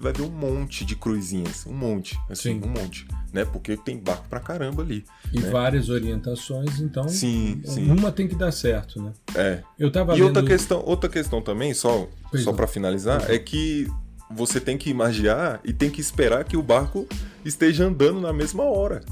você 0.00 0.04
vai 0.04 0.12
ver 0.12 0.22
um 0.22 0.30
monte 0.30 0.84
de 0.84 0.96
cruzinhas, 0.96 1.66
um 1.66 1.74
monte, 1.74 2.18
assim, 2.28 2.60
Sim. 2.60 2.62
um 2.64 2.68
monte, 2.68 3.06
né? 3.32 3.44
Porque 3.44 3.76
tem 3.76 3.98
barco 3.98 4.26
pra 4.28 4.40
caramba 4.40 4.82
ali. 4.82 5.04
E 5.32 5.38
né? 5.38 5.50
várias 5.50 5.88
orientações, 5.90 6.80
então 6.80 7.08
sim, 7.08 7.60
sim. 7.64 7.90
uma 7.90 8.10
tem 8.10 8.26
que 8.26 8.34
dar 8.34 8.50
certo, 8.50 9.00
né? 9.00 9.12
É. 9.34 9.62
Eu 9.78 9.92
tava 9.92 10.12
e 10.12 10.16
lendo... 10.16 10.26
outra 10.28 10.42
questão, 10.42 10.82
outra 10.84 11.10
questão 11.10 11.42
também, 11.42 11.74
só, 11.74 12.08
só 12.42 12.52
para 12.52 12.66
finalizar, 12.66 13.30
é 13.30 13.38
que 13.38 13.86
você 14.30 14.60
tem 14.60 14.78
que 14.78 14.88
imaginar 14.88 15.60
e 15.64 15.72
tem 15.72 15.90
que 15.90 16.00
esperar 16.00 16.44
que 16.44 16.56
o 16.56 16.62
barco 16.62 17.06
esteja 17.44 17.84
andando 17.84 18.20
na 18.20 18.32
mesma 18.32 18.64
hora, 18.64 19.02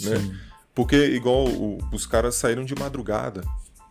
né? 0.00 0.16
Sim. 0.16 0.34
Porque 0.74 0.96
igual 0.96 1.46
o, 1.46 1.78
os 1.92 2.04
caras 2.04 2.34
saíram 2.34 2.64
de 2.64 2.74
madrugada, 2.74 3.42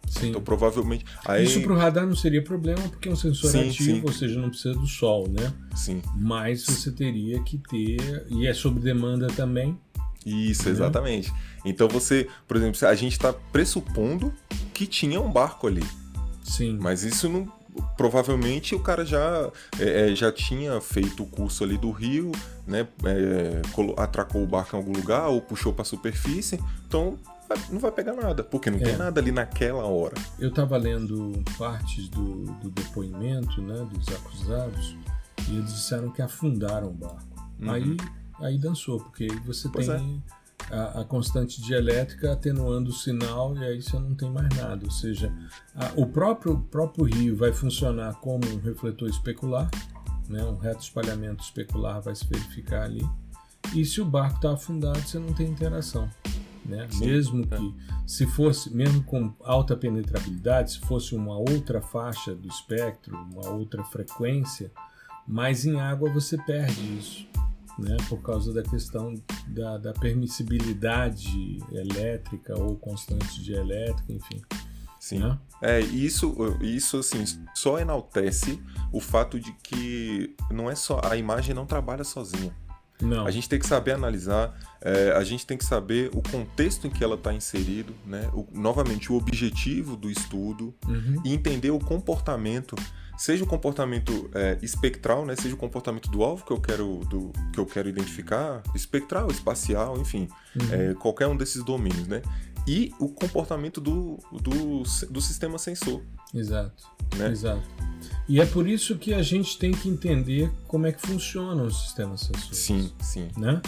Sim. 0.07 0.29
Então 0.29 0.41
provavelmente. 0.41 1.05
Aí... 1.25 1.43
Isso 1.43 1.61
para 1.61 1.73
o 1.73 1.77
radar 1.77 2.05
não 2.05 2.15
seria 2.15 2.43
problema 2.43 2.81
porque 2.89 3.09
é 3.09 3.11
um 3.11 3.15
sensor 3.15 3.51
sim, 3.51 3.69
ativo, 3.69 3.95
sim. 3.95 4.01
ou 4.03 4.11
seja, 4.11 4.39
não 4.39 4.49
precisa 4.49 4.73
do 4.73 4.87
sol, 4.87 5.27
né? 5.27 5.53
Sim. 5.75 6.01
Mas 6.15 6.65
você 6.65 6.91
teria 6.91 7.41
que 7.41 7.57
ter. 7.57 8.25
E 8.29 8.47
é 8.47 8.53
sob 8.53 8.79
demanda 8.79 9.27
também. 9.27 9.77
Isso, 10.25 10.69
exatamente. 10.69 11.33
Então 11.65 11.87
você, 11.87 12.27
por 12.47 12.57
exemplo, 12.57 12.87
a 12.87 12.95
gente 12.95 13.13
está 13.13 13.33
pressupondo 13.33 14.33
que 14.73 14.85
tinha 14.85 15.19
um 15.19 15.31
barco 15.31 15.67
ali. 15.67 15.83
Sim. 16.43 16.77
Mas 16.79 17.03
isso 17.03 17.29
não. 17.29 17.51
Provavelmente 17.97 18.75
o 18.75 18.79
cara 18.79 19.03
já, 19.03 19.51
é, 19.79 20.11
é 20.11 20.15
já 20.15 20.31
tinha 20.31 20.79
feito 20.79 21.23
o 21.23 21.25
curso 21.25 21.63
ali 21.63 21.75
do 21.75 21.89
rio, 21.89 22.31
né? 22.67 22.87
É, 23.05 23.61
atracou 23.97 24.43
o 24.43 24.47
barco 24.47 24.75
em 24.75 24.79
algum 24.79 24.93
lugar 24.93 25.27
ou 25.29 25.41
puxou 25.41 25.73
para 25.73 25.81
a 25.81 25.85
superfície. 25.85 26.59
Então 26.87 27.17
não 27.69 27.79
vai 27.79 27.91
pegar 27.91 28.13
nada, 28.13 28.43
porque 28.43 28.69
não 28.69 28.77
é. 28.77 28.81
tem 28.81 28.97
nada 28.97 29.19
ali 29.19 29.31
naquela 29.31 29.85
hora. 29.85 30.15
Eu 30.39 30.49
estava 30.49 30.77
lendo 30.77 31.43
partes 31.57 32.07
do, 32.09 32.45
do, 32.45 32.69
depoimento 32.69 33.61
né, 33.61 33.87
dos 33.91 34.07
acusados 34.09 34.97
e 35.49 35.57
eles 35.57 35.73
disseram 35.73 36.11
que 36.11 36.21
afundaram 36.21 36.89
o 36.89 36.93
barco. 36.93 37.23
Uhum. 37.59 37.71
Aí, 37.71 37.97
aí 38.39 38.57
dançou, 38.57 38.99
porque 38.99 39.23
aí 39.23 39.39
você 39.45 39.69
pois 39.69 39.87
tem 39.87 40.23
é. 40.69 40.75
a, 40.75 41.01
a, 41.01 41.05
constante 41.05 41.61
dielétrica 41.61 42.33
atenuando 42.33 42.89
o 42.89 42.93
sinal 42.93 43.55
e 43.57 43.63
aí 43.63 43.81
você 43.81 43.97
não 43.97 44.15
tem 44.15 44.29
mais 44.31 44.49
nada. 44.55 44.85
Ou 44.85 44.91
seja, 44.91 45.33
a, 45.75 45.91
o 45.95 46.05
próprio, 46.05 46.59
próprio 46.71 47.05
rio 47.05 47.35
vai 47.35 47.51
funcionar 47.51 48.13
como 48.15 48.47
um 48.47 48.59
refletor 48.59 49.09
especular, 49.09 49.69
né, 50.29 50.43
um 50.43 50.57
reto 50.57 50.81
espalhamento 50.81 51.43
especular 51.43 52.01
vai 52.01 52.15
se 52.15 52.25
verificar 52.25 52.83
ali. 52.83 53.07
E 53.73 53.85
se 53.85 54.01
o 54.01 54.05
barco 54.05 54.35
está 54.35 54.53
afundado, 54.53 54.99
você 54.99 55.17
não 55.17 55.33
tem 55.33 55.47
interação 55.47 56.09
né? 56.65 56.87
Sim, 56.89 57.05
mesmo 57.05 57.43
é. 57.49 57.57
que 57.57 57.75
se 58.05 58.25
fosse, 58.25 58.73
mesmo 58.73 59.03
com 59.03 59.33
alta 59.43 59.75
penetrabilidade, 59.75 60.73
se 60.73 60.79
fosse 60.79 61.15
uma 61.15 61.37
outra 61.37 61.81
faixa 61.81 62.33
do 62.33 62.47
espectro, 62.47 63.15
uma 63.15 63.49
outra 63.49 63.83
frequência, 63.83 64.71
mas 65.27 65.65
em 65.65 65.79
água 65.79 66.09
você 66.09 66.37
perde 66.37 66.97
isso, 66.97 67.27
né? 67.77 67.97
Por 68.09 68.21
causa 68.21 68.53
da 68.53 68.61
questão 68.61 69.15
da, 69.47 69.77
da 69.77 69.93
permissibilidade 69.93 71.59
elétrica 71.71 72.59
ou 72.59 72.75
constante 72.75 73.41
de 73.41 73.53
elétrica, 73.53 74.11
enfim. 74.11 74.41
Sim. 74.99 75.19
Né? 75.19 75.37
É, 75.61 75.79
isso, 75.81 76.33
isso 76.61 76.97
assim, 76.97 77.25
só 77.53 77.77
enaltece 77.77 78.57
o 78.89 79.01
fato 79.01 79.37
de 79.37 79.51
que 79.51 80.33
não 80.49 80.71
é 80.71 80.75
só 80.75 81.01
a 81.03 81.17
imagem 81.17 81.53
não 81.53 81.65
trabalha 81.65 82.05
sozinha. 82.05 82.55
Não. 83.03 83.27
A 83.27 83.31
gente 83.31 83.47
tem 83.49 83.59
que 83.59 83.67
saber 83.67 83.91
analisar, 83.91 84.57
é, 84.81 85.11
a 85.11 85.23
gente 85.23 85.45
tem 85.45 85.57
que 85.57 85.65
saber 85.65 86.09
o 86.13 86.21
contexto 86.21 86.87
em 86.87 86.89
que 86.89 87.03
ela 87.03 87.15
está 87.15 87.33
inserido, 87.33 87.93
né? 88.05 88.29
O, 88.33 88.47
novamente 88.51 89.11
o 89.11 89.15
objetivo 89.15 89.95
do 89.95 90.09
estudo 90.09 90.73
uhum. 90.87 91.21
e 91.25 91.33
entender 91.33 91.71
o 91.71 91.79
comportamento, 91.79 92.75
seja 93.17 93.43
o 93.43 93.47
comportamento 93.47 94.29
é, 94.33 94.57
espectral, 94.61 95.25
né? 95.25 95.35
Seja 95.35 95.53
o 95.53 95.57
comportamento 95.57 96.09
do 96.09 96.23
alvo 96.23 96.45
que 96.45 96.51
eu 96.51 96.61
quero, 96.61 97.01
do, 97.09 97.31
que 97.51 97.59
eu 97.59 97.65
quero 97.65 97.89
identificar, 97.89 98.63
espectral, 98.73 99.29
espacial, 99.29 99.99
enfim, 99.99 100.27
uhum. 100.55 100.73
é, 100.73 100.93
qualquer 100.93 101.27
um 101.27 101.35
desses 101.35 101.63
domínios, 101.63 102.07
né? 102.07 102.21
E 102.65 102.93
o 102.97 103.09
comportamento 103.09 103.81
do, 103.81 104.17
do, 104.31 104.83
do 105.09 105.21
sistema 105.21 105.57
sensor. 105.57 106.01
Exato. 106.33 106.83
Né? 107.17 107.29
Exato. 107.29 107.63
E 108.27 108.39
é 108.39 108.45
por 108.45 108.67
isso 108.67 108.97
que 108.97 109.13
a 109.13 109.21
gente 109.21 109.57
tem 109.57 109.71
que 109.71 109.89
entender 109.89 110.51
como 110.67 110.87
é 110.87 110.91
que 110.91 111.01
funciona 111.05 111.61
o 111.63 111.71
sistema 111.71 112.17
sensor. 112.17 112.53
Sim, 112.53 112.91
sim. 112.99 113.27
Né? 113.37 113.61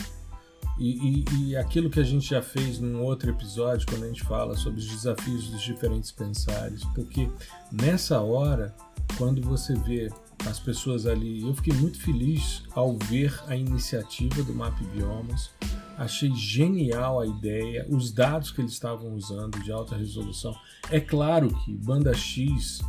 E, 0.77 1.23
e, 1.23 1.25
e, 1.39 1.55
aquilo 1.55 1.89
que 1.89 1.99
a 1.99 2.03
gente 2.03 2.29
já 2.29 2.41
fez 2.41 2.79
num 2.79 3.01
outro 3.01 3.29
episódio, 3.29 3.87
quando 3.87 4.03
a 4.03 4.07
gente 4.07 4.23
fala 4.23 4.57
sobre 4.57 4.79
os 4.79 4.87
desafios 4.87 5.49
dos 5.49 5.61
diferentes 5.61 6.11
pensares, 6.11 6.83
porque 6.93 7.29
nessa 7.71 8.19
hora, 8.19 8.75
quando 9.17 9.41
você 9.41 9.73
vê 9.73 10.11
as 10.45 10.59
pessoas 10.59 11.05
ali, 11.05 11.41
eu 11.41 11.53
fiquei 11.55 11.73
muito 11.73 11.99
feliz 11.99 12.63
ao 12.71 12.97
ver 12.97 13.33
a 13.47 13.55
iniciativa 13.55 14.43
do 14.43 14.53
Map 14.53 14.77
Biomas, 14.93 15.51
achei 15.97 16.33
genial 16.35 17.19
a 17.19 17.25
ideia, 17.25 17.85
os 17.89 18.11
dados 18.11 18.51
que 18.51 18.61
eles 18.61 18.73
estavam 18.73 19.13
usando 19.13 19.59
de 19.63 19.71
alta 19.71 19.95
resolução. 19.95 20.55
É 20.89 20.99
claro 20.99 21.49
que 21.63 21.73
banda 21.73 22.13
X 22.13 22.79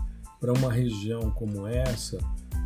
para 0.40 0.52
uma 0.52 0.72
região 0.72 1.30
como 1.30 1.66
essa, 1.66 2.18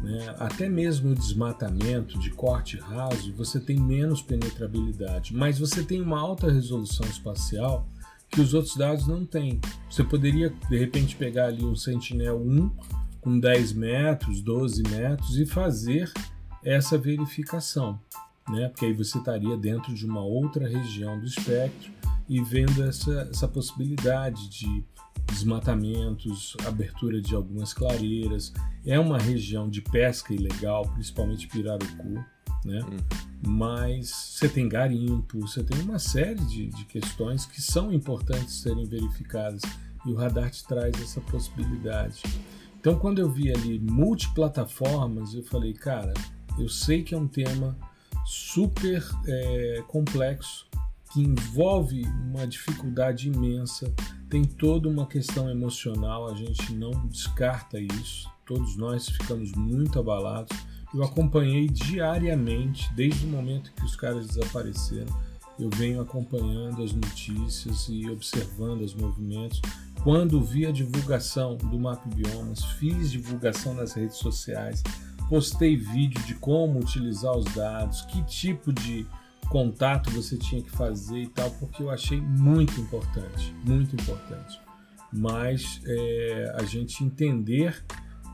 né, 0.03 0.35
até 0.39 0.69
mesmo 0.69 1.11
o 1.11 1.15
desmatamento 1.15 2.19
de 2.19 2.31
corte 2.31 2.79
raso, 2.79 3.33
você 3.35 3.61
tem 3.61 3.79
menos 3.79 4.23
penetrabilidade, 4.23 5.35
mas 5.35 5.59
você 5.59 5.83
tem 5.83 6.01
uma 6.01 6.19
alta 6.19 6.51
resolução 6.51 7.07
espacial 7.07 7.87
que 8.31 8.41
os 8.41 8.55
outros 8.55 8.77
dados 8.77 9.07
não 9.07 9.27
têm. 9.27 9.61
Você 9.91 10.05
poderia, 10.05 10.55
de 10.69 10.79
repente, 10.79 11.17
pegar 11.17 11.47
ali 11.47 11.65
um 11.65 11.75
Sentinel-1 11.75 12.71
com 13.21 13.39
10 13.39 13.73
metros, 13.73 14.43
12 14.43 14.83
metros 14.85 15.39
e 15.39 15.47
fazer 15.47 16.11
essa 16.65 16.99
verificação, 16.99 18.01
né? 18.49 18.69
Porque 18.69 18.87
aí 18.87 18.93
você 18.93 19.19
estaria 19.19 19.57
dentro 19.57 19.95
de 19.95 20.05
uma 20.07 20.23
outra 20.23 20.69
região 20.69 21.19
do 21.19 21.27
espectro 21.27 21.93
e 22.29 22.41
vendo 22.43 22.85
essa, 22.85 23.29
essa 23.31 23.49
possibilidade 23.49 24.49
de 24.49 24.85
desmatamentos, 25.27 26.57
abertura 26.67 27.21
de 27.21 27.35
algumas 27.35 27.73
clareiras. 27.73 28.53
É 28.85 28.99
uma 28.99 29.19
região 29.19 29.69
de 29.69 29.81
pesca 29.81 30.35
ilegal, 30.35 30.83
principalmente 30.93 31.49
Pirarucu, 31.49 32.25
né? 32.65 32.81
Uhum. 32.81 32.99
Mas 33.47 34.11
você 34.11 34.49
tem 34.49 34.69
garimpo, 34.69 35.41
você 35.41 35.63
tem 35.63 35.81
uma 35.81 35.99
série 35.99 36.45
de, 36.45 36.67
de 36.67 36.85
questões 36.85 37.47
que 37.47 37.61
são 37.61 37.93
importantes 37.93 38.61
serem 38.61 38.85
verificadas 38.85 39.63
e 40.05 40.13
o 40.13 40.17
radar 40.17 40.51
te 40.51 40.65
traz 40.65 41.01
essa 41.01 41.21
possibilidade. 41.21 42.23
Então, 42.81 42.99
quando 42.99 43.19
eu 43.19 43.29
vi 43.29 43.53
ali 43.53 43.79
multiplataformas, 43.79 45.35
eu 45.35 45.43
falei, 45.43 45.75
cara, 45.75 46.15
eu 46.59 46.67
sei 46.67 47.03
que 47.03 47.15
é 47.15 47.19
um 47.19 47.29
tema 47.29 47.77
super 48.25 49.07
é, 49.27 49.85
complexo, 49.87 50.67
que 51.13 51.21
envolve 51.21 52.03
uma 52.07 52.47
dificuldade 52.47 53.29
imensa, 53.29 53.93
tem 54.31 54.45
toda 54.45 54.89
uma 54.89 55.07
questão 55.07 55.51
emocional, 55.51 56.31
a 56.31 56.35
gente 56.35 56.73
não 56.73 56.91
descarta 57.07 57.79
isso, 57.79 58.31
todos 58.47 58.75
nós 58.77 59.11
ficamos 59.11 59.53
muito 59.53 59.99
abalados. 59.99 60.57
Eu 60.95 61.05
acompanhei 61.05 61.69
diariamente, 61.69 62.91
desde 62.95 63.27
o 63.27 63.29
momento 63.29 63.73
que 63.75 63.85
os 63.85 63.95
caras 63.95 64.27
desapareceram, 64.27 65.15
eu 65.59 65.69
venho 65.69 66.01
acompanhando 66.01 66.83
as 66.83 66.93
notícias 66.93 67.89
e 67.91 68.09
observando 68.09 68.81
os 68.81 68.95
movimentos. 68.95 69.61
Quando 70.03 70.43
vi 70.43 70.65
a 70.65 70.73
divulgação 70.73 71.57
do 71.59 71.79
Map 71.79 72.03
Biomas, 72.15 72.65
fiz 72.65 73.11
divulgação 73.11 73.75
nas 73.75 73.93
redes 73.93 74.17
sociais, 74.17 74.83
postei 75.29 75.77
vídeo 75.77 76.23
de 76.23 76.35
como 76.37 76.81
utilizar 76.81 77.37
os 77.37 77.45
dados, 77.53 78.01
que 78.03 78.23
tipo 78.25 78.73
de 78.73 79.07
contato 79.51 80.11
você 80.11 80.39
tinha 80.39 80.63
que 80.63 80.71
fazer 80.71 81.19
e 81.19 81.29
tal, 81.29 81.51
porque 81.53 81.83
eu 81.83 81.91
achei 81.91 82.19
muito 82.19 82.81
importante, 82.81 83.55
muito 83.63 83.95
importante. 83.95 84.59
Mas 85.13 85.83
é, 85.85 86.55
a 86.57 86.63
gente 86.63 87.05
entender, 87.05 87.85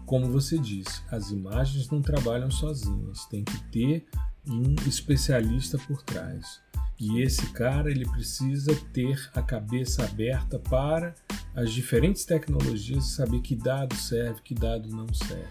como 0.04 0.30
você 0.30 0.56
disse, 0.58 1.02
as 1.10 1.32
imagens 1.32 1.90
não 1.90 2.00
trabalham 2.00 2.50
sozinhas, 2.50 3.24
tem 3.26 3.42
que 3.42 3.58
ter 3.72 4.06
um 4.48 4.76
especialista 4.86 5.76
por 5.78 6.00
trás. 6.02 6.60
E 6.98 7.20
esse 7.20 7.46
cara 7.48 7.90
ele 7.90 8.06
precisa 8.08 8.74
ter 8.92 9.30
a 9.34 9.42
cabeça 9.42 10.04
aberta 10.04 10.58
para 10.58 11.14
as 11.54 11.72
diferentes 11.72 12.24
tecnologias 12.24 13.04
e 13.04 13.14
saber 13.14 13.40
que 13.40 13.54
dado 13.54 13.94
serve, 13.94 14.40
que 14.42 14.54
dado 14.54 14.88
não 14.88 15.06
serve, 15.12 15.48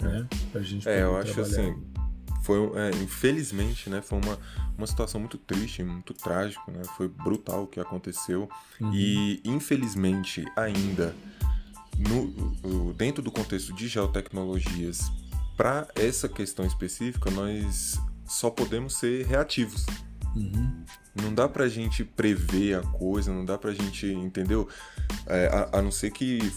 né? 0.00 0.26
Para 0.52 0.60
a 0.60 0.64
gente 0.64 0.88
é, 0.88 1.02
eu 1.02 1.16
acho 1.16 1.40
assim, 1.40 1.74
foi 2.42 2.58
é, 2.74 2.90
infelizmente, 3.02 3.88
né? 3.88 4.02
Foi 4.02 4.20
uma, 4.22 4.38
uma 4.76 4.86
situação 4.86 5.18
muito 5.18 5.38
triste, 5.38 5.82
muito 5.82 6.12
trágica, 6.12 6.70
né? 6.70 6.82
Foi 6.96 7.08
brutal 7.08 7.64
o 7.64 7.66
que 7.66 7.80
aconteceu 7.80 8.48
uhum. 8.80 8.94
e 8.94 9.40
infelizmente 9.44 10.44
ainda 10.56 11.14
no, 11.98 12.92
dentro 12.92 13.22
do 13.22 13.32
contexto 13.32 13.72
de 13.72 13.88
geotecnologias 13.88 15.10
para 15.56 15.88
essa 15.94 16.28
questão 16.28 16.66
específica 16.66 17.30
nós 17.30 17.98
só 18.26 18.50
podemos 18.50 18.96
ser 18.96 19.24
reativos 19.24 19.86
Uhum. 20.36 20.84
Não 21.22 21.34
dá 21.34 21.48
pra 21.48 21.66
gente 21.68 22.04
prever 22.04 22.74
a 22.74 22.82
coisa, 22.82 23.32
não 23.32 23.44
dá 23.44 23.56
pra 23.56 23.72
gente, 23.72 24.06
entendeu? 24.06 24.68
É, 25.26 25.46
a, 25.72 25.78
a 25.78 25.82
não 25.82 25.90
ser 25.90 26.10
que 26.10 26.52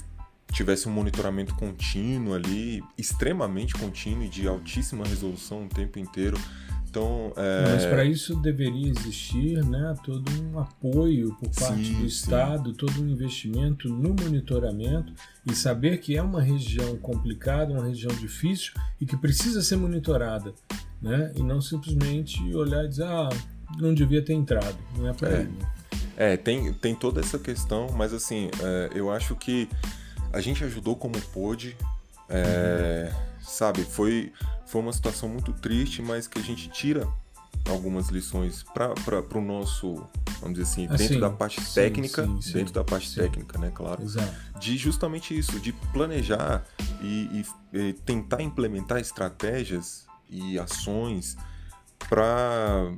tivesse 0.51 0.89
um 0.89 0.91
monitoramento 0.91 1.55
contínuo 1.55 2.33
ali, 2.33 2.83
extremamente 2.97 3.73
contínuo 3.75 4.23
e 4.23 4.29
de 4.29 4.47
altíssima 4.47 5.05
resolução 5.05 5.65
o 5.65 5.69
tempo 5.69 5.99
inteiro. 5.99 6.37
Então, 6.89 7.31
é... 7.37 7.71
Mas 7.71 7.85
para 7.85 8.03
isso 8.03 8.35
deveria 8.37 8.89
existir 8.89 9.63
né, 9.63 9.93
todo 10.03 10.25
um 10.41 10.59
apoio 10.59 11.35
por 11.35 11.49
parte 11.49 11.85
sim, 11.85 11.99
do 11.99 12.05
Estado, 12.05 12.71
sim. 12.71 12.75
todo 12.75 13.01
um 13.01 13.07
investimento 13.07 13.87
no 13.87 14.09
monitoramento 14.09 15.13
e 15.45 15.53
saber 15.53 15.99
que 15.99 16.17
é 16.17 16.21
uma 16.21 16.41
região 16.41 16.97
complicada, 16.97 17.71
uma 17.71 17.85
região 17.85 18.11
difícil 18.15 18.73
e 18.99 19.05
que 19.05 19.15
precisa 19.15 19.61
ser 19.61 19.75
monitorada. 19.75 20.53
Né? 20.99 21.31
E 21.35 21.43
não 21.43 21.61
simplesmente 21.61 22.41
olhar 22.55 22.83
e 22.83 22.87
dizer, 22.89 23.05
ah, 23.05 23.29
não 23.77 23.93
devia 23.93 24.23
ter 24.23 24.33
entrado, 24.33 24.77
não 24.97 25.07
é 25.07 25.13
para 25.13 25.29
é. 25.29 25.41
ele. 25.41 25.57
É, 26.17 26.35
tem, 26.35 26.73
tem 26.73 26.93
toda 26.93 27.21
essa 27.21 27.39
questão, 27.39 27.87
mas 27.95 28.13
assim, 28.13 28.49
é, 28.61 28.89
eu 28.93 29.09
acho 29.09 29.35
que 29.35 29.69
a 30.33 30.41
gente 30.41 30.63
ajudou 30.63 30.95
como 30.95 31.19
pôde, 31.27 31.77
é, 32.27 33.11
sabe? 33.41 33.83
Foi, 33.83 34.31
foi 34.65 34.81
uma 34.81 34.91
situação 34.91 35.29
muito 35.29 35.53
triste, 35.53 36.01
mas 36.01 36.27
que 36.27 36.37
a 36.37 36.41
gente 36.41 36.69
tira 36.69 37.07
algumas 37.69 38.09
lições 38.09 38.63
para 38.63 38.93
o 39.37 39.41
nosso, 39.41 40.05
vamos 40.41 40.57
dizer 40.57 40.63
assim, 40.63 40.87
dentro 40.87 41.05
assim, 41.05 41.19
da 41.19 41.29
parte 41.29 41.61
sim, 41.61 41.73
técnica, 41.73 42.25
sim, 42.25 42.41
sim, 42.41 42.53
dentro 42.53 42.73
da 42.73 42.83
parte 42.83 43.13
técnica, 43.13 43.57
né, 43.57 43.71
claro, 43.73 44.03
Exato. 44.03 44.59
de 44.59 44.77
justamente 44.77 45.37
isso, 45.37 45.59
de 45.59 45.71
planejar 45.93 46.65
e, 47.01 47.45
e, 47.73 47.77
e 47.77 47.93
tentar 47.93 48.41
implementar 48.41 48.99
estratégias 48.99 50.05
e 50.29 50.59
ações 50.59 51.37
para 52.07 52.91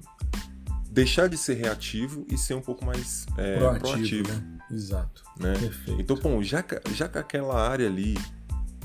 deixar 0.91 1.29
de 1.29 1.37
ser 1.37 1.55
reativo 1.55 2.25
e 2.29 2.37
ser 2.37 2.53
um 2.53 2.61
pouco 2.61 2.85
mais 2.85 3.25
é, 3.37 3.57
proativo. 3.57 3.93
proativo. 3.93 4.33
Né? 4.33 4.59
Exato. 4.69 5.23
Né? 5.39 5.53
Perfeito. 5.57 6.01
Então, 6.01 6.17
bom, 6.17 6.43
já 6.43 6.61
que, 6.61 6.79
já 6.93 7.07
que 7.07 7.17
aquela 7.17 7.67
área 7.67 7.87
ali 7.87 8.17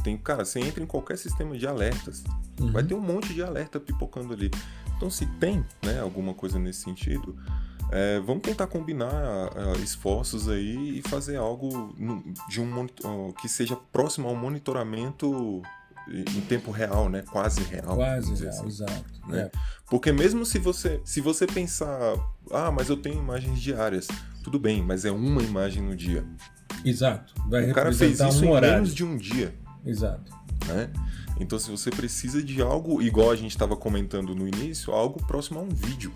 tem, 0.04 0.16
cara, 0.16 0.44
você 0.44 0.60
entra 0.60 0.82
em 0.82 0.86
qualquer 0.86 1.18
sistema 1.18 1.58
de 1.58 1.66
alertas, 1.66 2.22
uhum. 2.60 2.70
vai 2.70 2.84
ter 2.84 2.94
um 2.94 3.00
monte 3.00 3.34
de 3.34 3.42
alerta 3.42 3.80
pipocando 3.80 4.32
ali. 4.32 4.50
Então, 4.96 5.10
se 5.10 5.26
tem 5.40 5.64
né, 5.84 6.00
alguma 6.00 6.32
coisa 6.32 6.60
nesse 6.60 6.82
sentido, 6.82 7.36
é, 7.90 8.20
vamos 8.20 8.42
tentar 8.42 8.68
combinar 8.68 9.48
uh, 9.48 9.82
esforços 9.82 10.48
aí 10.48 10.98
e 10.98 11.08
fazer 11.08 11.36
algo 11.36 11.94
no, 11.98 12.22
de 12.48 12.60
um 12.60 12.84
uh, 12.84 13.32
que 13.34 13.48
seja 13.48 13.76
próximo 13.92 14.28
ao 14.28 14.34
monitoramento 14.34 15.60
em 16.08 16.40
tempo 16.42 16.70
real, 16.70 17.08
né? 17.08 17.22
Quase 17.30 17.62
real. 17.62 17.96
Quase 17.96 18.34
real, 18.34 18.54
assim, 18.54 18.66
exato. 18.66 19.04
Né? 19.26 19.42
É. 19.42 19.50
Porque 19.88 20.12
mesmo 20.12 20.44
se 20.46 20.58
você, 20.58 21.00
se 21.04 21.20
você 21.20 21.46
pensar, 21.46 22.14
ah, 22.50 22.70
mas 22.70 22.88
eu 22.88 22.96
tenho 22.96 23.18
imagens 23.18 23.60
diárias, 23.60 24.08
tudo 24.42 24.58
bem, 24.58 24.82
mas 24.82 25.04
é 25.04 25.10
uma 25.10 25.42
imagem 25.42 25.82
no 25.82 25.96
dia. 25.96 26.24
Exato. 26.84 27.34
Vai 27.48 27.70
o 27.70 27.74
cara 27.74 27.92
fez 27.92 28.20
isso 28.20 28.42
um 28.42 28.44
em 28.44 28.50
horário. 28.50 28.76
menos 28.76 28.94
de 28.94 29.04
um 29.04 29.16
dia. 29.16 29.54
Exato. 29.84 30.32
Né? 30.66 30.90
Então, 31.38 31.58
se 31.58 31.70
você 31.70 31.90
precisa 31.90 32.42
de 32.42 32.62
algo, 32.62 33.02
igual 33.02 33.30
a 33.30 33.36
gente 33.36 33.50
estava 33.50 33.76
comentando 33.76 34.34
no 34.34 34.48
início, 34.48 34.92
algo 34.92 35.24
próximo 35.26 35.58
a 35.58 35.62
um 35.62 35.68
vídeo. 35.68 36.12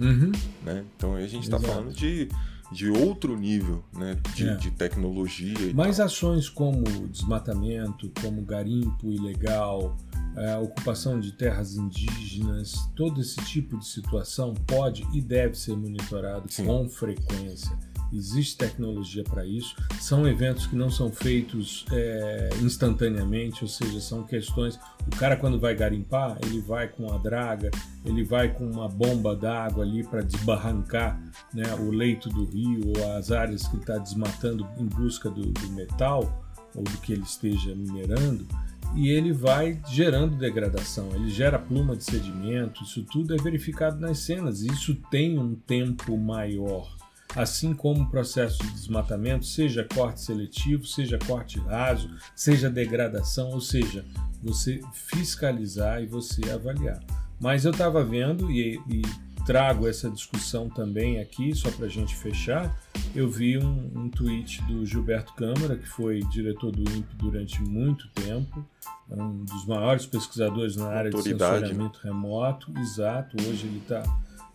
Uhum. 0.00 0.32
Né? 0.62 0.84
Então, 0.96 1.14
a 1.14 1.26
gente 1.26 1.44
está 1.44 1.58
falando 1.58 1.92
de 1.92 2.28
de 2.72 2.90
outro 2.90 3.36
nível 3.36 3.84
né, 3.92 4.16
de, 4.34 4.48
é. 4.48 4.54
de 4.56 4.70
tecnologia. 4.70 5.72
Mas 5.74 5.96
tal. 5.96 6.06
ações 6.06 6.48
como 6.48 6.84
desmatamento, 7.08 8.10
como 8.20 8.42
garimpo 8.42 9.12
ilegal, 9.12 9.96
a 10.36 10.58
ocupação 10.58 11.18
de 11.18 11.32
terras 11.32 11.76
indígenas, 11.76 12.74
todo 12.94 13.20
esse 13.20 13.36
tipo 13.44 13.78
de 13.78 13.86
situação 13.86 14.52
pode 14.66 15.06
e 15.12 15.20
deve 15.20 15.54
ser 15.54 15.76
monitorado 15.76 16.50
Sim. 16.50 16.66
com 16.66 16.88
frequência 16.88 17.76
existe 18.12 18.56
tecnologia 18.56 19.24
para 19.24 19.44
isso. 19.44 19.74
São 20.00 20.26
eventos 20.26 20.66
que 20.66 20.76
não 20.76 20.90
são 20.90 21.10
feitos 21.10 21.84
é, 21.92 22.50
instantaneamente, 22.62 23.62
ou 23.62 23.68
seja, 23.68 24.00
são 24.00 24.22
questões. 24.22 24.78
O 25.06 25.16
cara, 25.16 25.36
quando 25.36 25.58
vai 25.58 25.74
garimpar, 25.74 26.38
ele 26.44 26.60
vai 26.60 26.88
com 26.88 27.12
a 27.12 27.18
draga, 27.18 27.70
ele 28.04 28.24
vai 28.24 28.52
com 28.52 28.68
uma 28.68 28.88
bomba 28.88 29.34
d'água 29.34 29.84
ali 29.84 30.02
para 30.02 30.22
desbarrancar 30.22 31.20
né, 31.52 31.74
o 31.74 31.90
leito 31.90 32.28
do 32.28 32.44
rio 32.44 32.92
ou 32.96 33.12
as 33.16 33.30
áreas 33.30 33.66
que 33.68 33.76
está 33.76 33.98
desmatando 33.98 34.66
em 34.78 34.86
busca 34.86 35.30
do, 35.30 35.42
do 35.42 35.68
metal 35.72 36.44
ou 36.74 36.82
do 36.82 36.98
que 36.98 37.12
ele 37.12 37.22
esteja 37.22 37.74
minerando 37.74 38.46
e 38.94 39.10
ele 39.10 39.32
vai 39.32 39.78
gerando 39.88 40.36
degradação, 40.36 41.10
ele 41.14 41.28
gera 41.28 41.58
pluma 41.58 41.96
de 41.96 42.04
sedimento, 42.04 42.82
isso 42.82 43.02
tudo 43.04 43.34
é 43.34 43.36
verificado 43.36 44.00
nas 44.00 44.20
cenas, 44.20 44.62
isso 44.62 44.94
tem 45.10 45.38
um 45.38 45.54
tempo 45.54 46.16
maior 46.16 46.95
assim 47.36 47.74
como 47.74 48.02
o 48.02 48.10
processo 48.10 48.58
de 48.62 48.70
desmatamento, 48.70 49.44
seja 49.44 49.84
corte 49.84 50.22
seletivo, 50.22 50.86
seja 50.86 51.18
corte 51.18 51.58
raso, 51.60 52.10
seja 52.34 52.70
degradação, 52.70 53.50
ou 53.50 53.60
seja, 53.60 54.04
você 54.42 54.80
fiscalizar 54.92 56.02
e 56.02 56.06
você 56.06 56.50
avaliar. 56.50 56.98
Mas 57.38 57.66
eu 57.66 57.72
estava 57.72 58.02
vendo 58.02 58.50
e, 58.50 58.80
e, 58.88 59.02
trago 59.44 59.86
essa 59.86 60.10
discussão 60.10 60.68
também 60.68 61.20
aqui, 61.20 61.54
só 61.54 61.70
para 61.70 61.86
a 61.86 61.88
gente 61.88 62.16
fechar. 62.16 62.74
Eu 63.14 63.30
vi 63.30 63.56
um, 63.58 63.92
um 63.94 64.08
tweet 64.08 64.60
do 64.64 64.84
Gilberto 64.84 65.34
Câmara, 65.34 65.76
que 65.76 65.86
foi 65.86 66.20
diretor 66.30 66.72
do 66.72 66.82
INPE 66.82 67.14
durante 67.16 67.62
muito 67.62 68.08
tempo, 68.08 68.66
um 69.08 69.44
dos 69.44 69.64
maiores 69.66 70.04
pesquisadores 70.04 70.74
na 70.74 70.88
área 70.88 71.10
de 71.10 71.22
sensoriamento 71.22 72.00
remoto. 72.02 72.72
Exato, 72.78 73.36
hoje 73.40 73.66
ele 73.66 73.78
está 73.78 74.02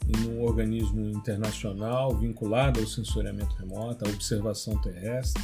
em 0.07 0.29
um 0.29 0.43
organismo 0.43 1.09
internacional 1.09 2.15
vinculado 2.17 2.79
ao 2.79 2.87
sensoriamento 2.87 3.55
remoto, 3.55 4.05
à 4.05 4.09
observação 4.09 4.77
terrestre, 4.81 5.43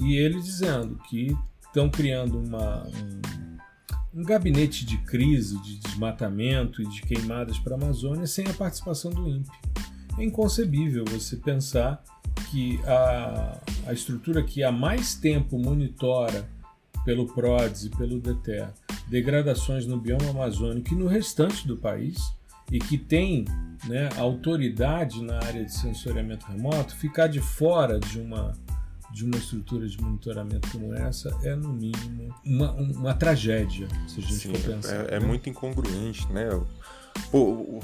e 0.00 0.14
ele 0.16 0.40
dizendo 0.40 0.96
que 1.08 1.36
estão 1.66 1.90
criando 1.90 2.38
uma, 2.38 2.86
um, 2.86 4.20
um 4.20 4.22
gabinete 4.22 4.84
de 4.84 4.98
crise, 4.98 5.60
de 5.62 5.78
desmatamento 5.78 6.82
e 6.82 6.86
de 6.86 7.02
queimadas 7.02 7.58
para 7.58 7.74
a 7.74 7.78
Amazônia 7.78 8.26
sem 8.26 8.46
a 8.46 8.54
participação 8.54 9.10
do 9.10 9.28
INPE. 9.28 9.50
É 10.18 10.24
inconcebível 10.24 11.04
você 11.04 11.36
pensar 11.36 12.02
que 12.50 12.80
a, 12.84 13.60
a 13.86 13.92
estrutura 13.92 14.42
que 14.42 14.62
há 14.62 14.72
mais 14.72 15.14
tempo 15.14 15.58
monitora 15.58 16.48
pelo 17.04 17.26
PRODES 17.26 17.84
e 17.84 17.90
pelo 17.90 18.20
DETER 18.20 18.72
degradações 19.08 19.86
no 19.86 19.98
bioma 19.98 20.30
amazônico 20.30 20.92
e 20.92 20.96
no 20.96 21.06
restante 21.06 21.66
do 21.66 21.76
país 21.76 22.18
e 22.70 22.78
que 22.78 22.98
tem 22.98 23.44
né, 23.86 24.08
autoridade 24.16 25.22
na 25.22 25.36
área 25.36 25.64
de 25.64 25.72
sensoriamento 25.72 26.46
remoto, 26.46 26.94
ficar 26.96 27.26
de 27.26 27.40
fora 27.40 27.98
de 27.98 28.20
uma 28.20 28.52
de 29.10 29.24
uma 29.24 29.36
estrutura 29.36 29.88
de 29.88 29.98
monitoramento 30.00 30.70
como 30.70 30.94
essa 30.94 31.34
é, 31.42 31.56
no 31.56 31.72
mínimo, 31.72 32.34
uma, 32.44 32.72
uma 32.72 33.14
tragédia, 33.14 33.88
se 34.06 34.20
a 34.20 34.22
gente 34.22 34.34
Sim, 34.34 34.54
for 34.54 34.74
pensar. 34.74 35.10
É, 35.10 35.14
é 35.14 35.20
né? 35.20 35.26
muito 35.26 35.48
incongruente, 35.48 36.30
né? 36.30 36.48
Pô, 37.30 37.38
o, 37.38 37.80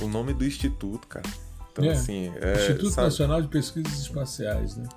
o 0.00 0.08
nome 0.08 0.32
do 0.32 0.46
Instituto, 0.46 1.06
cara. 1.06 1.28
Então, 1.70 1.84
é, 1.84 1.92
assim. 1.92 2.32
É, 2.40 2.54
Instituto 2.54 2.90
sabe, 2.90 3.06
Nacional 3.08 3.42
de 3.42 3.48
Pesquisas 3.48 4.00
Espaciais, 4.00 4.76
né? 4.76 4.88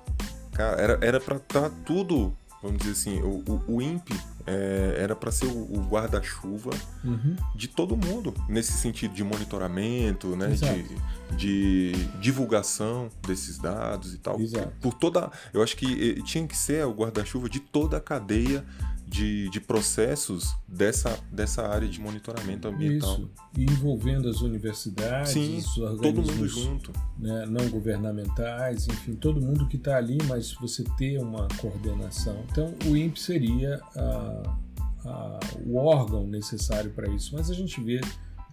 Cara, 0.52 0.80
era, 0.80 0.98
era 1.02 1.20
pra 1.20 1.36
estar 1.36 1.68
tá 1.68 1.76
tudo, 1.84 2.34
vamos 2.62 2.78
dizer 2.78 2.92
assim, 2.92 3.20
o, 3.20 3.44
o, 3.46 3.76
o 3.76 3.82
INPE 3.82 4.14
é, 4.46 4.96
era 4.98 5.14
para 5.14 5.30
ser 5.30 5.46
o, 5.46 5.58
o 5.58 5.86
guarda-chuva 5.88 6.70
uhum. 7.04 7.36
de 7.54 7.68
todo 7.68 7.96
mundo, 7.96 8.34
nesse 8.48 8.72
sentido 8.72 9.14
de 9.14 9.24
monitoramento, 9.24 10.36
né? 10.36 10.48
De, 10.48 11.36
de, 11.36 11.92
divulgação 12.20 13.08
desses 13.26 13.58
dados 13.58 14.14
e 14.14 14.18
tal. 14.18 14.40
Exato. 14.40 14.72
Por 14.80 14.94
toda. 14.94 15.30
Eu 15.52 15.62
acho 15.62 15.76
que 15.76 16.18
eh, 16.18 16.22
tinha 16.22 16.46
que 16.46 16.56
ser 16.56 16.84
o 16.86 16.92
guarda-chuva 16.92 17.48
de 17.48 17.60
toda 17.60 17.96
a 17.96 18.00
cadeia 18.00 18.64
de, 19.10 19.50
de 19.50 19.60
processos 19.60 20.54
dessa, 20.68 21.18
dessa 21.32 21.66
área 21.66 21.88
de 21.88 22.00
monitoramento 22.00 22.68
ambiental. 22.68 23.14
Isso, 23.14 23.30
e 23.58 23.64
envolvendo 23.64 24.28
as 24.28 24.40
universidades, 24.40 25.32
Sim, 25.32 25.58
os 25.58 25.76
organismos 25.78 26.26
todo 26.26 26.36
mundo 26.36 26.48
junto. 26.48 26.92
Né, 27.18 27.44
não 27.46 27.68
governamentais, 27.68 28.86
enfim, 28.86 29.16
todo 29.16 29.40
mundo 29.40 29.66
que 29.66 29.76
está 29.76 29.96
ali, 29.96 30.16
mas 30.28 30.52
você 30.52 30.84
ter 30.96 31.18
uma 31.18 31.48
coordenação. 31.60 32.44
Então, 32.52 32.72
o 32.86 32.96
INPE 32.96 33.20
seria 33.20 33.80
a, 33.96 34.56
a, 35.04 35.40
o 35.66 35.76
órgão 35.76 36.24
necessário 36.24 36.92
para 36.92 37.10
isso, 37.10 37.34
mas 37.34 37.50
a 37.50 37.54
gente 37.54 37.82
vê 37.82 38.00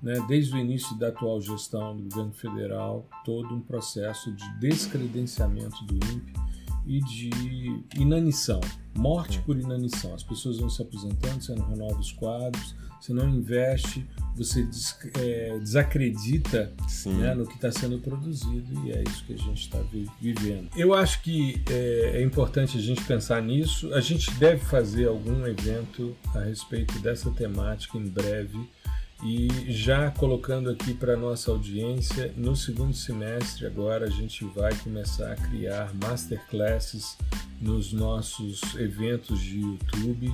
né, 0.01 0.19
desde 0.27 0.55
o 0.55 0.57
início 0.57 0.97
da 0.97 1.09
atual 1.09 1.39
gestão 1.39 1.95
do 1.95 2.03
governo 2.03 2.33
federal, 2.33 3.07
todo 3.23 3.53
um 3.53 3.61
processo 3.61 4.31
de 4.31 4.59
descredenciamento 4.59 5.85
do 5.85 5.95
INPE 5.95 6.46
e 6.87 7.01
de 7.01 7.29
inanição, 7.95 8.61
morte 8.97 9.39
por 9.41 9.57
inanição. 9.57 10.13
As 10.13 10.23
pessoas 10.23 10.57
vão 10.57 10.69
se 10.69 10.81
aposentando, 10.81 11.43
você 11.43 11.53
não 11.53 11.67
renova 11.67 11.99
os 11.99 12.11
quadros, 12.13 12.75
você 12.99 13.13
não 13.13 13.29
investe, 13.29 14.07
você 14.35 14.63
des, 14.63 14.97
é, 15.19 15.59
desacredita 15.59 16.73
né, 17.05 17.33
no 17.35 17.45
que 17.45 17.55
está 17.55 17.71
sendo 17.71 17.99
produzido 17.99 18.85
e 18.85 18.91
é 18.91 19.03
isso 19.03 19.23
que 19.25 19.33
a 19.33 19.37
gente 19.37 19.61
está 19.61 19.79
vivendo. 20.19 20.69
Eu 20.75 20.93
acho 20.93 21.21
que 21.21 21.61
é, 21.69 22.13
é, 22.15 22.23
importante 22.23 22.77
a 22.77 22.81
gente 22.81 23.03
pensar 23.03 23.41
nisso. 23.41 23.93
A 23.93 24.01
gente 24.01 24.31
deve 24.35 24.63
fazer 24.65 25.07
algum 25.07 25.45
evento 25.45 26.15
a 26.33 26.39
respeito 26.39 26.97
dessa 26.99 27.29
temática 27.31 27.97
em 27.97 28.07
breve 28.07 28.57
e 29.23 29.47
já 29.67 30.11
colocando 30.11 30.69
aqui 30.69 30.93
para 30.93 31.17
nossa 31.17 31.49
audiência, 31.49 32.31
no 32.37 32.55
segundo 32.55 32.93
semestre 32.93 33.65
agora 33.65 34.05
a 34.05 34.09
gente 34.09 34.45
vai 34.45 34.73
começar 34.75 35.31
a 35.31 35.35
criar 35.35 35.91
masterclasses 35.95 37.17
nos 37.59 37.91
nossos 37.91 38.61
eventos 38.75 39.39
de 39.39 39.59
YouTube, 39.59 40.31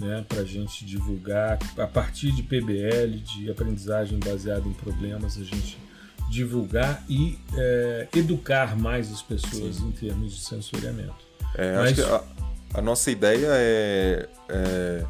né, 0.00 0.24
para 0.26 0.40
a 0.40 0.44
gente 0.44 0.84
divulgar 0.86 1.58
a 1.76 1.86
partir 1.86 2.32
de 2.32 2.42
PBL, 2.42 3.18
de 3.18 3.50
aprendizagem 3.50 4.18
baseada 4.18 4.66
em 4.66 4.72
problemas, 4.72 5.36
a 5.36 5.44
gente 5.44 5.78
divulgar 6.30 7.04
e 7.08 7.38
é, 7.54 8.08
educar 8.16 8.74
mais 8.76 9.12
as 9.12 9.20
pessoas 9.20 9.76
Sim. 9.76 9.88
em 9.88 9.92
termos 9.92 10.34
de 10.34 10.40
sensoriamento. 10.40 11.24
É, 11.54 11.76
Mas... 11.76 11.98
Acho 11.98 12.08
que 12.08 12.14
a, 12.14 12.78
a 12.78 12.82
nossa 12.82 13.10
ideia 13.10 13.48
é, 13.50 14.28
é 14.48 15.04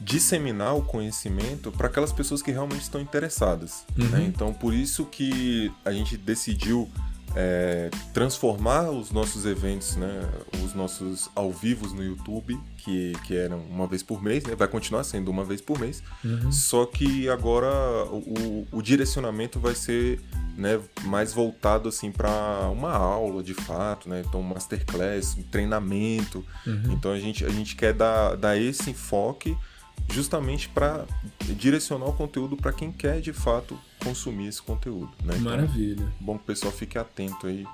disseminar 0.00 0.76
o 0.76 0.82
conhecimento 0.82 1.72
para 1.72 1.88
aquelas 1.88 2.12
pessoas 2.12 2.42
que 2.42 2.50
realmente 2.50 2.82
estão 2.82 3.00
interessadas. 3.00 3.84
Uhum. 3.98 4.08
Né? 4.08 4.24
Então, 4.24 4.52
por 4.52 4.72
isso 4.72 5.04
que 5.04 5.72
a 5.84 5.92
gente 5.92 6.16
decidiu 6.16 6.88
é, 7.34 7.90
transformar 8.12 8.90
os 8.90 9.10
nossos 9.10 9.44
eventos, 9.44 9.96
né, 9.96 10.28
os 10.64 10.74
nossos 10.74 11.30
ao 11.34 11.52
vivos 11.52 11.92
no 11.92 12.02
YouTube, 12.02 12.58
que, 12.78 13.12
que 13.24 13.36
eram 13.36 13.58
uma 13.60 13.86
vez 13.86 14.02
por 14.02 14.22
mês, 14.22 14.44
né, 14.44 14.54
vai 14.54 14.68
continuar 14.68 15.04
sendo 15.04 15.30
uma 15.30 15.44
vez 15.44 15.60
por 15.60 15.78
mês, 15.78 16.02
uhum. 16.24 16.50
só 16.50 16.86
que 16.86 17.28
agora 17.28 17.68
o, 18.06 18.66
o 18.72 18.82
direcionamento 18.82 19.60
vai 19.60 19.74
ser 19.74 20.20
né, 20.56 20.80
mais 21.04 21.32
voltado 21.32 21.88
assim 21.88 22.10
para 22.10 22.68
uma 22.70 22.92
aula 22.92 23.42
de 23.42 23.54
fato, 23.54 24.08
né, 24.08 24.22
então 24.26 24.42
masterclass, 24.42 25.36
um 25.36 25.42
treinamento, 25.42 26.44
uhum. 26.66 26.92
então 26.92 27.12
a 27.12 27.20
gente, 27.20 27.44
a 27.44 27.50
gente 27.50 27.76
quer 27.76 27.92
dar, 27.92 28.36
dar 28.36 28.56
esse 28.56 28.90
enfoque 28.90 29.56
justamente 30.10 30.68
para 30.68 31.04
direcionar 31.56 32.06
o 32.06 32.12
conteúdo 32.12 32.56
para 32.56 32.72
quem 32.72 32.90
quer 32.90 33.20
de 33.20 33.32
fato 33.32 33.78
consumir 34.02 34.48
esse 34.48 34.62
conteúdo. 34.62 35.10
Né? 35.22 35.34
Então, 35.34 35.50
Maravilha. 35.50 36.06
bom 36.20 36.36
que 36.36 36.44
o 36.44 36.46
pessoal 36.46 36.72
fique 36.72 36.98
atento 36.98 37.46
aí. 37.46 37.66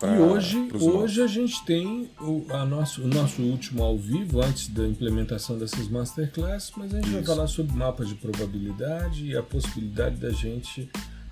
Pra, 0.00 0.14
e 0.14 0.18
hoje, 0.18 0.68
hoje 0.74 1.22
a 1.22 1.26
gente 1.26 1.64
tem 1.64 2.10
o, 2.20 2.44
a 2.50 2.66
nosso, 2.66 3.02
o 3.02 3.06
nosso 3.06 3.40
último 3.40 3.82
ao 3.82 3.96
vivo, 3.96 4.42
antes 4.42 4.68
da 4.68 4.86
implementação 4.86 5.56
dessas 5.56 5.88
masterclasses, 5.88 6.72
mas 6.76 6.92
a 6.92 6.96
gente 6.96 7.06
Isso. 7.06 7.16
vai 7.16 7.24
falar 7.24 7.46
sobre 7.46 7.74
mapas 7.74 8.08
de 8.08 8.14
probabilidade 8.14 9.26
e 9.26 9.36
a 9.36 9.42
possibilidade 9.42 10.16
da 10.16 10.30
gente 10.30 10.90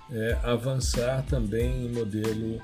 é, 0.09 0.37
avançar 0.43 1.23
também 1.27 1.85
em 1.85 1.91
modelo 1.91 2.59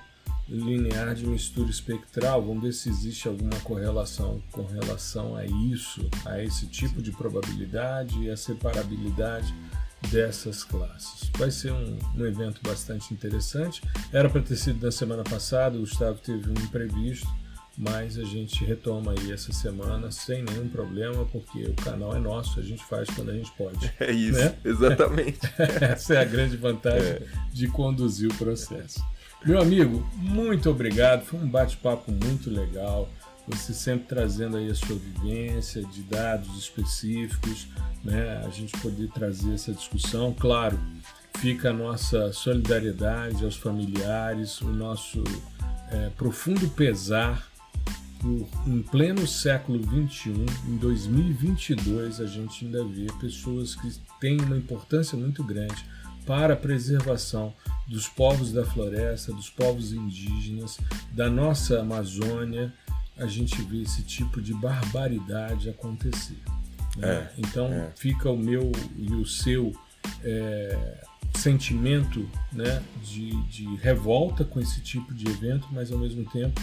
linear 0.48 1.16
de 1.16 1.26
mistura 1.26 1.70
espectral, 1.70 2.42
vamos 2.42 2.64
ver 2.64 2.74
se 2.74 2.90
existe 2.90 3.28
alguma 3.28 3.58
correlação 3.62 4.42
com 4.52 4.64
relação 4.66 5.36
a 5.36 5.46
isso, 5.46 6.10
a 6.26 6.42
esse 6.44 6.68
tipo 6.68 7.02
de 7.02 7.12
probabilidade 7.12 8.22
e 8.22 8.30
a 8.30 8.36
separabilidade 8.36 9.54
dessas 10.10 10.64
classes. 10.64 11.30
Vai 11.38 11.52
ser 11.52 11.72
um, 11.72 11.98
um 12.16 12.26
evento 12.26 12.60
bastante 12.64 13.14
interessante. 13.14 13.82
Era 14.12 14.30
para 14.30 14.42
ter 14.42 14.56
sido 14.56 14.84
na 14.84 14.92
semana 14.92 15.24
passada, 15.24 15.78
o 15.78 15.82
Gustavo 15.82 16.20
teve 16.20 16.50
um 16.50 16.54
imprevisto, 16.54 17.28
mas 17.78 18.18
a 18.18 18.24
gente 18.24 18.66
retoma 18.66 19.14
aí 19.14 19.32
essa 19.32 19.54
semana 19.54 20.12
sem 20.12 20.44
nenhum 20.44 20.68
problema, 20.68 21.26
porque 21.26 21.64
o 21.64 21.74
canal 21.76 22.16
é 22.16 22.20
nosso, 22.20 22.60
a 22.60 22.64
gente 22.64 22.84
faz 22.84 23.10
quando 23.10 23.32
a 23.32 23.34
gente 23.34 23.52
pode. 23.54 23.92
É 24.00 24.12
isso, 24.12 24.40
né? 24.40 24.56
exatamente. 24.66 25.40
essa 25.82 26.16
é 26.16 26.18
a 26.18 26.26
grande 26.26 26.58
vantagem 26.58 27.12
é. 27.14 27.28
de 27.54 27.68
conduzir 27.68 28.30
o 28.30 28.34
processo. 28.36 29.02
Meu 29.44 29.60
amigo, 29.60 30.08
muito 30.16 30.70
obrigado. 30.70 31.26
Foi 31.26 31.40
um 31.40 31.50
bate-papo 31.50 32.12
muito 32.12 32.48
legal. 32.52 33.10
Você 33.48 33.74
sempre 33.74 34.06
trazendo 34.08 34.56
aí 34.56 34.70
a 34.70 34.76
sua 34.76 34.96
vivência 34.96 35.84
de 35.84 36.04
dados 36.04 36.56
específicos, 36.60 37.68
né? 38.04 38.40
A 38.46 38.50
gente 38.50 38.72
poder 38.80 39.10
trazer 39.10 39.56
essa 39.56 39.74
discussão. 39.74 40.32
Claro, 40.32 40.80
fica 41.40 41.72
a 41.72 41.74
nossa 41.74 42.32
solidariedade 42.32 43.44
aos 43.44 43.56
familiares, 43.56 44.62
o 44.62 44.68
nosso 44.68 45.24
é, 45.90 46.10
profundo 46.16 46.70
pesar 46.70 47.52
por, 48.20 48.48
em 48.68 48.84
pleno 48.84 49.26
século 49.26 49.82
XXI, 49.82 50.46
em 50.68 50.78
2022, 50.78 52.22
a 52.22 52.28
gente 52.28 52.64
ainda 52.64 52.86
vê 52.86 53.08
pessoas 53.20 53.74
que 53.74 53.92
têm 54.20 54.40
uma 54.40 54.56
importância 54.56 55.18
muito 55.18 55.44
grande 55.44 55.84
para 56.26 56.54
a 56.54 56.58
preservação 56.58 57.54
dos 57.88 58.08
povos 58.08 58.52
da 58.52 58.64
floresta, 58.66 59.34
dos 59.34 59.50
povos 59.50 59.92
indígenas, 59.92 60.80
da 61.12 61.30
nossa 61.30 61.80
Amazônia, 61.80 62.74
a 63.18 63.26
gente 63.28 63.62
vê 63.64 63.82
esse 63.82 64.04
tipo 64.04 64.42
de 64.42 64.54
barbaridade 64.54 65.70
acontecer. 65.70 66.40
Né? 66.98 67.08
É, 67.08 67.32
então 67.38 67.68
é. 67.72 67.92
fica 67.96 68.30
o 68.30 68.38
meu 68.38 68.72
e 68.98 69.14
o 69.14 69.26
seu 69.26 69.74
é, 70.24 71.04
sentimento 71.36 72.30
né, 72.52 72.82
de, 73.04 73.32
de 73.44 73.76
revolta 73.76 74.44
com 74.44 74.60
esse 74.60 74.82
tipo 74.82 75.14
de 75.14 75.30
evento, 75.30 75.68
mas 75.72 75.92
ao 75.92 75.98
mesmo 75.98 76.26
tempo 76.30 76.62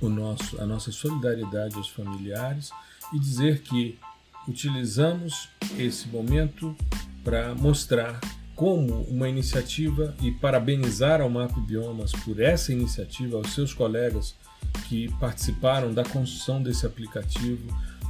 o 0.00 0.08
nosso, 0.08 0.60
a 0.60 0.66
nossa 0.66 0.92
solidariedade 0.92 1.76
aos 1.76 1.88
familiares 1.88 2.70
e 3.12 3.18
dizer 3.18 3.62
que 3.62 3.98
utilizamos 4.46 5.48
esse 5.78 6.08
momento 6.08 6.76
para 7.22 7.54
mostrar 7.54 8.20
como 8.54 9.02
uma 9.02 9.28
iniciativa 9.28 10.14
e 10.22 10.30
parabenizar 10.30 11.20
ao 11.20 11.28
Map 11.28 11.52
Biomas 11.58 12.12
por 12.12 12.40
essa 12.40 12.72
iniciativa, 12.72 13.36
aos 13.36 13.52
seus 13.52 13.74
colegas 13.74 14.34
que 14.88 15.08
participaram 15.18 15.92
da 15.92 16.04
construção 16.04 16.62
desse 16.62 16.86
aplicativo. 16.86 17.62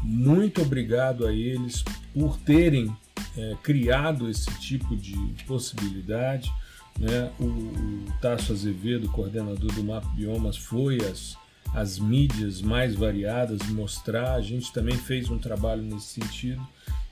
Muito 0.03 0.61
obrigado 0.61 1.27
a 1.27 1.33
eles 1.33 1.83
por 2.13 2.37
terem 2.39 2.95
é, 3.37 3.57
criado 3.63 4.29
esse 4.29 4.51
tipo 4.59 4.95
de 4.97 5.17
possibilidade. 5.47 6.53
Né? 6.99 7.31
O, 7.41 7.45
o 7.45 8.05
Tasso 8.21 8.53
Azevedo, 8.53 9.09
coordenador 9.09 9.73
do 9.73 9.83
Map 9.83 10.05
Biomas, 10.15 10.57
foi 10.57 10.99
às, 10.99 11.37
as 11.75 11.99
mídias 11.99 12.61
mais 12.61 12.95
variadas, 12.95 13.67
mostrar. 13.71 14.35
A 14.35 14.41
gente 14.41 14.73
também 14.73 14.97
fez 14.97 15.31
um 15.31 15.39
trabalho 15.39 15.83
nesse 15.83 16.21
sentido 16.21 16.65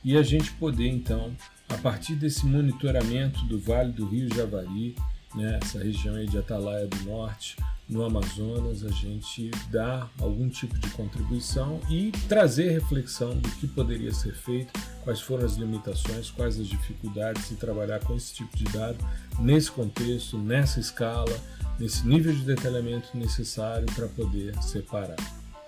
e 0.04 0.16
a 0.16 0.22
gente 0.22 0.52
poder 0.52 0.88
então, 0.88 1.32
a 1.72 1.78
partir 1.78 2.14
desse 2.14 2.44
monitoramento 2.44 3.44
do 3.46 3.58
Vale 3.58 3.92
do 3.92 4.06
Rio 4.06 4.28
Javari, 4.34 4.94
né, 5.34 5.58
essa 5.62 5.78
região 5.78 6.14
aí 6.16 6.26
de 6.26 6.36
Atalaia 6.36 6.86
do 6.86 7.02
Norte, 7.04 7.56
no 7.88 8.04
Amazonas, 8.04 8.84
a 8.84 8.90
gente 8.90 9.50
dá 9.70 10.08
algum 10.20 10.48
tipo 10.48 10.78
de 10.78 10.88
contribuição 10.90 11.80
e 11.90 12.12
trazer 12.28 12.70
reflexão 12.70 13.36
do 13.36 13.50
que 13.52 13.66
poderia 13.66 14.12
ser 14.12 14.34
feito, 14.34 14.78
quais 15.02 15.20
foram 15.20 15.44
as 15.46 15.54
limitações, 15.54 16.30
quais 16.30 16.60
as 16.60 16.66
dificuldades 16.66 17.48
de 17.48 17.56
trabalhar 17.56 18.00
com 18.00 18.14
esse 18.14 18.34
tipo 18.34 18.54
de 18.56 18.64
dado 18.64 18.98
nesse 19.38 19.70
contexto, 19.70 20.38
nessa 20.38 20.78
escala, 20.78 21.38
nesse 21.78 22.06
nível 22.06 22.34
de 22.34 22.44
detalhamento 22.44 23.16
necessário 23.16 23.86
para 23.94 24.08
poder 24.08 24.54
separar. 24.62 25.16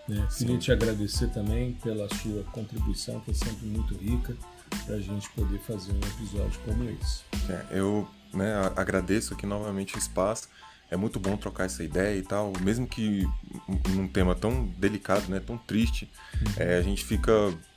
Né? 0.07 0.26
Queria 0.36 0.59
te 0.59 0.70
agradecer 0.70 1.28
também 1.28 1.72
pela 1.82 2.09
sua 2.16 2.42
contribuição, 2.52 3.20
que 3.20 3.30
é 3.30 3.34
sempre 3.34 3.66
muito 3.66 3.94
rica, 3.94 4.36
para 4.84 4.96
a 4.96 5.00
gente 5.00 5.28
poder 5.30 5.58
fazer 5.60 5.92
um 5.92 5.98
episódio 5.98 6.60
como 6.64 6.84
esse. 6.90 7.22
É, 7.48 7.78
eu 7.78 8.08
né, 8.32 8.52
agradeço 8.76 9.34
aqui 9.34 9.46
novamente 9.46 9.96
o 9.96 9.98
espaço. 9.98 10.48
É 10.90 10.96
muito 10.96 11.18
bom 11.18 11.36
trocar 11.36 11.64
essa 11.64 11.82
ideia 11.82 12.16
e 12.16 12.22
tal, 12.22 12.52
mesmo 12.60 12.86
que 12.86 13.26
num 13.88 14.06
tema 14.06 14.34
tão 14.34 14.66
delicado, 14.78 15.28
né, 15.28 15.40
tão 15.40 15.56
triste, 15.56 16.10
uhum. 16.40 16.52
é, 16.58 16.76
a 16.76 16.82
gente 16.82 17.04
fica, 17.04 17.32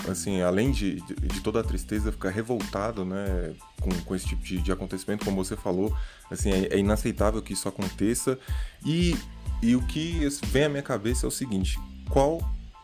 assim, 0.08 0.42
além 0.42 0.72
de, 0.72 1.02
de, 1.02 1.42
toda 1.42 1.62
a 1.62 1.64
tristeza, 1.64 2.12
fica 2.12 2.30
revoltado, 2.30 3.06
né, 3.06 3.56
com, 3.82 3.90
com 3.90 4.16
esse 4.16 4.28
tipo 4.28 4.44
de, 4.44 4.62
de 4.62 4.72
acontecimento, 4.72 5.24
como 5.24 5.44
você 5.44 5.56
falou, 5.56 5.96
assim, 6.30 6.52
é, 6.52 6.76
é 6.76 6.78
inaceitável 6.78 7.42
que 7.42 7.54
isso 7.54 7.68
aconteça 7.68 8.38
e, 8.86 9.18
e 9.64 9.76
o 9.76 9.82
que 9.88 10.28
vem 10.48 10.66
à 10.66 10.70
minha 10.70 10.84
cabeça 10.84 11.26
é 11.26 11.30
o 11.30 11.32
seguinte, 11.32 11.80
qual 12.10 12.40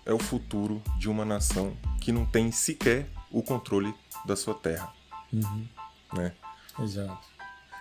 é 0.06 0.14
o 0.14 0.20
futuro 0.20 0.82
de 0.98 1.10
uma 1.10 1.26
nação 1.26 1.74
que 2.02 2.12
não 2.12 2.26
tem 2.26 2.52
sequer 2.52 3.08
o 3.34 3.42
controle 3.42 3.94
da 4.26 4.36
sua 4.36 4.54
terra. 4.54 4.94
Uhum. 5.34 5.68
Né? 6.14 6.32
Exato. 6.80 7.28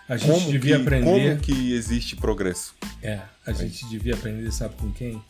A 0.08 0.16
gente 0.16 0.32
como 0.32 0.50
devia 0.50 0.76
que, 0.76 0.82
aprender. 0.82 1.04
Como 1.04 1.40
que 1.40 1.72
existe 1.72 2.16
progresso? 2.16 2.74
É, 3.02 3.22
a 3.46 3.50
é. 3.50 3.54
gente 3.54 3.86
devia 3.88 4.14
aprender, 4.14 4.50
sabe 4.50 4.74
com 4.76 4.90
quem? 4.92 5.22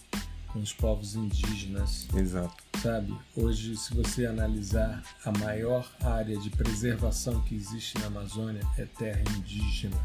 Com 0.48 0.60
os 0.60 0.72
povos 0.72 1.14
indígenas. 1.14 2.08
Exato. 2.16 2.62
Sabe? 2.80 3.14
Hoje, 3.36 3.76
se 3.76 3.94
você 3.94 4.24
analisar, 4.26 5.02
a 5.24 5.32
maior 5.38 5.90
área 6.02 6.36
de 6.38 6.50
preservação 6.50 7.42
que 7.42 7.54
existe 7.54 7.98
na 7.98 8.06
Amazônia 8.06 8.62
é 8.78 8.84
terra 8.84 9.22
indígena. 9.36 9.96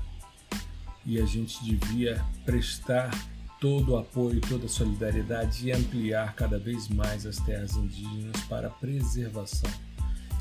E 1.05 1.19
a 1.21 1.25
gente 1.25 1.63
devia 1.63 2.23
prestar 2.45 3.09
todo 3.59 3.93
o 3.93 3.97
apoio, 3.97 4.41
toda 4.41 4.65
a 4.65 4.69
solidariedade 4.69 5.67
e 5.67 5.71
ampliar 5.71 6.35
cada 6.35 6.59
vez 6.59 6.87
mais 6.87 7.25
as 7.25 7.37
terras 7.37 7.75
indígenas 7.75 8.39
para 8.47 8.69
preservação. 8.69 9.71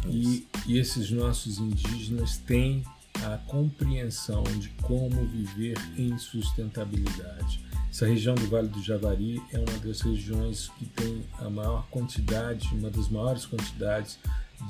E, 0.09 0.47
e, 0.67 0.79
esses 0.79 1.11
nossos 1.11 1.59
indígenas 1.59 2.37
têm 2.39 2.85
a 3.25 3.39
compreensão 3.39 4.43
de 4.43 4.69
como 4.83 5.27
viver 5.27 5.77
em 5.97 6.17
sustentabilidade. 6.19 7.65
Essa 7.91 8.07
região 8.07 8.35
do 8.35 8.47
Vale 8.49 8.69
do 8.69 8.83
Javari 8.83 9.43
é 9.53 9.59
uma 9.59 9.79
das 9.79 10.03
regiões 10.03 10.69
que 10.79 10.85
tem 10.87 11.25
a 11.39 11.49
maior 11.49 11.87
quantidade, 11.91 12.69
uma 12.75 12.91
das 12.91 13.09
maiores 13.09 13.47
quantidades 13.47 14.19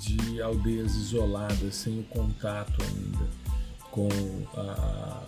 de 0.00 0.40
aldeias 0.40 0.94
isoladas, 0.94 1.74
sem 1.74 1.98
o 1.98 2.04
contato 2.04 2.80
ainda 2.82 3.26
com 3.90 4.08
a, 4.54 5.22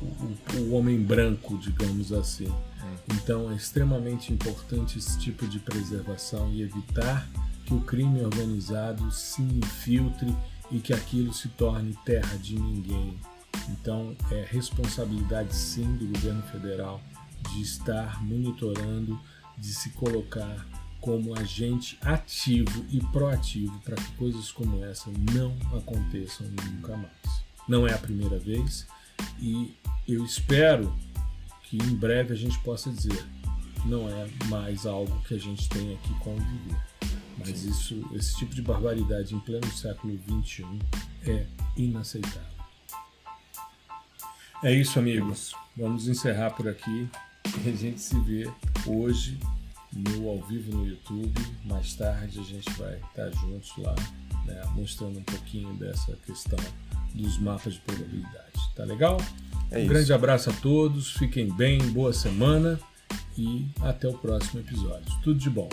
o, 0.00 0.58
o 0.60 0.72
homem 0.72 1.02
branco, 1.02 1.58
digamos 1.58 2.12
assim. 2.12 2.52
Então 3.12 3.50
é 3.50 3.54
extremamente 3.54 4.32
importante 4.32 4.98
esse 4.98 5.18
tipo 5.18 5.46
de 5.46 5.58
preservação 5.58 6.50
e 6.52 6.62
evitar 6.62 7.28
que 7.64 7.74
o 7.74 7.80
crime 7.80 8.22
organizado 8.22 9.10
se 9.10 9.42
infiltre 9.42 10.34
e 10.70 10.78
que 10.78 10.92
aquilo 10.92 11.32
se 11.32 11.48
torne 11.48 11.96
terra 12.04 12.36
de 12.36 12.58
ninguém. 12.58 13.18
Então 13.68 14.16
é 14.30 14.44
responsabilidade 14.48 15.54
sim 15.54 15.96
do 15.96 16.06
governo 16.06 16.42
federal 16.44 17.00
de 17.50 17.62
estar 17.62 18.22
monitorando, 18.22 19.18
de 19.56 19.72
se 19.72 19.90
colocar 19.90 20.66
como 21.00 21.38
agente 21.38 21.98
ativo 22.00 22.84
e 22.90 22.98
proativo 22.98 23.78
para 23.80 23.96
que 23.96 24.12
coisas 24.12 24.50
como 24.50 24.82
essa 24.84 25.10
não 25.32 25.54
aconteçam 25.76 26.46
nunca 26.48 26.96
mais. 26.96 27.44
Não 27.68 27.86
é 27.86 27.92
a 27.92 27.98
primeira 27.98 28.38
vez 28.38 28.86
e 29.38 29.74
eu 30.08 30.24
espero 30.24 30.94
que 31.62 31.76
em 31.76 31.94
breve 31.94 32.32
a 32.32 32.36
gente 32.36 32.58
possa 32.60 32.90
dizer 32.90 33.24
não 33.84 34.08
é 34.08 34.26
mais 34.46 34.86
algo 34.86 35.20
que 35.24 35.34
a 35.34 35.38
gente 35.38 35.68
tem 35.68 35.94
aqui 35.94 36.14
conviver. 36.20 36.93
Mas 37.38 37.64
isso, 37.64 38.08
esse 38.14 38.36
tipo 38.36 38.54
de 38.54 38.62
barbaridade 38.62 39.34
em 39.34 39.40
pleno 39.40 39.66
século 39.72 40.18
XXI 40.42 40.64
é 41.26 41.46
inaceitável. 41.76 42.54
É 44.62 44.72
isso, 44.72 44.98
amigos. 44.98 45.54
Vamos 45.76 46.08
encerrar 46.08 46.50
por 46.52 46.68
aqui. 46.68 47.08
A 47.66 47.70
gente 47.70 48.00
se 48.00 48.18
vê 48.20 48.50
hoje 48.86 49.38
no 49.92 50.28
ao 50.28 50.40
vivo 50.42 50.76
no 50.76 50.86
YouTube. 50.86 51.40
Mais 51.64 51.94
tarde 51.94 52.40
a 52.40 52.42
gente 52.42 52.70
vai 52.72 52.96
estar 52.96 53.30
juntos 53.30 53.72
lá, 53.78 53.94
né, 54.44 54.62
mostrando 54.74 55.18
um 55.18 55.22
pouquinho 55.22 55.74
dessa 55.74 56.16
questão 56.26 56.58
dos 57.14 57.38
mapas 57.38 57.74
de 57.74 57.80
probabilidade. 57.80 58.74
Tá 58.74 58.84
legal? 58.84 59.18
É 59.70 59.78
um 59.78 59.80
isso. 59.80 59.88
grande 59.88 60.12
abraço 60.12 60.50
a 60.50 60.52
todos, 60.54 61.12
fiquem 61.12 61.52
bem, 61.54 61.78
boa 61.92 62.12
semana 62.12 62.78
e 63.36 63.66
até 63.80 64.08
o 64.08 64.14
próximo 64.14 64.60
episódio. 64.60 65.12
Tudo 65.22 65.38
de 65.38 65.50
bom. 65.50 65.68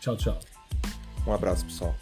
Tchau, 0.00 0.16
tchau. 0.16 0.55
Um 1.26 1.32
abraço, 1.32 1.64
pessoal. 1.64 1.94